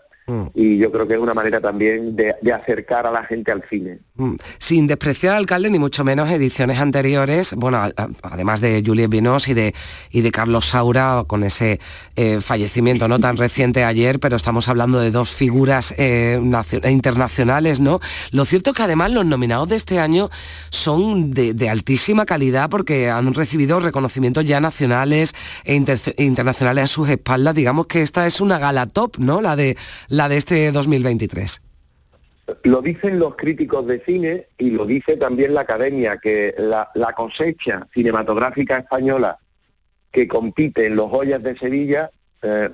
y 0.54 0.78
yo 0.78 0.92
creo 0.92 1.08
que 1.08 1.14
es 1.14 1.20
una 1.20 1.34
manera 1.34 1.62
también 1.62 2.16
de, 2.16 2.34
de 2.42 2.52
acercar 2.54 3.06
a 3.06 3.12
la 3.12 3.24
gente 3.24 3.52
al 3.52 3.64
cine. 3.70 4.00
Mm. 4.16 4.36
Sin 4.58 4.88
despreciar, 4.88 5.36
alcalde, 5.36 5.70
ni 5.70 5.78
mucho 5.78 6.04
menos 6.04 6.30
ediciones 6.32 6.80
anteriores, 6.80 7.54
bueno, 7.54 7.78
a- 7.78 7.92
a- 7.96 8.08
además 8.24 8.60
de 8.62 8.82
Juliette 8.86 9.10
Vinos 9.12 9.48
y 9.48 9.54
de, 9.54 9.74
y 10.10 10.22
de 10.22 10.32
Carlos 10.32 10.66
Saura, 10.66 11.24
con 11.28 11.44
ese 11.44 11.80
eh, 12.16 12.40
fallecimiento 12.42 13.08
no 13.08 13.20
tan 13.20 13.38
reciente 13.38 13.84
ayer, 13.84 14.20
pero 14.20 14.36
estamos 14.36 14.68
hablando 14.68 15.00
de 15.00 15.12
dos 15.12 15.30
figuras 15.30 15.94
eh, 15.98 16.40
nacio- 16.42 16.82
internacionales, 16.90 17.80
¿no? 17.80 18.00
Lo 18.32 18.46
cierto 18.46 18.72
es 18.72 18.78
que 18.78 18.84
además 18.84 19.12
los 19.12 19.26
nominados 19.26 19.70
de 19.70 19.76
este 19.76 20.00
año 20.00 20.30
son 20.70 21.32
de, 21.32 21.54
de 21.54 21.70
altísima 21.70 22.26
calidad 22.26 22.70
porque 22.70 23.10
han 23.10 23.34
recibido 23.34 23.80
reconocimientos 23.80 24.46
ya 24.46 24.60
nacionales 24.60 25.34
e 25.64 25.76
inter- 25.76 26.16
internacionales 26.18 26.84
a 26.86 26.88
sus 26.88 27.10
espaldas. 27.10 27.56
Digamos 27.56 27.88
que 27.88 28.02
esta 28.02 28.26
es 28.26 28.42
una 28.42 28.58
gala 28.58 28.88
top, 28.88 29.18
¿no? 29.20 29.42
La 29.42 29.56
de, 29.56 29.78
la 30.16 30.30
de 30.30 30.38
este 30.38 30.72
2023. 30.72 31.62
Lo 32.64 32.82
dicen 32.82 33.20
los 33.20 33.36
críticos 33.36 33.86
de 33.86 34.00
cine 34.06 34.48
y 34.58 34.70
lo 34.70 34.86
dice 34.86 35.18
también 35.18 35.54
la 35.54 35.62
academia, 35.62 36.18
que 36.18 36.56
la, 36.58 36.90
la 36.96 37.12
cosecha 37.12 37.88
cinematográfica 37.94 38.78
española 38.78 39.38
que 40.12 40.28
compite 40.28 40.86
en 40.86 40.96
los 40.96 41.10
Goyas 41.10 41.44
de 41.44 41.58
Sevilla, 41.58 42.12
eh, 42.42 42.70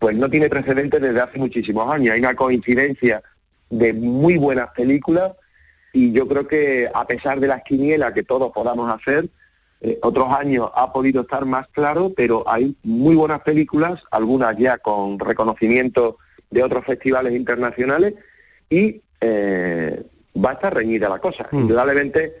pues 0.00 0.16
no 0.16 0.28
tiene 0.28 0.48
precedentes 0.48 1.00
desde 1.00 1.20
hace 1.20 1.38
muchísimos 1.38 1.88
años. 1.92 2.14
Hay 2.14 2.20
una 2.20 2.34
coincidencia 2.34 3.22
de 3.70 3.92
muy 3.92 4.36
buenas 4.36 4.70
películas 4.70 5.32
y 5.92 6.10
yo 6.10 6.26
creo 6.26 6.48
que 6.48 6.90
a 6.92 7.06
pesar 7.06 7.38
de 7.38 7.46
las 7.46 7.62
quinielas 7.62 8.12
que 8.12 8.24
todos 8.24 8.50
podamos 8.52 8.90
hacer, 8.90 9.28
eh, 9.80 9.98
otros 10.02 10.28
años 10.32 10.70
ha 10.74 10.92
podido 10.92 11.22
estar 11.22 11.44
más 11.44 11.68
claro, 11.68 12.12
pero 12.16 12.42
hay 12.48 12.74
muy 12.82 13.14
buenas 13.14 13.42
películas, 13.42 14.02
algunas 14.10 14.56
ya 14.58 14.78
con 14.78 15.20
reconocimiento 15.20 16.18
de 16.54 16.62
otros 16.62 16.84
festivales 16.84 17.34
internacionales 17.34 18.14
y 18.70 19.02
eh, 19.20 20.02
va 20.42 20.50
a 20.50 20.54
estar 20.54 20.72
reñida 20.72 21.08
la 21.08 21.18
cosa. 21.18 21.48
Indudablemente, 21.50 22.34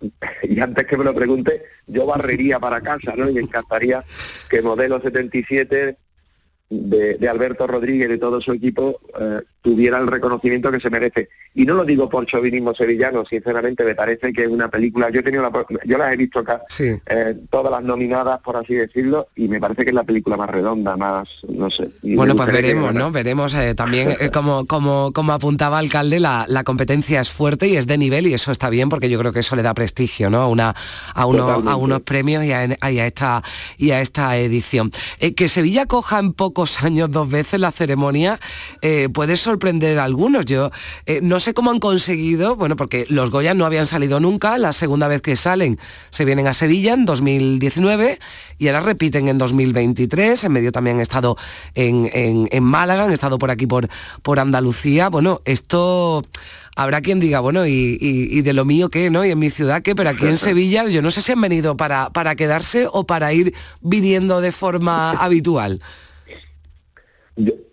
y 0.42 0.60
antes 0.60 0.86
que 0.86 0.96
me 0.98 1.04
lo 1.04 1.14
pregunte, 1.14 1.62
yo 1.86 2.04
barrería 2.04 2.60
para 2.60 2.82
casa, 2.82 3.14
¿no? 3.16 3.28
Y 3.28 3.32
me 3.32 3.40
encantaría 3.40 4.04
que 4.48 4.60
Modelo 4.60 5.00
77 5.00 5.96
de, 6.68 7.14
de 7.14 7.28
Alberto 7.28 7.66
Rodríguez 7.66 8.08
y 8.08 8.12
de 8.12 8.18
todo 8.18 8.42
su 8.42 8.52
equipo 8.52 9.00
eh, 9.18 9.40
tuviera 9.62 9.98
el 9.98 10.06
reconocimiento 10.06 10.70
que 10.72 10.80
se 10.80 10.90
merece. 10.90 11.28
Y 11.54 11.64
no 11.64 11.74
lo 11.74 11.84
digo 11.84 12.08
por 12.08 12.24
chauvinismo 12.26 12.74
sevillano, 12.74 13.24
sinceramente 13.28 13.84
me 13.84 13.94
parece 13.94 14.32
que 14.32 14.42
es 14.42 14.48
una 14.48 14.68
película, 14.68 15.10
yo 15.10 15.20
he 15.20 15.22
tenido 15.22 15.42
la, 15.42 15.50
yo 15.84 15.98
las 15.98 16.12
he 16.12 16.16
visto 16.16 16.38
acá, 16.38 16.62
eh, 17.06 17.36
todas 17.50 17.70
las 17.72 17.82
nominadas, 17.82 18.40
por 18.40 18.56
así 18.56 18.74
decirlo, 18.74 19.28
y 19.36 19.48
me 19.48 19.60
parece 19.60 19.82
que 19.84 19.90
es 19.90 19.94
la 19.94 20.04
película 20.04 20.36
más 20.36 20.48
redonda, 20.48 20.96
más, 20.96 21.28
no 21.48 21.68
sé. 21.70 21.90
Bueno, 22.02 22.34
pues 22.36 22.52
veremos. 22.52 22.94
¿no? 22.94 23.10
Veremos 23.10 23.52
eh, 23.54 23.74
también, 23.74 24.16
eh, 24.20 24.30
como, 24.30 24.66
como, 24.66 25.12
como 25.12 25.32
apuntaba 25.32 25.78
alcalde, 25.78 26.20
la, 26.20 26.44
la 26.48 26.64
competencia 26.64 27.20
es 27.20 27.30
fuerte 27.30 27.66
y 27.68 27.76
es 27.76 27.86
de 27.86 27.98
nivel 27.98 28.26
y 28.28 28.34
eso 28.34 28.52
está 28.52 28.70
bien 28.70 28.88
porque 28.88 29.10
yo 29.10 29.18
creo 29.18 29.32
que 29.32 29.40
eso 29.40 29.56
le 29.56 29.62
da 29.62 29.74
prestigio, 29.74 30.30
¿no? 30.30 30.42
A, 30.42 30.46
una, 30.48 30.74
a, 31.14 31.26
uno- 31.26 31.48
a 31.68 31.76
unos 31.76 32.02
premios 32.02 32.44
y 32.44 32.52
a, 32.52 32.64
y 32.90 32.98
a 33.00 33.06
esta, 33.06 33.42
y 33.76 33.90
a 33.90 34.00
esta 34.00 34.36
edición. 34.36 34.90
Que 35.36 35.48
Sevilla 35.48 35.86
coja 35.86 36.18
en 36.20 36.32
pocos 36.32 36.82
años 36.82 37.10
dos 37.10 37.28
veces 37.28 37.58
la 37.60 37.72
ceremonia 37.72 38.38
puede 39.12 39.36
sorprender 39.50 39.98
a 39.98 40.04
algunos. 40.04 40.46
Yo 40.46 40.70
eh, 41.06 41.20
no 41.22 41.40
sé 41.40 41.54
cómo 41.54 41.70
han 41.70 41.80
conseguido, 41.80 42.56
bueno, 42.56 42.76
porque 42.76 43.06
los 43.08 43.30
Goya 43.30 43.52
no 43.54 43.66
habían 43.66 43.86
salido 43.86 44.20
nunca, 44.20 44.56
la 44.58 44.72
segunda 44.72 45.08
vez 45.08 45.22
que 45.22 45.36
salen 45.36 45.78
se 46.10 46.24
vienen 46.24 46.46
a 46.46 46.54
Sevilla 46.54 46.94
en 46.94 47.04
2019 47.04 48.18
y 48.58 48.68
ahora 48.68 48.80
repiten 48.80 49.28
en 49.28 49.38
2023, 49.38 50.44
en 50.44 50.52
medio 50.52 50.70
también 50.72 50.96
han 50.96 51.02
estado 51.02 51.36
en, 51.74 52.08
en- 52.12 52.48
en 52.52 52.62
Málaga, 52.64 53.04
han 53.04 53.12
estado 53.12 53.38
por 53.38 53.50
aquí 53.50 53.66
por, 53.66 53.88
por 54.22 54.38
Andalucía. 54.38 55.08
Bueno, 55.08 55.40
esto 55.44 56.22
habrá 56.76 57.00
quien 57.00 57.18
diga, 57.20 57.40
bueno, 57.40 57.66
y, 57.66 57.98
y- 58.00 58.38
y 58.38 58.42
de 58.42 58.52
lo 58.52 58.64
mío 58.64 58.88
qué, 58.88 59.10
¿no? 59.10 59.24
Y 59.24 59.30
en 59.32 59.38
mi 59.38 59.50
ciudad 59.50 59.82
qué, 59.82 59.94
pero 59.96 60.10
aquí 60.10 60.26
en 60.26 60.36
Sevilla 60.36 60.86
yo 60.88 61.02
no 61.02 61.10
sé 61.10 61.20
si 61.22 61.32
han 61.32 61.40
venido 61.40 61.76
para, 61.76 62.10
para 62.10 62.36
quedarse 62.36 62.86
o 62.90 63.04
para 63.04 63.32
ir 63.32 63.52
viniendo 63.80 64.40
de 64.40 64.52
forma 64.52 65.10
habitual. 65.12 65.80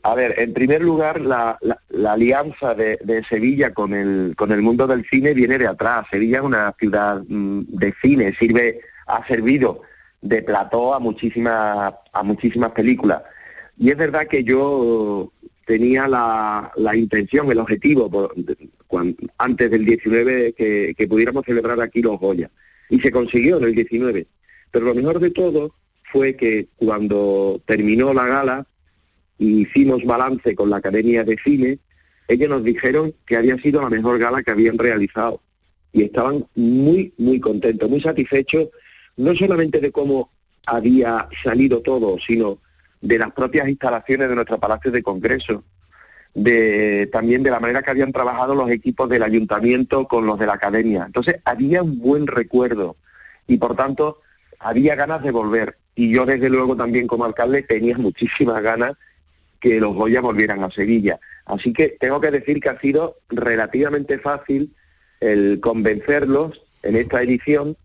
A 0.03 0.15
ver, 0.15 0.35
en 0.37 0.53
primer 0.53 0.81
lugar, 0.81 1.19
la, 1.21 1.57
la- 1.61 1.81
la 1.89 2.13
alianza 2.13 2.75
de, 2.75 2.99
Sevilla 3.27 3.73
con 3.73 3.93
el, 3.93 4.33
con 4.37 4.51
el 4.51 4.61
mundo 4.61 4.87
del 4.87 5.03
cine 5.05 5.33
viene 5.33 5.57
de 5.57 5.67
atrás. 5.67 6.05
Sevilla 6.11 6.37
es 6.37 6.43
una 6.43 6.75
ciudad 6.79 7.23
mm, 7.27 7.61
de 7.67 7.93
cine, 8.01 8.33
sirve, 8.35 8.79
ha 9.07 9.25
servido 9.27 9.81
de 10.21 10.41
plató 10.43 10.93
a 10.93 10.99
muchísimas, 10.99 11.93
a 12.13 12.23
muchísimas 12.23 12.71
películas. 12.71 13.23
Y 13.77 13.89
es 13.91 13.97
verdad 13.97 14.27
que 14.27 14.43
yo 14.43 15.31
tenía 15.65 16.07
la, 16.07 16.71
la 16.77 16.95
intención, 16.95 17.51
el 17.51 17.59
objetivo, 17.59 18.09
por- 18.09 18.33
antes 19.37 19.69
del 19.69 19.85
19 19.85 20.53
que, 20.53 20.95
que 20.97 21.07
pudiéramos 21.07 21.43
celebrar 21.45 21.81
aquí 21.81 22.01
los 22.01 22.19
Goya. 22.19 22.49
Y 22.89 22.99
se 23.01 23.11
consiguió 23.11 23.57
en 23.57 23.65
el 23.65 23.75
19. 23.75 24.27
Pero 24.71 24.85
lo 24.85 24.95
mejor 24.95 25.19
de 25.19 25.31
todo 25.31 25.73
fue 26.03 26.35
que 26.37 26.67
cuando 26.77 27.61
terminó 27.65 28.13
la 28.13 28.25
gala, 28.27 28.67
hicimos 29.37 30.03
balance 30.03 30.55
con 30.55 30.69
la 30.69 30.77
Academia 30.77 31.23
de 31.23 31.37
Cine, 31.37 31.79
ellos 32.27 32.49
nos 32.49 32.63
dijeron 32.63 33.13
que 33.25 33.37
había 33.37 33.57
sido 33.57 33.81
la 33.81 33.89
mejor 33.89 34.19
gala 34.19 34.43
que 34.43 34.51
habían 34.51 34.77
realizado 34.77 35.41
y 35.93 36.03
estaban 36.03 36.45
muy, 36.55 37.13
muy 37.17 37.39
contentos, 37.39 37.89
muy 37.89 38.01
satisfechos, 38.01 38.69
no 39.15 39.35
solamente 39.35 39.79
de 39.79 39.91
cómo 39.91 40.29
había 40.65 41.27
salido 41.43 41.81
todo, 41.81 42.19
sino 42.19 42.59
de 43.01 43.17
las 43.17 43.31
propias 43.31 43.69
instalaciones 43.69 44.27
de 44.29 44.35
nuestro 44.35 44.59
Palacio 44.59 44.91
de 44.91 45.01
Congreso, 45.01 45.63
de, 46.33 47.09
también 47.11 47.41
de 47.41 47.51
la 47.51 47.59
manera 47.59 47.81
que 47.81 47.89
habían 47.89 48.11
trabajado 48.11 48.53
los 48.53 48.69
equipos 48.69 49.09
del 49.09 49.23
ayuntamiento 49.23 50.07
con 50.07 50.25
los 50.25 50.37
de 50.37 50.45
la 50.45 50.53
academia. 50.53 51.05
Entonces 51.05 51.37
había 51.45 51.81
un 51.81 51.99
buen 51.99 52.27
recuerdo 52.27 52.97
y 53.47 53.57
por 53.57 53.75
tanto 53.75 54.19
había 54.59 54.95
ganas 54.95 55.23
de 55.23 55.31
volver. 55.31 55.77
Y 55.95 56.11
yo 56.11 56.25
desde 56.25 56.49
luego 56.49 56.75
también 56.75 57.07
como 57.07 57.25
alcalde 57.25 57.63
tenía 57.63 57.97
muchísimas 57.97 58.61
ganas 58.61 58.93
que 59.59 59.79
los 59.79 59.93
Goya 59.95 60.21
volvieran 60.21 60.63
a 60.63 60.71
Sevilla. 60.71 61.19
Así 61.45 61.73
que 61.73 61.97
tengo 61.99 62.21
que 62.21 62.31
decir 62.31 62.59
que 62.59 62.69
ha 62.69 62.79
sido 62.79 63.17
relativamente 63.29 64.19
fácil 64.19 64.73
el 65.19 65.59
convencerlos 65.61 66.61
en 66.83 66.95
esta 66.95 67.21
edición 67.21 67.75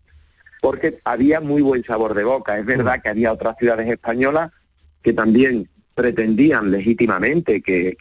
porque 0.60 1.00
había 1.04 1.40
muy 1.40 1.62
buen 1.62 1.84
sabor 1.84 2.14
de 2.14 2.24
boca. 2.24 2.58
Es 2.58 2.64
verdad 2.64 3.02
que 3.02 3.08
había 3.08 3.32
otras 3.32 3.56
ciudades 3.58 3.88
españolas 3.88 4.52
que 5.02 5.12
también 5.12 5.68
pretendían 5.94 6.70
legítimamente 6.70 7.60
que, 7.60 7.96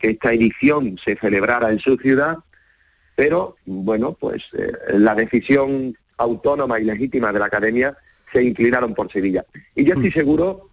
esta 0.00 0.32
edición 0.32 0.98
se 1.02 1.16
celebrara 1.16 1.70
en 1.70 1.80
su 1.80 1.96
ciudad, 1.96 2.36
pero 3.14 3.56
bueno, 3.64 4.12
pues 4.12 4.44
eh, 4.52 4.72
la 4.94 5.14
decisión 5.14 5.96
autónoma 6.18 6.78
y 6.78 6.84
legítima 6.84 7.32
de 7.32 7.38
la 7.38 7.46
Academia 7.46 7.96
se 8.32 8.42
inclinaron 8.42 8.94
por 8.94 9.10
Sevilla. 9.10 9.44
Y 9.74 9.84
yo 9.84 9.94
estoy 9.94 10.10
mm. 10.10 10.12
seguro 10.12 10.68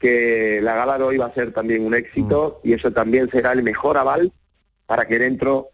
que 0.00 0.60
la 0.62 0.74
gala 0.74 0.98
de 0.98 1.04
hoy 1.04 1.18
va 1.18 1.26
a 1.26 1.34
ser 1.34 1.52
también 1.52 1.84
un 1.84 1.94
éxito 1.94 2.60
mm. 2.64 2.68
y 2.68 2.72
eso 2.72 2.90
también 2.90 3.30
será 3.30 3.52
el 3.52 3.62
mejor 3.62 3.98
aval 3.98 4.32
para 4.86 5.06
que 5.06 5.18
dentro 5.18 5.68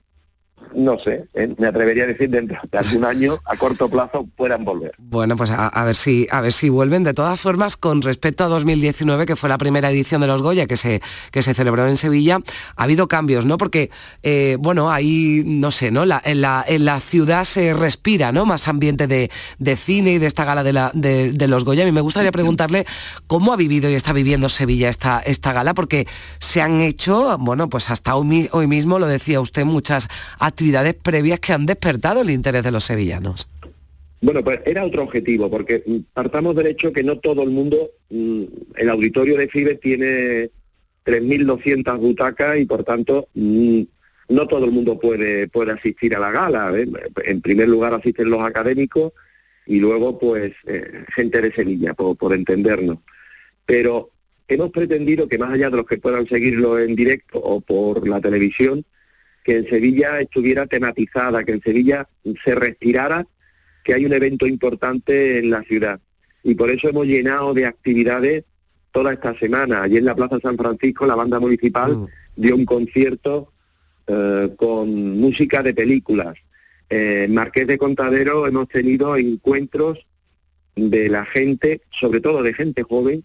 no 0.76 0.98
sé, 0.98 1.26
¿eh? 1.34 1.54
me 1.58 1.66
atrevería 1.66 2.04
a 2.04 2.06
decir 2.06 2.28
dentro 2.28 2.58
de 2.70 2.78
algún 2.78 3.04
año, 3.06 3.38
a 3.44 3.56
corto 3.56 3.88
plazo, 3.88 4.28
puedan 4.36 4.64
volver. 4.64 4.92
Bueno, 4.98 5.36
pues 5.36 5.50
a, 5.50 5.84
ver 5.84 5.94
si 5.94 6.28
a 6.30 6.40
ver 6.40 6.52
si 6.52 6.68
vuelven. 6.68 7.02
De 7.02 7.14
todas 7.14 7.40
formas, 7.40 7.76
con 7.76 8.02
respecto 8.02 8.44
a 8.44 8.48
2019, 8.48 9.26
que 9.26 9.36
fue 9.36 9.48
la 9.48 9.58
primera 9.58 9.90
edición 9.90 10.20
de 10.20 10.26
los 10.26 10.42
Goya 10.42 10.66
que 10.66 10.76
se, 10.76 11.00
que 11.30 11.42
se 11.42 11.54
celebró 11.54 11.86
en 11.88 11.96
Sevilla, 11.96 12.40
ha 12.76 12.82
habido 12.82 13.08
cambios, 13.08 13.46
¿no? 13.46 13.56
Porque, 13.56 13.90
eh, 14.22 14.56
bueno, 14.60 14.90
ahí, 14.90 15.42
no 15.46 15.70
sé, 15.70 15.90
¿no? 15.90 16.04
La, 16.04 16.20
en, 16.24 16.40
la, 16.40 16.64
en 16.66 16.84
la 16.84 17.00
ciudad 17.00 17.44
se 17.44 17.72
respira, 17.72 18.32
¿no? 18.32 18.44
Más 18.44 18.68
ambiente 18.68 19.06
de, 19.06 19.30
cine 19.76 20.12
y 20.12 20.18
de 20.18 20.26
esta 20.26 20.44
gala 20.44 20.62
de, 20.62 20.72
la, 20.72 20.90
de, 20.94 21.48
los 21.48 21.64
Goya. 21.64 21.84
Mí 21.84 21.92
me 21.92 22.00
gustaría 22.00 22.32
preguntarle 22.32 22.86
cómo 23.26 23.52
ha 23.52 23.56
vivido 23.56 23.90
y 23.90 23.94
está 23.94 24.12
viviendo 24.12 24.48
Sevilla 24.48 24.88
esta, 24.88 25.20
esta 25.20 25.52
gala, 25.52 25.74
porque 25.74 26.06
se 26.38 26.60
han 26.60 26.80
hecho, 26.80 27.38
bueno, 27.38 27.68
pues 27.68 27.90
hasta 27.90 28.14
hoy, 28.16 28.48
hoy 28.52 28.66
mismo, 28.66 28.98
lo 28.98 29.06
decía 29.06 29.40
usted, 29.40 29.64
muchas 29.64 30.08
actividades 30.46 30.94
previas 30.94 31.40
que 31.40 31.52
han 31.52 31.66
despertado 31.66 32.22
el 32.22 32.30
interés 32.30 32.64
de 32.64 32.70
los 32.70 32.84
sevillanos. 32.84 33.48
Bueno, 34.20 34.42
pues 34.42 34.60
era 34.64 34.84
otro 34.84 35.02
objetivo, 35.02 35.50
porque 35.50 35.82
mm, 35.86 35.96
partamos 36.12 36.56
del 36.56 36.68
hecho 36.68 36.92
que 36.92 37.02
no 37.02 37.18
todo 37.18 37.42
el 37.42 37.50
mundo, 37.50 37.90
mm, 38.10 38.44
el 38.76 38.88
auditorio 38.88 39.36
de 39.36 39.48
FIBE 39.48 39.74
tiene 39.76 40.50
3.200 41.04 41.98
butacas 41.98 42.58
y 42.58 42.64
por 42.64 42.82
tanto 42.82 43.28
mm, 43.34 43.82
no 44.28 44.46
todo 44.48 44.64
el 44.64 44.72
mundo 44.72 44.98
puede, 44.98 45.48
puede 45.48 45.72
asistir 45.72 46.16
a 46.16 46.18
la 46.18 46.30
gala. 46.30 46.72
¿eh? 46.74 46.88
En 47.24 47.40
primer 47.40 47.68
lugar 47.68 47.94
asisten 47.94 48.30
los 48.30 48.40
académicos 48.42 49.12
y 49.66 49.78
luego 49.78 50.18
pues 50.18 50.52
eh, 50.66 51.04
gente 51.14 51.40
de 51.40 51.52
Sevilla, 51.52 51.94
por, 51.94 52.16
por 52.16 52.32
entendernos. 52.32 52.98
Pero 53.64 54.10
hemos 54.48 54.70
pretendido 54.70 55.28
que 55.28 55.38
más 55.38 55.52
allá 55.52 55.70
de 55.70 55.76
los 55.76 55.86
que 55.86 55.98
puedan 55.98 56.26
seguirlo 56.26 56.78
en 56.78 56.96
directo 56.96 57.38
o 57.38 57.60
por 57.60 58.08
la 58.08 58.20
televisión, 58.20 58.84
que 59.46 59.58
en 59.58 59.68
Sevilla 59.68 60.20
estuviera 60.20 60.66
tematizada, 60.66 61.44
que 61.44 61.52
en 61.52 61.62
Sevilla 61.62 62.08
se 62.44 62.56
respirara 62.56 63.24
que 63.84 63.94
hay 63.94 64.04
un 64.04 64.12
evento 64.12 64.44
importante 64.44 65.38
en 65.38 65.50
la 65.50 65.62
ciudad. 65.62 66.00
Y 66.42 66.56
por 66.56 66.68
eso 66.68 66.88
hemos 66.88 67.06
llenado 67.06 67.54
de 67.54 67.64
actividades 67.64 68.42
toda 68.90 69.12
esta 69.12 69.38
semana. 69.38 69.84
Allí 69.84 69.98
en 69.98 70.04
la 70.04 70.16
Plaza 70.16 70.40
San 70.42 70.56
Francisco 70.56 71.06
la 71.06 71.14
banda 71.14 71.38
municipal 71.38 71.96
mm. 71.96 72.06
dio 72.34 72.56
un 72.56 72.64
concierto 72.64 73.52
eh, 74.08 74.52
con 74.56 75.16
música 75.20 75.62
de 75.62 75.74
películas. 75.74 76.36
en 76.88 77.32
Marqués 77.32 77.68
de 77.68 77.78
Contadero 77.78 78.48
hemos 78.48 78.66
tenido 78.66 79.16
encuentros 79.16 80.04
de 80.74 81.08
la 81.08 81.24
gente, 81.24 81.82
sobre 81.92 82.20
todo 82.20 82.42
de 82.42 82.52
gente 82.52 82.82
joven, 82.82 83.22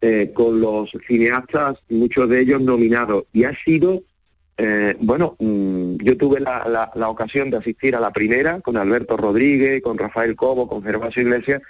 eh, 0.00 0.30
con 0.32 0.58
los 0.58 0.90
cineastas, 1.06 1.76
muchos 1.90 2.30
de 2.30 2.40
ellos 2.40 2.62
nominados. 2.62 3.24
Y 3.34 3.44
ha 3.44 3.54
sido 3.54 4.04
eh, 4.60 4.96
bueno, 4.98 5.36
mm, 5.38 5.98
yo 5.98 6.16
tuve 6.16 6.40
la, 6.40 6.90
ocasión 7.08 7.48
de 7.48 7.58
asistir 7.58 7.94
a 7.94 8.00
la 8.00 8.10
primera 8.10 8.60
con 8.60 8.76
Alberto 8.76 9.16
Rodríguez, 9.16 9.80
con 9.80 9.96
Rafael 9.96 10.34
Cobo, 10.34 10.68
con 10.68 10.82
Gervasio 10.82 11.22
Iglesias, 11.22 11.62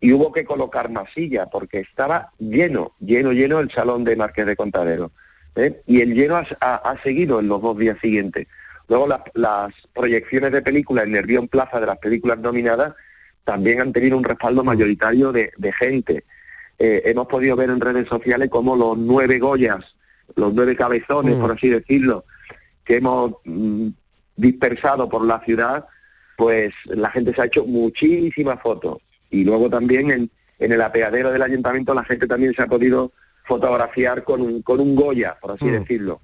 y 0.00 0.12
hubo 0.12 0.30
que 0.30 0.44
colocar 0.44 0.88
más 0.88 1.12
sillas 1.12 1.48
porque 1.50 1.80
estaba 1.80 2.30
lleno, 2.38 2.92
lleno, 3.00 3.32
lleno 3.32 3.58
el 3.58 3.72
salón 3.72 4.04
de 4.04 4.14
Marqués 4.14 4.46
de 4.46 4.54
Contadero. 4.54 5.10
¿eh? 5.56 5.82
Y 5.86 6.00
el 6.00 6.14
lleno 6.14 6.36
ha, 6.36 6.96
seguido 7.02 7.40
en 7.40 7.48
los 7.48 7.60
dos 7.60 7.76
días 7.76 7.98
siguientes. 8.00 8.46
Luego 8.86 9.08
las 9.34 9.72
proyecciones 9.92 10.52
de 10.52 10.62
películas 10.62 11.06
en 11.06 11.12
Nervión 11.12 11.48
Plaza 11.48 11.80
de 11.80 11.86
las 11.86 11.98
películas 11.98 12.38
nominadas 12.38 12.94
también 13.42 13.80
han 13.80 13.92
tenido 13.92 14.16
un 14.16 14.22
respaldo 14.22 14.62
mayoritario 14.62 15.32
de, 15.32 15.50
gente. 15.76 16.24
Eh, 16.78 17.02
hemos 17.06 17.26
podido 17.26 17.56
ver 17.56 17.70
en 17.70 17.80
redes 17.80 18.06
sociales 18.06 18.48
como 18.48 18.76
los 18.76 18.96
nueve 18.96 19.40
Goyas 19.40 19.84
los 20.38 20.54
nueve 20.54 20.76
cabezones, 20.76 21.34
por 21.36 21.50
mm. 21.50 21.52
así 21.52 21.68
decirlo, 21.68 22.24
que 22.84 22.96
hemos 22.96 23.32
mm, 23.44 23.88
dispersado 24.36 25.08
por 25.08 25.24
la 25.24 25.40
ciudad, 25.40 25.86
pues 26.36 26.72
la 26.84 27.10
gente 27.10 27.34
se 27.34 27.42
ha 27.42 27.46
hecho 27.46 27.64
muchísimas 27.64 28.60
fotos. 28.62 28.98
Y 29.30 29.44
luego 29.44 29.68
también 29.68 30.10
en, 30.10 30.30
en 30.58 30.72
el 30.72 30.80
apeadero 30.80 31.30
del 31.30 31.42
ayuntamiento 31.42 31.92
la 31.92 32.04
gente 32.04 32.26
también 32.26 32.54
se 32.54 32.62
ha 32.62 32.66
podido 32.66 33.12
fotografiar 33.44 34.24
con 34.24 34.40
un, 34.40 34.62
con 34.62 34.80
un 34.80 34.94
Goya, 34.94 35.36
por 35.40 35.52
así 35.52 35.64
mm. 35.64 35.72
decirlo. 35.72 36.20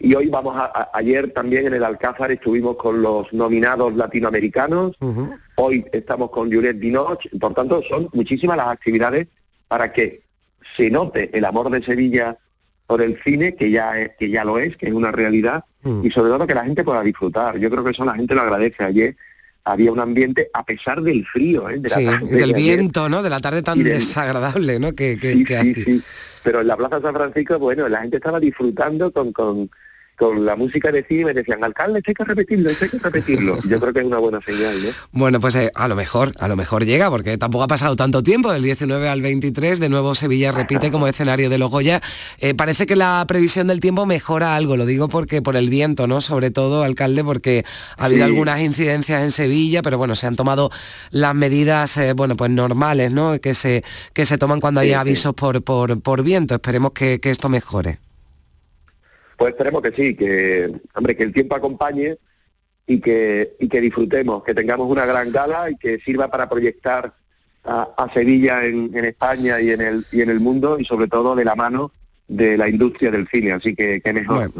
Y 0.00 0.14
hoy 0.14 0.28
vamos 0.28 0.54
a, 0.56 0.90
ayer 0.94 1.32
también 1.32 1.66
en 1.66 1.74
el 1.74 1.82
Alcázar 1.82 2.30
estuvimos 2.30 2.76
con 2.76 3.02
los 3.02 3.32
nominados 3.32 3.94
latinoamericanos, 3.94 4.96
hoy 5.56 5.84
estamos 5.92 6.30
con 6.30 6.52
Juliette 6.52 6.78
Dinoch, 6.78 7.26
por 7.40 7.52
tanto 7.54 7.82
son 7.82 8.08
muchísimas 8.12 8.56
las 8.56 8.68
actividades 8.68 9.26
para 9.66 9.92
que 9.92 10.22
se 10.76 10.88
note 10.88 11.36
el 11.36 11.44
amor 11.44 11.70
de 11.70 11.82
Sevilla 11.82 12.38
por 12.88 13.02
el 13.02 13.20
cine, 13.22 13.54
que 13.54 13.70
ya, 13.70 14.00
es, 14.00 14.12
que 14.18 14.30
ya 14.30 14.44
lo 14.44 14.58
es, 14.58 14.74
que 14.78 14.86
es 14.86 14.94
una 14.94 15.12
realidad, 15.12 15.62
mm. 15.82 16.06
y 16.06 16.10
sobre 16.10 16.30
todo 16.30 16.46
que 16.46 16.54
la 16.54 16.64
gente 16.64 16.82
pueda 16.82 17.02
disfrutar. 17.02 17.58
Yo 17.58 17.68
creo 17.68 17.84
que 17.84 17.90
eso 17.90 18.02
la 18.02 18.14
gente 18.14 18.34
lo 18.34 18.40
agradece. 18.40 18.82
Ayer 18.82 19.14
había 19.62 19.92
un 19.92 20.00
ambiente, 20.00 20.48
a 20.54 20.64
pesar 20.64 21.02
del 21.02 21.26
frío, 21.26 21.68
¿eh? 21.68 21.78
del 21.80 22.54
viento, 22.54 23.10
¿no? 23.10 23.22
De 23.22 23.28
la 23.28 23.40
tarde 23.40 23.62
tan 23.62 23.84
desagradable, 23.84 24.78
¿no? 24.78 24.94
Que, 24.94 25.18
que, 25.18 25.34
sí, 25.34 25.74
sí, 25.74 26.02
Pero 26.42 26.62
en 26.62 26.66
la 26.66 26.78
Plaza 26.78 26.98
San 27.02 27.14
Francisco, 27.14 27.58
bueno, 27.58 27.86
la 27.90 28.00
gente 28.00 28.16
estaba 28.16 28.40
disfrutando 28.40 29.12
con, 29.12 29.34
con, 29.34 29.68
con 30.18 30.44
la 30.44 30.56
música 30.56 30.90
de 30.90 31.04
cine 31.04 31.26
me 31.26 31.34
decían, 31.34 31.62
alcalde, 31.62 32.02
hay 32.04 32.14
que 32.14 32.24
repetirlo, 32.24 32.70
hay 32.70 32.74
que 32.74 32.98
repetirlo. 32.98 33.58
Yo 33.68 33.78
creo 33.78 33.92
que 33.92 34.00
es 34.00 34.04
una 34.04 34.18
buena 34.18 34.40
señal, 34.44 34.82
¿no? 34.82 34.88
Bueno, 35.12 35.38
pues 35.38 35.54
eh, 35.54 35.70
a 35.74 35.86
lo 35.86 35.94
mejor, 35.94 36.32
a 36.40 36.48
lo 36.48 36.56
mejor 36.56 36.84
llega, 36.84 37.08
porque 37.08 37.38
tampoco 37.38 37.64
ha 37.64 37.68
pasado 37.68 37.94
tanto 37.94 38.22
tiempo, 38.22 38.52
del 38.52 38.62
19 38.62 39.08
al 39.08 39.22
23, 39.22 39.78
de 39.78 39.88
nuevo 39.88 40.16
Sevilla 40.16 40.50
repite 40.50 40.90
como 40.90 41.06
escenario 41.06 41.48
de 41.48 41.58
los 41.58 41.70
Goya. 41.70 42.00
Eh, 42.38 42.54
parece 42.54 42.86
que 42.86 42.96
la 42.96 43.24
previsión 43.28 43.68
del 43.68 43.78
tiempo 43.78 44.06
mejora 44.06 44.56
algo, 44.56 44.76
lo 44.76 44.86
digo 44.86 45.08
porque 45.08 45.40
por 45.40 45.54
el 45.54 45.70
viento, 45.70 46.08
¿no? 46.08 46.20
Sobre 46.20 46.50
todo, 46.50 46.82
alcalde, 46.82 47.22
porque 47.22 47.64
ha 47.96 48.06
habido 48.06 48.24
algunas 48.24 48.60
incidencias 48.60 49.22
en 49.22 49.30
Sevilla, 49.30 49.82
pero 49.82 49.98
bueno, 49.98 50.16
se 50.16 50.26
han 50.26 50.34
tomado 50.34 50.70
las 51.10 51.34
medidas, 51.36 51.96
eh, 51.96 52.12
bueno, 52.12 52.36
pues 52.36 52.50
normales, 52.50 53.12
¿no? 53.12 53.40
Que 53.40 53.54
se, 53.54 53.84
que 54.12 54.24
se 54.24 54.36
toman 54.36 54.60
cuando 54.60 54.80
hay 54.80 54.92
avisos 54.94 55.32
por, 55.34 55.62
por, 55.62 56.02
por 56.02 56.24
viento. 56.24 56.56
Esperemos 56.56 56.90
que 56.92 57.20
esto 57.22 57.48
mejore. 57.48 58.07
Pues 59.38 59.52
esperemos 59.52 59.82
que 59.82 59.92
sí, 59.92 60.16
que 60.16 60.68
hombre, 60.96 61.16
que 61.16 61.22
el 61.22 61.32
tiempo 61.32 61.54
acompañe 61.54 62.18
y 62.88 63.00
que, 63.00 63.54
y 63.60 63.68
que 63.68 63.80
disfrutemos, 63.80 64.42
que 64.42 64.52
tengamos 64.52 64.90
una 64.90 65.06
gran 65.06 65.30
gala 65.30 65.70
y 65.70 65.76
que 65.76 66.00
sirva 66.00 66.28
para 66.28 66.48
proyectar 66.48 67.14
a, 67.64 68.10
Sevilla 68.12 68.64
en, 68.64 68.92
España 69.04 69.60
y 69.60 69.68
en 69.68 69.80
el 69.80 70.06
y 70.10 70.22
en 70.22 70.30
el 70.30 70.40
mundo 70.40 70.78
y 70.78 70.84
sobre 70.84 71.06
todo 71.06 71.36
de 71.36 71.44
la 71.44 71.54
mano 71.54 71.92
de 72.26 72.56
la 72.56 72.68
industria 72.68 73.10
del 73.10 73.28
cine, 73.28 73.52
así 73.52 73.76
que, 73.76 74.00
que 74.00 74.12
mejor. 74.12 74.50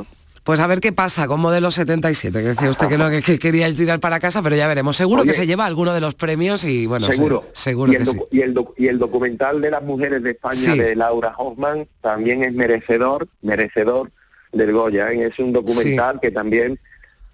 Pues 0.45 0.61
a 0.61 0.67
ver 0.69 0.81
qué 0.81 0.93
pasa 0.93 1.27
con 1.27 1.41
Modelo 1.41 1.71
77, 1.71 2.39
que 2.39 2.49
decía 2.49 2.71
usted 2.71 2.87
que 2.87 2.99
no 2.99 3.11
que, 3.11 3.39
quería 3.39 3.75
tirar 3.75 3.99
para 3.99 4.21
casa, 4.21 4.43
pero 4.43 4.55
ya 4.55 4.69
veremos. 4.69 4.97
Seguro 4.97 5.25
que 5.25 5.33
se 5.33 5.47
lleva 5.47 5.67
alguno 5.67 5.93
de 5.93 6.01
los 6.01 6.15
premios 6.15 6.63
y 6.65 6.87
bueno, 6.87 7.11
seguro, 7.11 7.47
seguro 7.53 7.93
y 7.93 7.97
el, 7.97 8.09
y, 8.31 8.41
el 8.43 8.55
y 8.77 8.87
el 8.87 8.99
documental 8.99 9.61
de 9.61 9.73
las 9.73 9.83
mujeres 9.83 10.23
de 10.23 10.31
España 10.31 10.75
de 10.75 10.95
Laura 10.95 11.35
Hoffman 11.37 11.89
también 12.01 12.45
es 12.45 12.53
merecedor, 12.53 13.27
merecedor 13.43 14.13
del 14.53 14.73
Goya. 14.73 15.13
¿eh? 15.13 15.27
Es 15.33 15.39
un 15.39 15.53
documental 15.53 16.19
que 16.21 16.31
también 16.31 16.79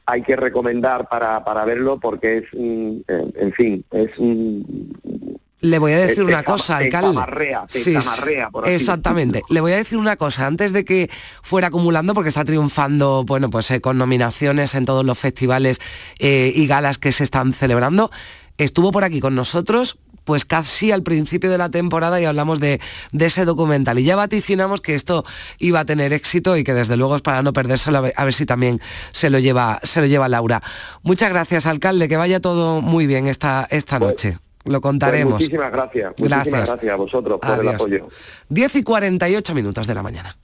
hay 0.06 0.22
que 0.22 0.36
recomendar 0.36 1.08
para, 1.08 1.44
para 1.44 1.64
verlo 1.64 1.98
porque 1.98 2.38
es, 2.38 2.44
mm, 2.52 2.96
en 3.08 3.52
fin, 3.52 3.84
es 3.90 4.10
un... 4.18 5.38
Le 5.60 5.78
voy 5.78 5.92
a 5.92 5.98
decir 6.00 6.16
te- 6.16 6.24
una 6.24 6.40
te 6.40 6.44
cosa, 6.44 6.76
te 6.78 6.84
alcalde. 6.84 7.08
tamarrea, 7.14 7.64
Sí, 7.68 7.80
sí, 7.84 7.94
tamarrea, 7.94 8.50
por 8.50 8.64
así 8.66 8.74
exactamente. 8.74 9.42
Le 9.48 9.62
voy 9.62 9.72
a 9.72 9.76
decir 9.76 9.96
una 9.96 10.16
cosa, 10.16 10.46
antes 10.46 10.74
de 10.74 10.84
que 10.84 11.08
fuera 11.42 11.68
acumulando, 11.68 12.12
porque 12.12 12.28
está 12.28 12.44
triunfando, 12.44 13.24
bueno, 13.26 13.48
pues 13.48 13.70
eh, 13.70 13.80
con 13.80 13.96
nominaciones 13.96 14.74
en 14.74 14.84
todos 14.84 15.06
los 15.06 15.18
festivales 15.18 15.80
eh, 16.18 16.52
y 16.54 16.66
galas 16.66 16.98
que 16.98 17.12
se 17.12 17.24
están 17.24 17.54
celebrando, 17.54 18.10
estuvo 18.58 18.92
por 18.92 19.04
aquí 19.04 19.20
con 19.20 19.34
nosotros 19.34 19.96
pues 20.24 20.44
casi 20.44 20.90
al 20.92 21.02
principio 21.02 21.50
de 21.50 21.58
la 21.58 21.68
temporada 21.70 22.20
y 22.20 22.24
hablamos 22.24 22.60
de, 22.60 22.80
de 23.12 23.26
ese 23.26 23.44
documental. 23.44 23.98
Y 23.98 24.04
ya 24.04 24.16
vaticinamos 24.16 24.80
que 24.80 24.94
esto 24.94 25.24
iba 25.58 25.80
a 25.80 25.84
tener 25.84 26.12
éxito 26.12 26.56
y 26.56 26.64
que 26.64 26.74
desde 26.74 26.96
luego 26.96 27.16
es 27.16 27.22
para 27.22 27.42
no 27.42 27.52
perdérselo, 27.52 27.98
a 27.98 28.00
ver, 28.00 28.14
a 28.16 28.24
ver 28.24 28.34
si 28.34 28.46
también 28.46 28.80
se 29.12 29.30
lo 29.30 29.38
lleva, 29.38 29.80
se 29.82 30.00
lo 30.00 30.06
lleva 30.06 30.28
Laura. 30.28 30.62
Muchas 31.02 31.30
gracias, 31.30 31.66
alcalde, 31.66 32.08
que 32.08 32.16
vaya 32.16 32.40
todo 32.40 32.80
muy 32.80 33.06
bien 33.06 33.26
esta, 33.26 33.66
esta 33.70 33.98
noche. 33.98 34.38
Lo 34.64 34.80
Pues 34.80 34.92
contaremos. 34.92 35.34
muchísimas 35.34 35.70
gracias, 35.70 36.12
muchísimas 36.16 36.44
Gracias. 36.46 36.68
gracias 36.70 36.92
a 36.92 36.96
vosotros 36.96 37.38
por 37.38 37.60
el 37.60 37.68
apoyo. 37.68 38.08
10 38.48 38.76
y 38.76 38.82
48 38.82 39.54
minutos 39.54 39.86
de 39.86 39.94
la 39.94 40.02
mañana. 40.02 40.34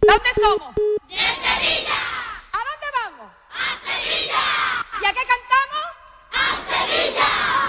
¿Dónde 0.00 0.30
somos? 0.34 0.74
De 0.74 1.14
Sevilla. 1.14 2.00
¿A 2.50 2.58
dónde 2.58 2.88
vamos? 2.98 3.32
A 3.52 3.64
Sevilla. 3.86 4.42
¿Y 5.00 5.04
a 5.06 5.12
qué 5.12 5.20
cantamos? 5.30 5.86
A 6.32 6.44
Sevilla. 6.74 7.61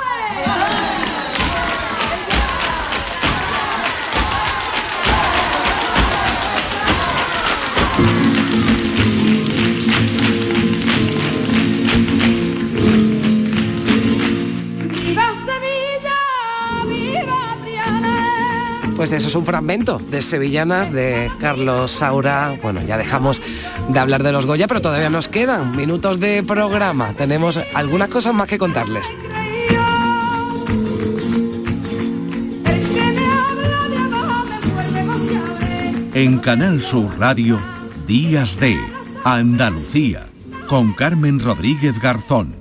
Pues 19.04 19.12
eso 19.12 19.28
es 19.28 19.36
un 19.36 19.46
fragmento 19.46 20.00
de 20.00 20.22
Sevillanas 20.22 20.90
de 20.90 21.30
Carlos 21.38 21.92
Saura. 21.92 22.58
Bueno, 22.64 22.82
ya 22.88 22.98
dejamos 22.98 23.42
de 23.90 24.00
hablar 24.00 24.24
de 24.24 24.32
los 24.32 24.46
Goya, 24.46 24.66
pero 24.66 24.82
todavía 24.82 25.10
nos 25.10 25.28
quedan 25.28 25.76
minutos 25.76 26.22
de 26.22 26.42
programa. 26.42 27.12
Tenemos 27.12 27.60
algunas 27.76 28.08
cosas 28.08 28.34
más 28.34 28.48
que 28.48 28.58
contarles. 28.58 29.12
En 36.16 36.38
Canal 36.38 36.80
Sur 36.80 37.18
Radio, 37.18 37.60
Días 38.06 38.60
de 38.60 38.78
Andalucía, 39.24 40.28
con 40.68 40.94
Carmen 40.94 41.40
Rodríguez 41.40 42.00
Garzón. 42.00 42.56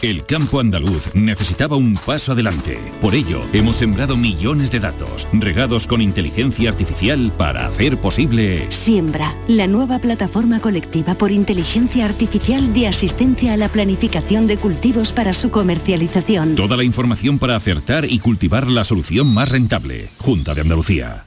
El 0.00 0.24
campo 0.26 0.58
andaluz 0.58 1.14
necesitaba 1.14 1.76
un 1.76 1.94
paso 1.94 2.32
adelante. 2.32 2.80
Por 3.00 3.14
ello, 3.14 3.40
hemos 3.52 3.76
sembrado 3.76 4.16
millones 4.16 4.72
de 4.72 4.80
datos, 4.80 5.28
regados 5.32 5.86
con 5.86 6.00
inteligencia 6.00 6.70
artificial 6.70 7.32
para 7.38 7.68
hacer 7.68 7.96
posible... 7.98 8.66
Siembra, 8.70 9.36
la 9.46 9.68
nueva 9.68 10.00
plataforma 10.00 10.58
colectiva 10.58 11.14
por 11.14 11.30
inteligencia 11.30 12.04
artificial 12.04 12.74
de 12.74 12.88
asistencia 12.88 13.52
a 13.52 13.56
la 13.56 13.68
planificación 13.68 14.48
de 14.48 14.56
cultivos 14.56 15.12
para 15.12 15.32
su 15.34 15.52
comercialización. 15.52 16.56
Toda 16.56 16.76
la 16.76 16.82
información 16.82 17.38
para 17.38 17.54
acertar 17.54 18.06
y 18.06 18.18
cultivar 18.18 18.66
la 18.66 18.82
solución 18.82 19.32
más 19.32 19.50
rentable. 19.50 20.08
Junta 20.18 20.52
de 20.52 20.62
Andalucía. 20.62 21.26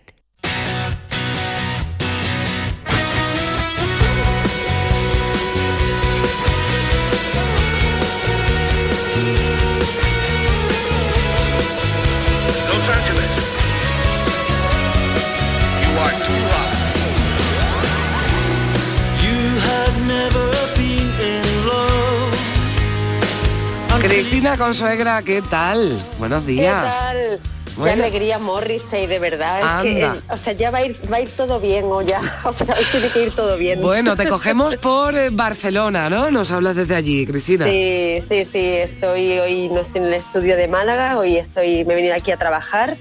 Cristina 24.11 24.57
Consuegra, 24.57 25.23
¿qué 25.23 25.41
tal? 25.41 25.97
Buenos 26.19 26.45
días. 26.45 26.83
¿Qué 26.83 26.91
tal? 26.91 27.39
Bueno. 27.77 27.95
Qué 27.95 28.09
alegría, 28.09 28.39
Morrissey, 28.39 29.07
de 29.07 29.19
verdad. 29.19 29.85
Es 29.85 29.95
que, 29.95 30.21
o 30.29 30.35
sea, 30.35 30.51
ya 30.51 30.69
va 30.69 30.79
a, 30.79 30.85
ir, 30.85 30.99
va 31.11 31.15
a 31.15 31.21
ir 31.21 31.29
todo 31.29 31.61
bien 31.61 31.85
o 31.87 32.01
ya. 32.01 32.19
O 32.43 32.51
sea, 32.51 32.75
hoy 32.77 32.83
tiene 32.91 33.07
que 33.07 33.23
ir 33.27 33.31
todo 33.31 33.55
bien. 33.55 33.81
Bueno, 33.81 34.17
te 34.17 34.27
cogemos 34.27 34.75
por 34.75 35.15
eh, 35.15 35.29
Barcelona, 35.31 36.09
¿no? 36.09 36.29
Nos 36.29 36.51
hablas 36.51 36.75
desde 36.75 36.93
allí, 36.93 37.25
Cristina. 37.25 37.65
Sí, 37.65 38.21
sí, 38.27 38.43
sí. 38.43 38.59
Estoy 38.59 39.39
hoy 39.39 39.69
no 39.69 39.79
estoy 39.79 40.01
en 40.01 40.07
el 40.07 40.13
estudio 40.15 40.57
de 40.57 40.67
Málaga. 40.67 41.17
Hoy 41.17 41.37
estoy, 41.37 41.85
me 41.85 41.93
he 41.93 41.95
venido 41.95 42.13
aquí 42.13 42.31
a 42.31 42.37
trabajar 42.37 42.97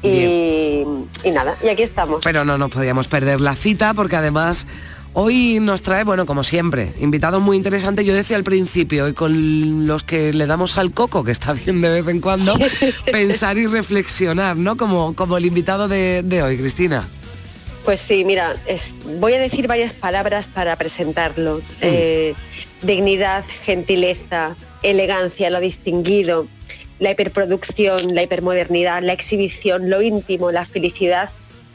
y, 0.00 0.84
y 1.24 1.30
nada. 1.32 1.56
Y 1.60 1.70
aquí 1.70 1.82
estamos. 1.82 2.20
Pero 2.22 2.44
no 2.44 2.56
nos 2.56 2.70
podíamos 2.70 3.08
perder 3.08 3.40
la 3.40 3.56
cita 3.56 3.94
porque 3.94 4.14
además 4.14 4.68
hoy 5.14 5.58
nos 5.60 5.82
trae, 5.82 6.04
bueno, 6.04 6.26
como 6.26 6.42
siempre, 6.44 6.92
invitados 7.00 7.42
muy 7.42 7.56
interesantes. 7.56 8.04
Yo 8.04 8.14
decía 8.14 8.36
al 8.36 8.44
principio, 8.44 9.08
y 9.08 9.12
con 9.12 9.86
los 9.86 10.02
que 10.02 10.32
le 10.32 10.46
damos 10.46 10.78
al 10.78 10.92
coco, 10.92 11.24
que 11.24 11.32
está 11.32 11.52
bien 11.52 11.80
de 11.80 12.00
vez 12.02 12.08
en 12.08 12.20
cuando, 12.20 12.54
pensar 13.12 13.58
y 13.58 13.66
reflexionar, 13.66 14.56
¿no? 14.56 14.76
Como, 14.76 15.14
como 15.14 15.36
el 15.36 15.46
invitado 15.46 15.88
de, 15.88 16.22
de 16.24 16.42
hoy, 16.42 16.56
Cristina. 16.56 17.06
Pues 17.84 18.00
sí, 18.00 18.24
mira, 18.24 18.56
es- 18.66 18.94
voy 19.18 19.34
a 19.34 19.38
decir 19.38 19.66
varias 19.66 19.92
palabras 19.92 20.46
para 20.46 20.76
presentarlo. 20.76 21.60
Eh, 21.80 22.34
dignidad, 22.82 23.44
gentileza, 23.64 24.54
elegancia, 24.82 25.50
lo 25.50 25.60
distinguido, 25.60 26.46
la 27.00 27.10
hiperproducción, 27.10 28.14
la 28.14 28.22
hipermodernidad, 28.22 29.02
la 29.02 29.12
exhibición, 29.12 29.90
lo 29.90 30.00
íntimo, 30.02 30.52
la 30.52 30.64
felicidad 30.64 31.30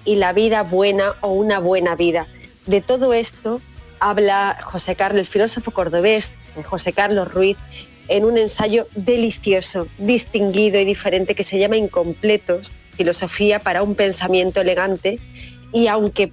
y 0.05 0.15
la 0.15 0.31
vida 0.31 0.63
buena 0.63 1.15
o 1.21 1.33
una 1.33 1.59
buena 1.59 1.95
vida. 1.95 2.25
De 2.67 2.81
todo 2.81 3.13
esto 3.13 3.61
habla 3.99 4.57
José 4.61 4.95
Carlos, 4.95 5.21
el 5.21 5.27
filósofo 5.27 5.71
cordobés, 5.71 6.33
eh, 6.55 6.63
José 6.63 6.93
Carlos 6.93 7.33
Ruiz, 7.33 7.57
en 8.09 8.25
un 8.25 8.37
ensayo 8.37 8.87
delicioso, 8.95 9.87
distinguido 9.97 10.79
y 10.79 10.85
diferente 10.85 11.33
que 11.33 11.43
se 11.43 11.59
llama 11.59 11.77
Incompletos, 11.77 12.73
filosofía 12.91 13.59
para 13.59 13.83
un 13.83 13.95
pensamiento 13.95 14.61
elegante. 14.61 15.19
Y 15.73 15.87
aunque 15.87 16.31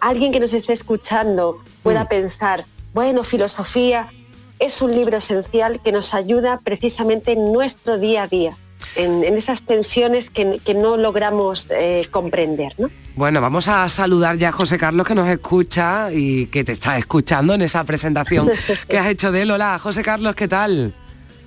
alguien 0.00 0.32
que 0.32 0.40
nos 0.40 0.52
esté 0.52 0.72
escuchando 0.72 1.58
pueda 1.82 2.08
pensar, 2.08 2.64
bueno, 2.92 3.24
filosofía 3.24 4.10
es 4.58 4.82
un 4.82 4.94
libro 4.94 5.16
esencial 5.16 5.80
que 5.82 5.92
nos 5.92 6.12
ayuda 6.12 6.60
precisamente 6.62 7.32
en 7.32 7.52
nuestro 7.52 7.98
día 7.98 8.24
a 8.24 8.28
día, 8.28 8.56
en, 8.96 9.24
en 9.24 9.36
esas 9.36 9.62
tensiones 9.62 10.30
que, 10.30 10.60
que 10.64 10.74
no 10.74 10.96
logramos 10.96 11.66
eh, 11.70 12.06
comprender. 12.10 12.72
¿no? 12.78 12.90
Bueno, 13.16 13.40
vamos 13.40 13.68
a 13.68 13.88
saludar 13.88 14.38
ya 14.38 14.48
a 14.48 14.52
José 14.52 14.78
Carlos 14.78 15.06
que 15.06 15.14
nos 15.14 15.28
escucha 15.28 16.12
y 16.12 16.46
que 16.46 16.64
te 16.64 16.72
está 16.72 16.96
escuchando 16.96 17.54
en 17.54 17.62
esa 17.62 17.84
presentación 17.84 18.50
que 18.88 18.98
has 18.98 19.08
hecho 19.08 19.32
de 19.32 19.42
él. 19.42 19.50
Hola, 19.50 19.78
José 19.78 20.02
Carlos, 20.02 20.34
¿qué 20.34 20.48
tal? 20.48 20.94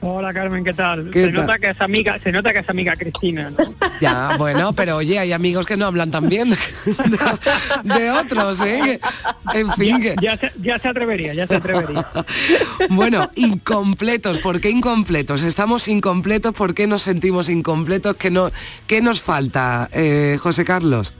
Hola 0.05 0.33
Carmen, 0.33 0.65
¿qué 0.65 0.73
tal? 0.73 1.09
¿Qué 1.11 1.27
se 1.27 1.31
tal? 1.31 1.41
nota 1.45 1.59
que 1.59 1.69
es 1.69 1.79
amiga, 1.79 2.19
se 2.21 2.29
nota 2.33 2.51
que 2.51 2.59
es 2.59 2.69
amiga 2.69 2.93
Cristina. 2.97 3.49
¿no? 3.51 3.57
Ya, 4.01 4.35
bueno, 4.37 4.73
pero 4.73 4.97
oye, 4.97 5.17
hay 5.17 5.31
amigos 5.31 5.65
que 5.65 5.77
no 5.77 5.85
hablan 5.85 6.11
tan 6.11 6.27
bien 6.27 6.49
de, 6.49 6.57
de 7.83 8.11
otros, 8.11 8.61
¿eh? 8.61 8.99
En 9.53 9.71
fin, 9.71 10.01
Ya, 10.21 10.35
se, 10.35 10.51
ya 10.61 10.77
se 10.77 10.89
atrevería, 10.89 11.33
ya 11.33 11.47
se 11.47 11.55
atrevería. 11.55 12.05
Bueno, 12.89 13.29
incompletos, 13.35 14.39
¿por 14.39 14.59
qué 14.59 14.69
incompletos? 14.69 15.43
Estamos 15.43 15.87
incompletos, 15.87 16.53
¿por 16.53 16.73
qué 16.73 16.85
nos 16.85 17.03
sentimos 17.03 17.47
incompletos? 17.47 18.17
¿Qué, 18.17 18.29
no, 18.29 18.51
qué 18.87 19.01
nos 19.01 19.21
falta, 19.21 19.89
eh, 19.93 20.37
José 20.37 20.65
Carlos? 20.65 21.13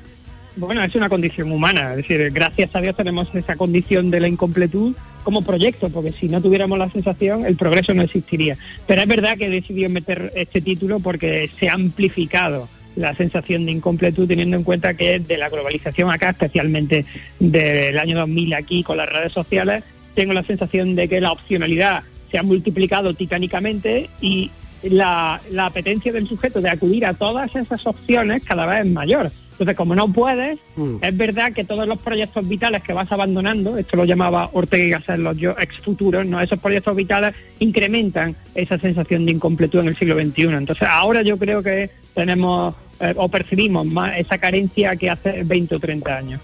Bueno, 0.58 0.84
es 0.84 0.94
una 0.96 1.08
condición 1.08 1.52
humana, 1.54 1.92
es 1.92 1.98
decir, 1.98 2.32
gracias 2.32 2.76
a 2.76 2.82
Dios 2.82 2.98
tenemos 2.98 3.28
esa 3.34 3.56
condición 3.56 4.12
de 4.12 4.20
la 4.20 4.28
incompletud 4.28 4.94
como 5.24 5.42
proyecto, 5.42 5.90
porque 5.90 6.12
si 6.12 6.28
no 6.28 6.42
tuviéramos 6.42 6.78
la 6.78 6.92
sensación, 6.92 7.46
el 7.46 7.56
progreso 7.56 7.94
no 7.94 8.04
existiría. 8.04 8.58
Pero 8.88 9.02
es 9.02 9.08
verdad 9.08 9.38
que 9.38 9.46
he 9.46 9.50
decidido 9.50 9.90
meter 9.90 10.32
este 10.36 10.62
título 10.62 11.00
porque 11.00 11.50
se 11.60 11.70
ha 11.70 11.74
amplificado 11.74 12.68
la 12.96 13.16
sensación 13.16 13.66
de 13.66 13.72
incompletud 13.72 14.28
teniendo 14.28 14.58
en 14.58 14.64
cuenta 14.64 14.94
que 14.94 15.20
de 15.20 15.38
la 15.38 15.50
globalización 15.50 16.12
acá, 16.12 16.30
especialmente 16.30 17.06
del 17.40 17.98
año 17.98 18.18
2000 18.18 18.54
aquí 18.54 18.84
con 18.84 18.98
las 18.98 19.10
redes 19.10 19.32
sociales, 19.32 19.84
tengo 20.14 20.34
la 20.34 20.44
sensación 20.44 20.96
de 20.96 21.08
que 21.08 21.22
la 21.22 21.32
opcionalidad 21.32 22.04
se 22.32 22.38
ha 22.38 22.44
multiplicado 22.44 23.14
titánicamente 23.14 24.10
y 24.22 24.52
la, 24.84 25.42
la 25.52 25.68
apetencia 25.68 26.12
del 26.12 26.28
sujeto 26.28 26.62
de 26.62 26.70
acudir 26.70 27.06
a 27.06 27.14
todas 27.14 27.56
esas 27.56 27.86
opciones 27.88 28.44
cada 28.44 28.66
vez 28.66 28.86
es 28.86 28.92
mayor. 28.92 29.32
Entonces, 29.54 29.76
como 29.76 29.96
no 29.96 30.12
puedes, 30.12 30.58
es 31.02 31.18
verdad 31.18 31.54
que 31.54 31.64
todos 31.64 31.88
los 31.88 32.00
proyectos 32.00 32.48
vitales 32.48 32.82
que 32.84 32.92
vas 32.92 33.12
abandonando, 33.12 33.78
esto 33.78 33.96
lo 33.98 34.04
llamaba 34.06 34.50
Ortega 34.54 34.84
y 34.84 34.90
Gasset 34.90 35.18
los 35.20 35.38
yo 35.38 35.52
ex 35.60 35.78
futuros, 35.78 36.26
¿no? 36.26 36.42
esos 36.42 36.60
proyectos 36.60 36.96
vitales 36.96 37.34
incrementan 37.60 38.36
esa 38.56 38.78
sensación 38.78 39.26
de 39.26 39.32
incompletud 39.34 39.80
en 39.82 39.88
el 39.90 39.96
siglo 39.98 40.16
XXI. 40.20 40.44
Entonces, 40.54 40.88
ahora 40.90 41.22
yo 41.22 41.38
creo 41.38 41.62
que 41.64 41.90
tenemos 42.14 42.76
eh, 43.00 43.14
o 43.16 43.30
percibimos 43.30 43.86
más 43.86 44.18
esa 44.18 44.38
carencia 44.38 44.96
que 44.96 45.10
hace 45.10 45.44
20 45.44 45.76
o 45.76 45.80
30 45.80 46.18
años. 46.18 46.42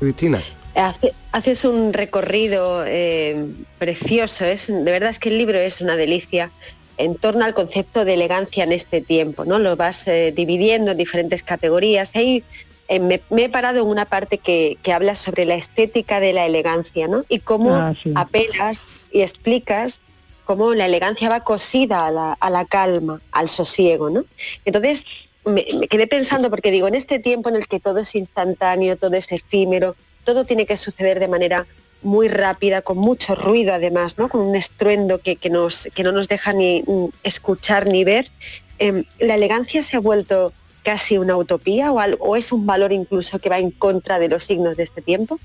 Cristina. 0.00 0.42
Hace- 0.74 1.12
haces 1.30 1.64
un 1.64 1.92
recorrido 1.92 2.84
eh, 2.86 3.46
precioso, 3.78 4.44
es, 4.44 4.66
de 4.66 4.82
verdad 4.90 5.10
es 5.10 5.18
que 5.20 5.28
el 5.28 5.38
libro 5.38 5.56
es 5.58 5.80
una 5.80 5.94
delicia 5.96 6.50
en 6.98 7.16
torno 7.16 7.44
al 7.44 7.54
concepto 7.54 8.04
de 8.04 8.14
elegancia 8.14 8.64
en 8.64 8.72
este 8.72 9.00
tiempo, 9.00 9.44
¿no? 9.44 9.58
Lo 9.58 9.76
vas 9.76 10.06
eh, 10.06 10.32
dividiendo 10.34 10.92
en 10.92 10.96
diferentes 10.98 11.42
categorías. 11.42 12.14
Ahí 12.14 12.44
eh, 12.88 13.00
me, 13.00 13.20
me 13.30 13.44
he 13.44 13.48
parado 13.48 13.80
en 13.80 13.86
una 13.86 14.04
parte 14.04 14.38
que, 14.38 14.76
que 14.82 14.92
habla 14.92 15.14
sobre 15.14 15.44
la 15.44 15.54
estética 15.54 16.20
de 16.20 16.32
la 16.32 16.46
elegancia, 16.46 17.08
¿no? 17.08 17.24
Y 17.28 17.38
cómo 17.40 17.74
Ah, 17.74 17.94
sí. 18.02 18.12
apelas 18.14 18.86
y 19.12 19.22
explicas 19.22 20.00
cómo 20.44 20.74
la 20.74 20.86
elegancia 20.86 21.28
va 21.30 21.40
cosida 21.40 22.06
a 22.06 22.10
la, 22.10 22.32
a 22.34 22.50
la 22.50 22.64
calma, 22.66 23.20
al 23.32 23.48
sosiego, 23.48 24.10
¿no? 24.10 24.24
Entonces, 24.64 25.04
me, 25.46 25.64
me 25.78 25.88
quedé 25.88 26.06
pensando, 26.06 26.50
porque 26.50 26.70
digo, 26.70 26.86
en 26.88 26.94
este 26.94 27.18
tiempo 27.18 27.48
en 27.48 27.56
el 27.56 27.66
que 27.66 27.80
todo 27.80 27.98
es 28.00 28.14
instantáneo, 28.14 28.96
todo 28.96 29.14
es 29.16 29.30
efímero, 29.32 29.96
todo 30.24 30.44
tiene 30.44 30.64
que 30.66 30.76
suceder 30.76 31.18
de 31.20 31.28
manera 31.28 31.66
muy 32.04 32.28
rápida, 32.28 32.82
con 32.82 32.98
mucho 32.98 33.34
ruido 33.34 33.74
además, 33.74 34.16
¿no? 34.18 34.28
con 34.28 34.40
un 34.42 34.54
estruendo 34.54 35.18
que, 35.18 35.36
que 35.36 35.50
nos, 35.50 35.88
que 35.94 36.02
no 36.04 36.12
nos 36.12 36.28
deja 36.28 36.52
ni 36.52 36.84
escuchar 37.24 37.86
ni 37.88 38.04
ver, 38.04 38.30
em, 38.78 39.04
¿la 39.18 39.34
elegancia 39.34 39.82
se 39.82 39.96
ha 39.96 40.00
vuelto 40.00 40.52
casi 40.82 41.16
una 41.18 41.36
utopía 41.36 41.90
o, 41.90 41.98
al- 41.98 42.16
o 42.20 42.36
es 42.36 42.52
un 42.52 42.66
valor 42.66 42.92
incluso 42.92 43.38
que 43.38 43.48
va 43.48 43.58
en 43.58 43.70
contra 43.70 44.18
de 44.18 44.28
los 44.28 44.44
signos 44.44 44.76
de 44.76 44.82
este 44.84 45.00
tiempo? 45.02 45.40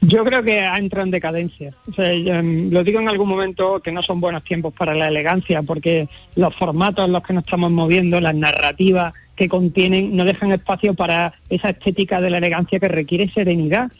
Yo 0.00 0.24
creo 0.24 0.44
que 0.44 0.60
ha 0.60 0.78
entrado 0.78 1.04
en 1.06 1.10
decadencia. 1.10 1.74
Em, 1.96 2.70
lo 2.70 2.84
digo 2.84 3.00
en 3.00 3.08
algún 3.08 3.28
momento 3.28 3.80
que 3.80 3.90
no 3.90 4.00
son 4.00 4.20
buenos 4.20 4.44
tiempos 4.44 4.72
para 4.72 4.94
la 4.94 5.08
elegancia, 5.08 5.60
porque 5.64 6.08
los 6.36 6.54
formatos 6.54 7.06
en 7.06 7.12
los 7.12 7.22
que 7.24 7.32
nos 7.32 7.42
estamos 7.44 7.72
moviendo, 7.72 8.20
las 8.20 8.34
narrativas 8.36 9.12
que 9.34 9.48
contienen, 9.48 10.14
no 10.16 10.24
dejan 10.24 10.52
espacio 10.52 10.94
para 10.94 11.34
esa 11.48 11.70
estética 11.70 12.20
de 12.20 12.30
la 12.30 12.38
elegancia 12.38 12.78
que 12.78 12.86
requiere 12.88 13.28
serenidad. 13.32 13.90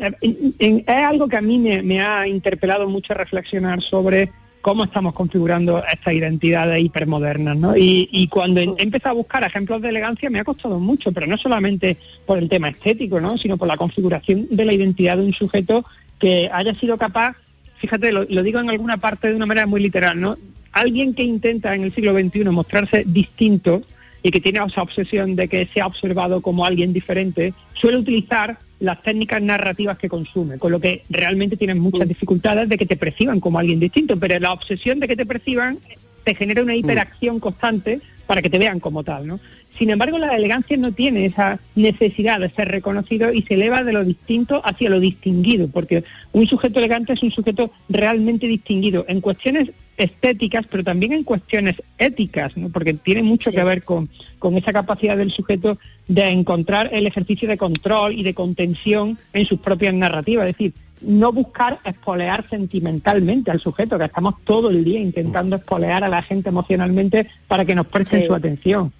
Es 0.00 0.88
algo 0.88 1.28
que 1.28 1.36
a 1.36 1.42
mí 1.42 1.58
me, 1.58 2.00
ha 2.00 2.26
interpelado 2.26 2.88
mucho 2.88 3.12
a 3.12 3.16
reflexionar 3.16 3.82
sobre 3.82 4.30
cómo 4.60 4.84
estamos 4.84 5.12
configurando 5.12 5.82
estas 5.92 6.14
identidades 6.14 6.82
hipermodernas. 6.82 7.56
¿no? 7.56 7.76
Y, 7.76 8.28
cuando 8.28 8.60
he 8.60 8.74
empezado 8.78 9.10
a 9.10 9.18
buscar 9.18 9.44
ejemplos 9.44 9.82
de 9.82 9.90
elegancia 9.90 10.30
me 10.30 10.40
ha 10.40 10.44
costado 10.44 10.78
mucho, 10.78 11.12
pero 11.12 11.26
no 11.26 11.36
solamente 11.36 11.96
por 12.26 12.38
el 12.38 12.48
tema 12.48 12.68
estético, 12.68 13.20
¿no? 13.20 13.36
sino 13.38 13.56
por 13.56 13.68
la 13.68 13.76
configuración 13.76 14.46
de 14.50 14.64
la 14.64 14.72
identidad 14.72 15.16
de 15.16 15.24
un 15.24 15.32
sujeto 15.32 15.84
que 16.18 16.48
haya 16.52 16.74
sido 16.74 16.96
capaz, 16.96 17.36
fíjate, 17.78 18.12
lo, 18.12 18.24
lo 18.28 18.42
digo 18.42 18.60
en 18.60 18.70
alguna 18.70 18.96
parte 18.96 19.28
de 19.28 19.34
una 19.34 19.46
manera 19.46 19.66
muy 19.66 19.80
literal, 19.80 20.20
¿no? 20.20 20.38
Alguien 20.70 21.14
que 21.14 21.24
intenta 21.24 21.74
en 21.74 21.82
el 21.82 21.94
siglo 21.94 22.12
XXI 22.12 22.44
mostrarse 22.44 23.02
distinto 23.04 23.82
y 24.22 24.30
que 24.30 24.40
tiene 24.40 24.60
esa 24.64 24.82
obsesión 24.82 25.34
de 25.34 25.48
que 25.48 25.68
sea 25.74 25.86
observado 25.86 26.40
como 26.40 26.64
alguien 26.64 26.92
diferente, 26.92 27.54
suele 27.74 27.98
utilizar 27.98 28.58
las 28.82 29.00
técnicas 29.00 29.40
narrativas 29.40 29.96
que 29.96 30.08
consume, 30.08 30.58
con 30.58 30.72
lo 30.72 30.80
que 30.80 31.04
realmente 31.08 31.56
tienen 31.56 31.78
muchas 31.78 32.08
dificultades 32.08 32.68
de 32.68 32.76
que 32.76 32.84
te 32.84 32.96
perciban 32.96 33.38
como 33.38 33.60
alguien 33.60 33.78
distinto, 33.78 34.18
pero 34.18 34.40
la 34.40 34.52
obsesión 34.52 34.98
de 34.98 35.06
que 35.06 35.14
te 35.14 35.24
perciban 35.24 35.78
te 36.24 36.34
genera 36.34 36.64
una 36.64 36.74
hiperacción 36.74 37.38
constante 37.38 38.00
para 38.26 38.42
que 38.42 38.50
te 38.50 38.58
vean 38.58 38.80
como 38.80 39.04
tal, 39.04 39.28
¿no? 39.28 39.38
Sin 39.78 39.90
embargo, 39.90 40.18
la 40.18 40.34
elegancia 40.34 40.76
no 40.76 40.90
tiene 40.90 41.26
esa 41.26 41.60
necesidad 41.76 42.40
de 42.40 42.50
ser 42.50 42.68
reconocido 42.68 43.32
y 43.32 43.42
se 43.42 43.54
eleva 43.54 43.84
de 43.84 43.92
lo 43.92 44.04
distinto 44.04 44.60
hacia 44.64 44.90
lo 44.90 44.98
distinguido, 44.98 45.68
porque 45.68 46.02
un 46.32 46.48
sujeto 46.48 46.80
elegante 46.80 47.12
es 47.12 47.22
un 47.22 47.30
sujeto 47.30 47.70
realmente 47.88 48.48
distinguido. 48.48 49.04
En 49.06 49.20
cuestiones 49.20 49.70
estéticas, 50.02 50.66
pero 50.70 50.84
también 50.84 51.12
en 51.12 51.24
cuestiones 51.24 51.76
éticas, 51.98 52.56
¿no? 52.56 52.68
porque 52.68 52.94
tiene 52.94 53.22
mucho 53.22 53.50
que 53.50 53.64
ver 53.64 53.82
con, 53.82 54.08
con 54.38 54.56
esa 54.56 54.72
capacidad 54.72 55.16
del 55.16 55.30
sujeto 55.30 55.78
de 56.08 56.28
encontrar 56.28 56.90
el 56.92 57.06
ejercicio 57.06 57.48
de 57.48 57.56
control 57.56 58.12
y 58.18 58.22
de 58.22 58.34
contención 58.34 59.18
en 59.32 59.46
sus 59.46 59.60
propias 59.60 59.94
narrativas, 59.94 60.46
es 60.46 60.54
decir, 60.56 60.72
no 61.00 61.32
buscar 61.32 61.78
espolear 61.84 62.48
sentimentalmente 62.48 63.50
al 63.50 63.60
sujeto, 63.60 63.98
que 63.98 64.04
estamos 64.04 64.34
todo 64.44 64.70
el 64.70 64.84
día 64.84 65.00
intentando 65.00 65.56
espolear 65.56 66.04
a 66.04 66.08
la 66.08 66.22
gente 66.22 66.48
emocionalmente 66.48 67.28
para 67.48 67.64
que 67.64 67.74
nos 67.74 67.86
presten 67.86 68.20
Sí. 68.20 68.26
su 68.26 68.34
atención. 68.34 68.92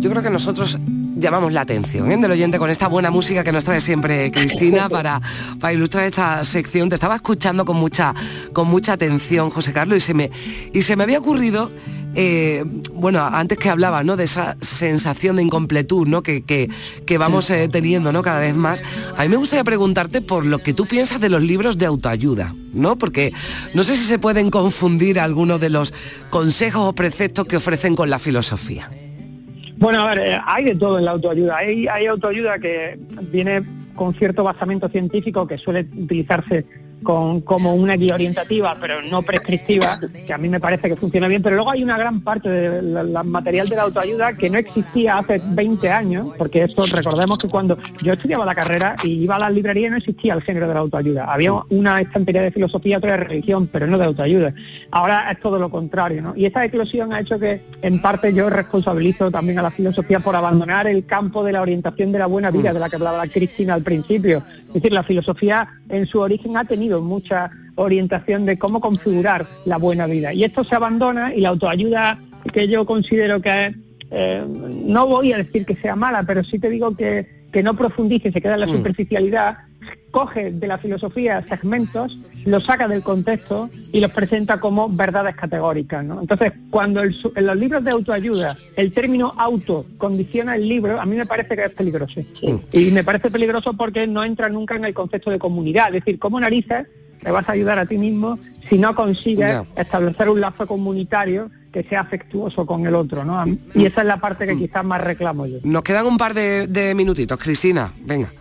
Yo 0.00 0.10
creo 0.10 0.22
que 0.22 0.30
nosotros 0.30 0.78
llamamos 1.22 1.52
la 1.52 1.62
atención 1.62 2.10
¿eh? 2.12 2.16
del 2.18 2.30
oyente 2.32 2.58
con 2.58 2.68
esta 2.68 2.88
buena 2.88 3.10
música 3.10 3.42
que 3.44 3.52
nos 3.52 3.64
trae 3.64 3.80
siempre 3.80 4.30
Cristina 4.30 4.88
para, 4.90 5.20
para 5.60 5.72
ilustrar 5.72 6.04
esta 6.04 6.44
sección. 6.44 6.88
Te 6.90 6.96
estaba 6.96 7.14
escuchando 7.16 7.64
con 7.64 7.76
mucha, 7.78 8.12
con 8.52 8.68
mucha 8.68 8.92
atención, 8.92 9.48
José 9.48 9.72
Carlos, 9.72 9.96
y 9.98 10.00
se 10.00 10.12
me, 10.14 10.30
y 10.72 10.82
se 10.82 10.96
me 10.96 11.04
había 11.04 11.18
ocurrido, 11.20 11.70
eh, 12.14 12.64
bueno, 12.92 13.24
antes 13.24 13.56
que 13.56 13.70
hablaba 13.70 14.02
¿no? 14.04 14.16
de 14.16 14.24
esa 14.24 14.56
sensación 14.60 15.36
de 15.36 15.42
incompletud 15.44 16.06
¿no? 16.06 16.22
que, 16.22 16.42
que- 16.42 16.68
que 17.06 17.16
vamos 17.18 17.48
eh, 17.50 17.68
teniendo 17.72 18.12
¿no? 18.12 18.20
cada 18.22 18.40
vez 18.40 18.54
más, 18.56 18.82
a 19.16 19.22
mí 19.22 19.28
me 19.28 19.36
gustaría 19.36 19.64
preguntarte 19.64 20.20
por 20.20 20.44
lo 20.44 20.58
que 20.58 20.74
tú 20.74 20.86
piensas 20.86 21.20
de 21.20 21.28
los 21.30 21.40
libros 21.42 21.78
de 21.78 21.86
autoayuda, 21.86 22.54
¿no? 22.74 22.96
Porque 22.98 23.32
no 23.74 23.82
sé 23.84 23.96
si 23.96 24.04
se 24.04 24.18
pueden 24.18 24.50
confundir 24.50 25.18
algunos 25.20 25.60
de 25.60 25.70
los 25.70 25.94
consejos 26.30 26.82
o 26.88 26.92
preceptos 26.94 27.46
que 27.46 27.56
ofrecen 27.56 27.94
con 27.96 28.10
la 28.10 28.18
filosofía. 28.18 28.90
Bueno, 29.82 30.02
a 30.02 30.14
ver, 30.14 30.18
eh, 30.28 30.40
hay 30.46 30.64
de 30.64 30.76
todo 30.76 30.96
en 31.00 31.06
la 31.06 31.10
autoayuda. 31.10 31.56
Hay, 31.56 31.88
hay 31.88 32.06
autoayuda 32.06 32.60
que 32.60 32.96
viene 33.32 33.64
con 33.96 34.14
cierto 34.14 34.44
basamento 34.44 34.88
científico 34.88 35.44
que 35.44 35.58
suele 35.58 35.80
utilizarse 35.80 36.64
con, 37.02 37.40
como 37.42 37.74
una 37.74 37.96
guía 37.96 38.14
orientativa, 38.14 38.76
pero 38.80 39.02
no 39.02 39.22
prescriptiva, 39.22 39.98
que 40.26 40.32
a 40.32 40.38
mí 40.38 40.48
me 40.48 40.60
parece 40.60 40.88
que 40.88 40.96
funciona 40.96 41.28
bien, 41.28 41.42
pero 41.42 41.56
luego 41.56 41.70
hay 41.70 41.82
una 41.82 41.98
gran 41.98 42.20
parte 42.20 42.48
del 42.48 43.08
material 43.24 43.68
de 43.68 43.76
la 43.76 43.82
autoayuda 43.82 44.34
que 44.34 44.50
no 44.50 44.58
existía 44.58 45.18
hace 45.18 45.40
20 45.44 45.90
años, 45.90 46.28
porque 46.38 46.62
esto 46.62 46.84
recordemos 46.86 47.38
que 47.38 47.48
cuando 47.48 47.78
yo 48.02 48.12
estudiaba 48.12 48.44
la 48.44 48.54
carrera 48.54 48.96
y 49.02 49.22
iba 49.22 49.36
a 49.36 49.38
las 49.38 49.52
librerías 49.52 49.90
no 49.90 49.98
existía 49.98 50.34
el 50.34 50.42
género 50.42 50.68
de 50.68 50.74
la 50.74 50.80
autoayuda. 50.80 51.24
Había 51.24 51.52
una 51.70 52.00
estantería 52.00 52.42
de 52.42 52.50
filosofía, 52.50 52.98
otra 52.98 53.12
de 53.12 53.16
religión, 53.18 53.68
pero 53.70 53.86
no 53.86 53.98
de 53.98 54.04
autoayuda. 54.04 54.54
Ahora 54.90 55.30
es 55.30 55.40
todo 55.40 55.58
lo 55.58 55.70
contrario, 55.70 56.22
¿no? 56.22 56.34
Y 56.36 56.46
esta 56.46 56.64
eclosión 56.64 57.12
ha 57.12 57.20
hecho 57.20 57.38
que, 57.38 57.60
en 57.82 58.00
parte, 58.00 58.32
yo 58.32 58.50
responsabilizo 58.50 59.30
también 59.30 59.58
a 59.58 59.62
la 59.62 59.70
filosofía 59.70 60.20
por 60.20 60.36
abandonar 60.36 60.86
el 60.86 61.04
campo 61.06 61.44
de 61.44 61.52
la 61.52 61.62
orientación 61.62 62.12
de 62.12 62.18
la 62.18 62.26
buena 62.26 62.50
vida, 62.50 62.72
de 62.72 62.80
la 62.80 62.88
que 62.88 62.96
hablaba 62.96 63.26
Cristina 63.26 63.74
al 63.74 63.82
principio. 63.82 64.42
Es 64.68 64.74
decir, 64.74 64.92
la 64.92 65.02
filosofía 65.02 65.68
en 65.88 66.06
su 66.06 66.20
origen 66.20 66.56
ha 66.56 66.64
tenido 66.64 66.91
mucha 67.00 67.50
orientación 67.76 68.44
de 68.44 68.58
cómo 68.58 68.80
configurar 68.80 69.46
la 69.64 69.78
buena 69.78 70.06
vida. 70.06 70.34
Y 70.34 70.44
esto 70.44 70.64
se 70.64 70.74
abandona 70.74 71.34
y 71.34 71.40
la 71.40 71.48
autoayuda 71.50 72.20
que 72.52 72.68
yo 72.68 72.84
considero 72.84 73.40
que 73.40 73.66
es, 73.66 73.76
eh, 74.10 74.44
no 74.46 75.06
voy 75.06 75.32
a 75.32 75.38
decir 75.38 75.64
que 75.64 75.76
sea 75.76 75.96
mala, 75.96 76.22
pero 76.24 76.44
sí 76.44 76.58
te 76.58 76.68
digo 76.68 76.94
que, 76.96 77.46
que 77.52 77.62
no 77.62 77.74
profundice, 77.74 78.30
se 78.32 78.40
queda 78.42 78.54
en 78.54 78.60
la 78.60 78.66
Mm. 78.66 78.72
superficialidad, 78.76 79.58
coge 80.12 80.52
de 80.52 80.66
la 80.68 80.78
filosofía 80.78 81.44
segmentos 81.48 82.16
los 82.44 82.64
saca 82.64 82.88
del 82.88 83.02
contexto 83.02 83.70
y 83.92 84.00
los 84.00 84.10
presenta 84.12 84.60
como 84.60 84.88
verdades 84.88 85.34
categóricas. 85.34 86.04
¿no? 86.04 86.20
Entonces, 86.20 86.52
cuando 86.70 87.00
el 87.00 87.16
en 87.34 87.46
los 87.46 87.56
libros 87.56 87.84
de 87.84 87.90
autoayuda 87.90 88.56
el 88.76 88.92
término 88.92 89.34
auto 89.36 89.86
condiciona 89.98 90.56
el 90.56 90.68
libro, 90.68 91.00
a 91.00 91.06
mí 91.06 91.16
me 91.16 91.26
parece 91.26 91.56
que 91.56 91.64
es 91.64 91.70
peligroso. 91.70 92.20
Y 92.72 92.90
me 92.90 93.04
parece 93.04 93.30
peligroso 93.30 93.74
porque 93.74 94.06
no 94.06 94.24
entra 94.24 94.48
nunca 94.48 94.76
en 94.76 94.84
el 94.84 94.94
concepto 94.94 95.30
de 95.30 95.38
comunidad. 95.38 95.88
Es 95.88 96.04
decir, 96.04 96.18
¿cómo 96.18 96.40
narices 96.40 96.86
te 97.22 97.30
vas 97.30 97.48
a 97.48 97.52
ayudar 97.52 97.78
a 97.78 97.86
ti 97.86 97.98
mismo 97.98 98.38
si 98.68 98.78
no 98.78 98.94
consigues 98.94 99.62
establecer 99.76 100.28
un 100.28 100.40
lazo 100.40 100.66
comunitario 100.66 101.50
que 101.72 101.84
sea 101.84 102.00
afectuoso 102.00 102.66
con 102.66 102.86
el 102.86 102.94
otro? 102.94 103.24
¿no? 103.24 103.44
Y 103.74 103.86
esa 103.86 104.00
es 104.00 104.06
la 104.06 104.16
parte 104.18 104.46
que 104.46 104.56
quizás 104.56 104.84
más 104.84 105.02
reclamo 105.02 105.46
yo. 105.46 105.58
Nos 105.62 105.82
quedan 105.82 106.06
un 106.06 106.16
par 106.16 106.34
de, 106.34 106.66
de 106.66 106.94
minutitos, 106.94 107.38
Cristina, 107.38 107.92
venga. 108.04 108.32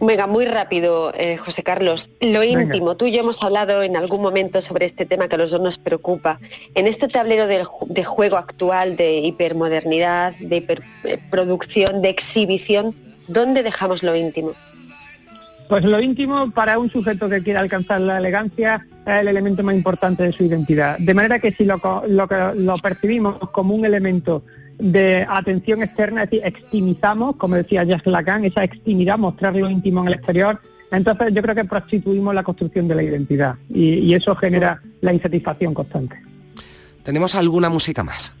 Venga, 0.00 0.26
muy 0.26 0.46
rápido, 0.46 1.12
eh, 1.14 1.36
José 1.38 1.62
Carlos. 1.62 2.10
Lo 2.20 2.40
Venga. 2.40 2.62
íntimo, 2.62 2.96
tú 2.96 3.06
y 3.06 3.12
yo 3.12 3.20
hemos 3.20 3.42
hablado 3.42 3.82
en 3.82 3.96
algún 3.96 4.22
momento 4.22 4.62
sobre 4.62 4.86
este 4.86 5.06
tema 5.06 5.28
que 5.28 5.34
a 5.34 5.38
los 5.38 5.50
dos 5.50 5.60
nos 5.60 5.78
preocupa. 5.78 6.38
En 6.74 6.86
este 6.86 7.08
tablero 7.08 7.46
de 7.46 8.04
juego 8.04 8.36
actual 8.36 8.96
de 8.96 9.18
hipermodernidad, 9.18 10.34
de 10.38 10.56
hiperproducción, 10.58 12.00
de 12.00 12.10
exhibición, 12.10 12.94
¿dónde 13.26 13.62
dejamos 13.62 14.02
lo 14.02 14.14
íntimo? 14.14 14.52
Pues 15.68 15.84
lo 15.84 16.00
íntimo 16.00 16.50
para 16.50 16.78
un 16.78 16.90
sujeto 16.90 17.28
que 17.28 17.42
quiere 17.42 17.58
alcanzar 17.58 18.00
la 18.00 18.16
elegancia 18.18 18.86
es 19.04 19.14
el 19.20 19.28
elemento 19.28 19.62
más 19.62 19.74
importante 19.74 20.22
de 20.22 20.32
su 20.32 20.44
identidad. 20.44 20.96
De 20.98 21.12
manera 21.12 21.38
que 21.40 21.52
si 21.52 21.64
lo 21.64 22.78
percibimos 22.82 23.38
como 23.50 23.74
un 23.74 23.84
elemento 23.84 24.42
de 24.78 25.26
atención 25.28 25.82
externa, 25.82 26.24
es 26.24 26.30
decir, 26.30 26.46
extimizamos, 26.46 27.36
como 27.36 27.56
decía 27.56 27.84
Jacques 27.84 28.12
Lacan, 28.12 28.44
esa 28.44 28.64
extimidad, 28.64 29.18
mostrar 29.18 29.54
lo 29.54 29.68
íntimo 29.68 30.00
en 30.02 30.08
el 30.08 30.14
exterior, 30.14 30.60
entonces 30.90 31.34
yo 31.34 31.42
creo 31.42 31.54
que 31.54 31.64
prostituimos 31.64 32.34
la 32.34 32.42
construcción 32.42 32.88
de 32.88 32.94
la 32.94 33.02
identidad 33.02 33.56
y, 33.68 33.94
y 33.98 34.14
eso 34.14 34.34
genera 34.36 34.80
la 35.00 35.12
insatisfacción 35.12 35.74
constante. 35.74 36.16
¿Tenemos 37.02 37.34
alguna 37.34 37.68
música 37.68 38.02
más? 38.02 38.34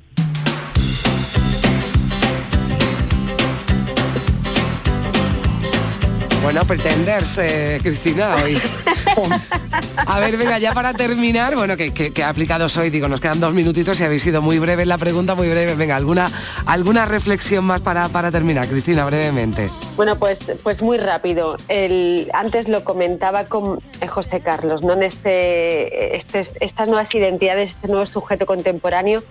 Bueno, 6.42 6.64
Pretenders, 6.64 7.38
eh, 7.38 7.78
Cristina, 7.82 8.36
hoy. 8.36 8.58
A 10.06 10.20
ver, 10.20 10.36
venga, 10.36 10.58
ya 10.58 10.72
para 10.72 10.94
terminar, 10.94 11.56
bueno, 11.56 11.76
que, 11.76 11.92
que, 11.92 12.12
que 12.12 12.22
aplicado 12.22 12.68
soy, 12.68 12.88
digo, 12.88 13.08
nos 13.08 13.20
quedan 13.20 13.40
dos 13.40 13.52
minutitos 13.52 14.00
y 14.00 14.04
habéis 14.04 14.22
sido 14.22 14.40
muy 14.40 14.58
breve 14.58 14.86
la 14.86 14.96
pregunta, 14.96 15.34
muy 15.34 15.48
breve. 15.48 15.74
Venga, 15.74 15.96
¿alguna, 15.96 16.30
alguna 16.66 17.04
reflexión 17.04 17.64
más 17.64 17.80
para, 17.80 18.08
para 18.08 18.30
terminar, 18.30 18.68
Cristina, 18.68 19.04
brevemente? 19.04 19.68
Bueno, 19.96 20.16
pues, 20.16 20.38
pues 20.62 20.80
muy 20.80 20.98
rápido. 20.98 21.56
El, 21.66 22.30
antes 22.32 22.68
lo 22.68 22.84
comentaba 22.84 23.44
con 23.44 23.80
eh, 24.00 24.06
José 24.06 24.40
Carlos, 24.40 24.82
¿no? 24.82 24.92
En 24.94 25.02
este, 25.02 26.16
este- 26.16 26.46
estas 26.60 26.86
nuevas 26.88 27.12
identidades, 27.14 27.70
este 27.72 27.88
nuevo 27.88 28.06
sujeto 28.06 28.46
contemporáneo, 28.46 29.22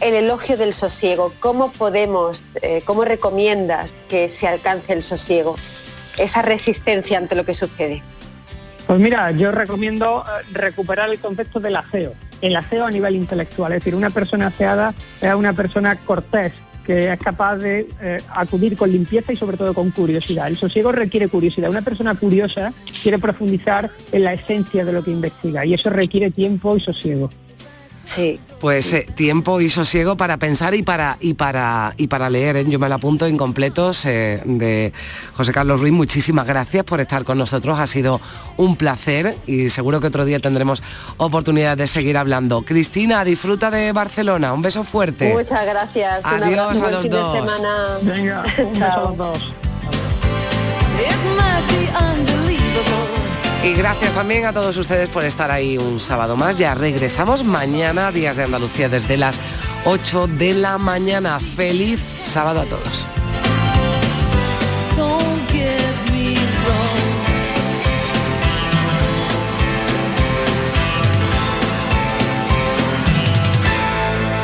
el 0.00 0.14
elogio 0.14 0.56
del 0.56 0.74
sosiego. 0.74 1.32
¿Cómo 1.40 1.72
podemos, 1.72 2.44
eh, 2.62 2.82
cómo 2.84 3.04
recomiendas 3.04 3.94
que 4.08 4.28
se 4.28 4.46
alcance 4.46 4.92
el 4.92 5.02
sosiego? 5.02 5.56
Esa 6.18 6.42
resistencia 6.42 7.18
ante 7.18 7.34
lo 7.34 7.44
que 7.44 7.54
sucede. 7.54 8.02
Pues 8.86 8.98
mira, 8.98 9.30
yo 9.30 9.52
recomiendo 9.52 10.24
eh, 10.26 10.46
recuperar 10.52 11.10
el 11.10 11.18
concepto 11.20 11.60
del 11.60 11.76
aseo, 11.76 12.12
el 12.40 12.56
aseo 12.56 12.86
a 12.86 12.90
nivel 12.90 13.14
intelectual, 13.14 13.72
es 13.72 13.80
decir, 13.80 13.94
una 13.94 14.10
persona 14.10 14.48
aseada 14.48 14.94
es 15.20 15.34
una 15.34 15.52
persona 15.52 15.94
cortés, 15.94 16.52
que 16.84 17.12
es 17.12 17.20
capaz 17.20 17.56
de 17.58 17.88
eh, 18.00 18.20
acudir 18.34 18.76
con 18.76 18.90
limpieza 18.90 19.32
y 19.32 19.36
sobre 19.36 19.56
todo 19.56 19.74
con 19.74 19.90
curiosidad. 19.90 20.48
El 20.48 20.56
sosiego 20.56 20.90
requiere 20.90 21.28
curiosidad. 21.28 21.70
Una 21.70 21.82
persona 21.82 22.14
curiosa 22.16 22.72
quiere 23.02 23.18
profundizar 23.18 23.90
en 24.10 24.24
la 24.24 24.32
esencia 24.32 24.84
de 24.84 24.92
lo 24.92 25.04
que 25.04 25.12
investiga 25.12 25.64
y 25.64 25.74
eso 25.74 25.90
requiere 25.90 26.30
tiempo 26.30 26.76
y 26.76 26.80
sosiego. 26.80 27.30
Sí. 28.04 28.40
Pues 28.60 28.92
eh, 28.92 29.06
tiempo 29.14 29.60
y 29.60 29.70
sosiego 29.70 30.16
para 30.16 30.36
pensar 30.36 30.74
y 30.74 30.82
para 30.82 31.16
y 31.20 31.34
para 31.34 31.94
y 31.96 32.08
para 32.08 32.28
leer. 32.28 32.56
¿eh? 32.56 32.64
Yo 32.66 32.78
me 32.78 32.88
la 32.88 32.96
apunto 32.96 33.28
incompletos 33.28 34.04
eh, 34.04 34.42
de 34.44 34.92
José 35.34 35.52
Carlos 35.52 35.80
Ruiz. 35.80 35.92
Muchísimas 35.92 36.46
gracias 36.46 36.84
por 36.84 37.00
estar 37.00 37.24
con 37.24 37.38
nosotros. 37.38 37.78
Ha 37.78 37.86
sido 37.86 38.20
un 38.56 38.76
placer 38.76 39.36
y 39.46 39.70
seguro 39.70 40.00
que 40.00 40.08
otro 40.08 40.24
día 40.24 40.40
tendremos 40.40 40.82
oportunidad 41.18 41.76
de 41.76 41.86
seguir 41.86 42.16
hablando. 42.18 42.62
Cristina, 42.62 43.24
disfruta 43.24 43.70
de 43.70 43.92
Barcelona. 43.92 44.52
Un 44.52 44.62
beso 44.62 44.84
fuerte. 44.84 45.32
Muchas 45.32 45.64
gracias. 45.64 46.24
Adiós 46.24 46.82
a 46.82 46.90
los 46.90 47.08
dos. 47.08 47.32
de 47.32 47.38
semana. 47.38 47.98
Venga, 48.02 48.44
un 48.58 48.72
beso 48.72 48.84
a 48.84 48.96
los 48.98 49.16
dos. 49.16 49.52
Y 53.62 53.74
gracias 53.74 54.14
también 54.14 54.46
a 54.46 54.54
todos 54.54 54.74
ustedes 54.78 55.10
por 55.10 55.22
estar 55.22 55.50
ahí 55.50 55.76
un 55.76 56.00
sábado 56.00 56.34
más. 56.34 56.56
Ya 56.56 56.74
regresamos 56.74 57.44
mañana, 57.44 58.10
Días 58.10 58.36
de 58.36 58.44
Andalucía, 58.44 58.88
desde 58.88 59.18
las 59.18 59.38
8 59.84 60.28
de 60.28 60.54
la 60.54 60.78
mañana. 60.78 61.38
Feliz 61.40 62.02
sábado 62.22 62.60
a 62.60 62.64
todos. 62.64 63.04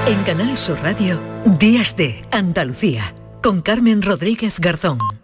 En 0.09 0.23
Canal 0.25 0.57
Sur 0.59 0.79
Radio, 0.83 1.19
Días 1.59 1.97
de 1.97 2.25
Andalucía, 2.31 3.15
con 3.43 3.63
Carmen 3.63 4.03
Rodríguez 4.03 4.61
Garzón. 4.61 5.16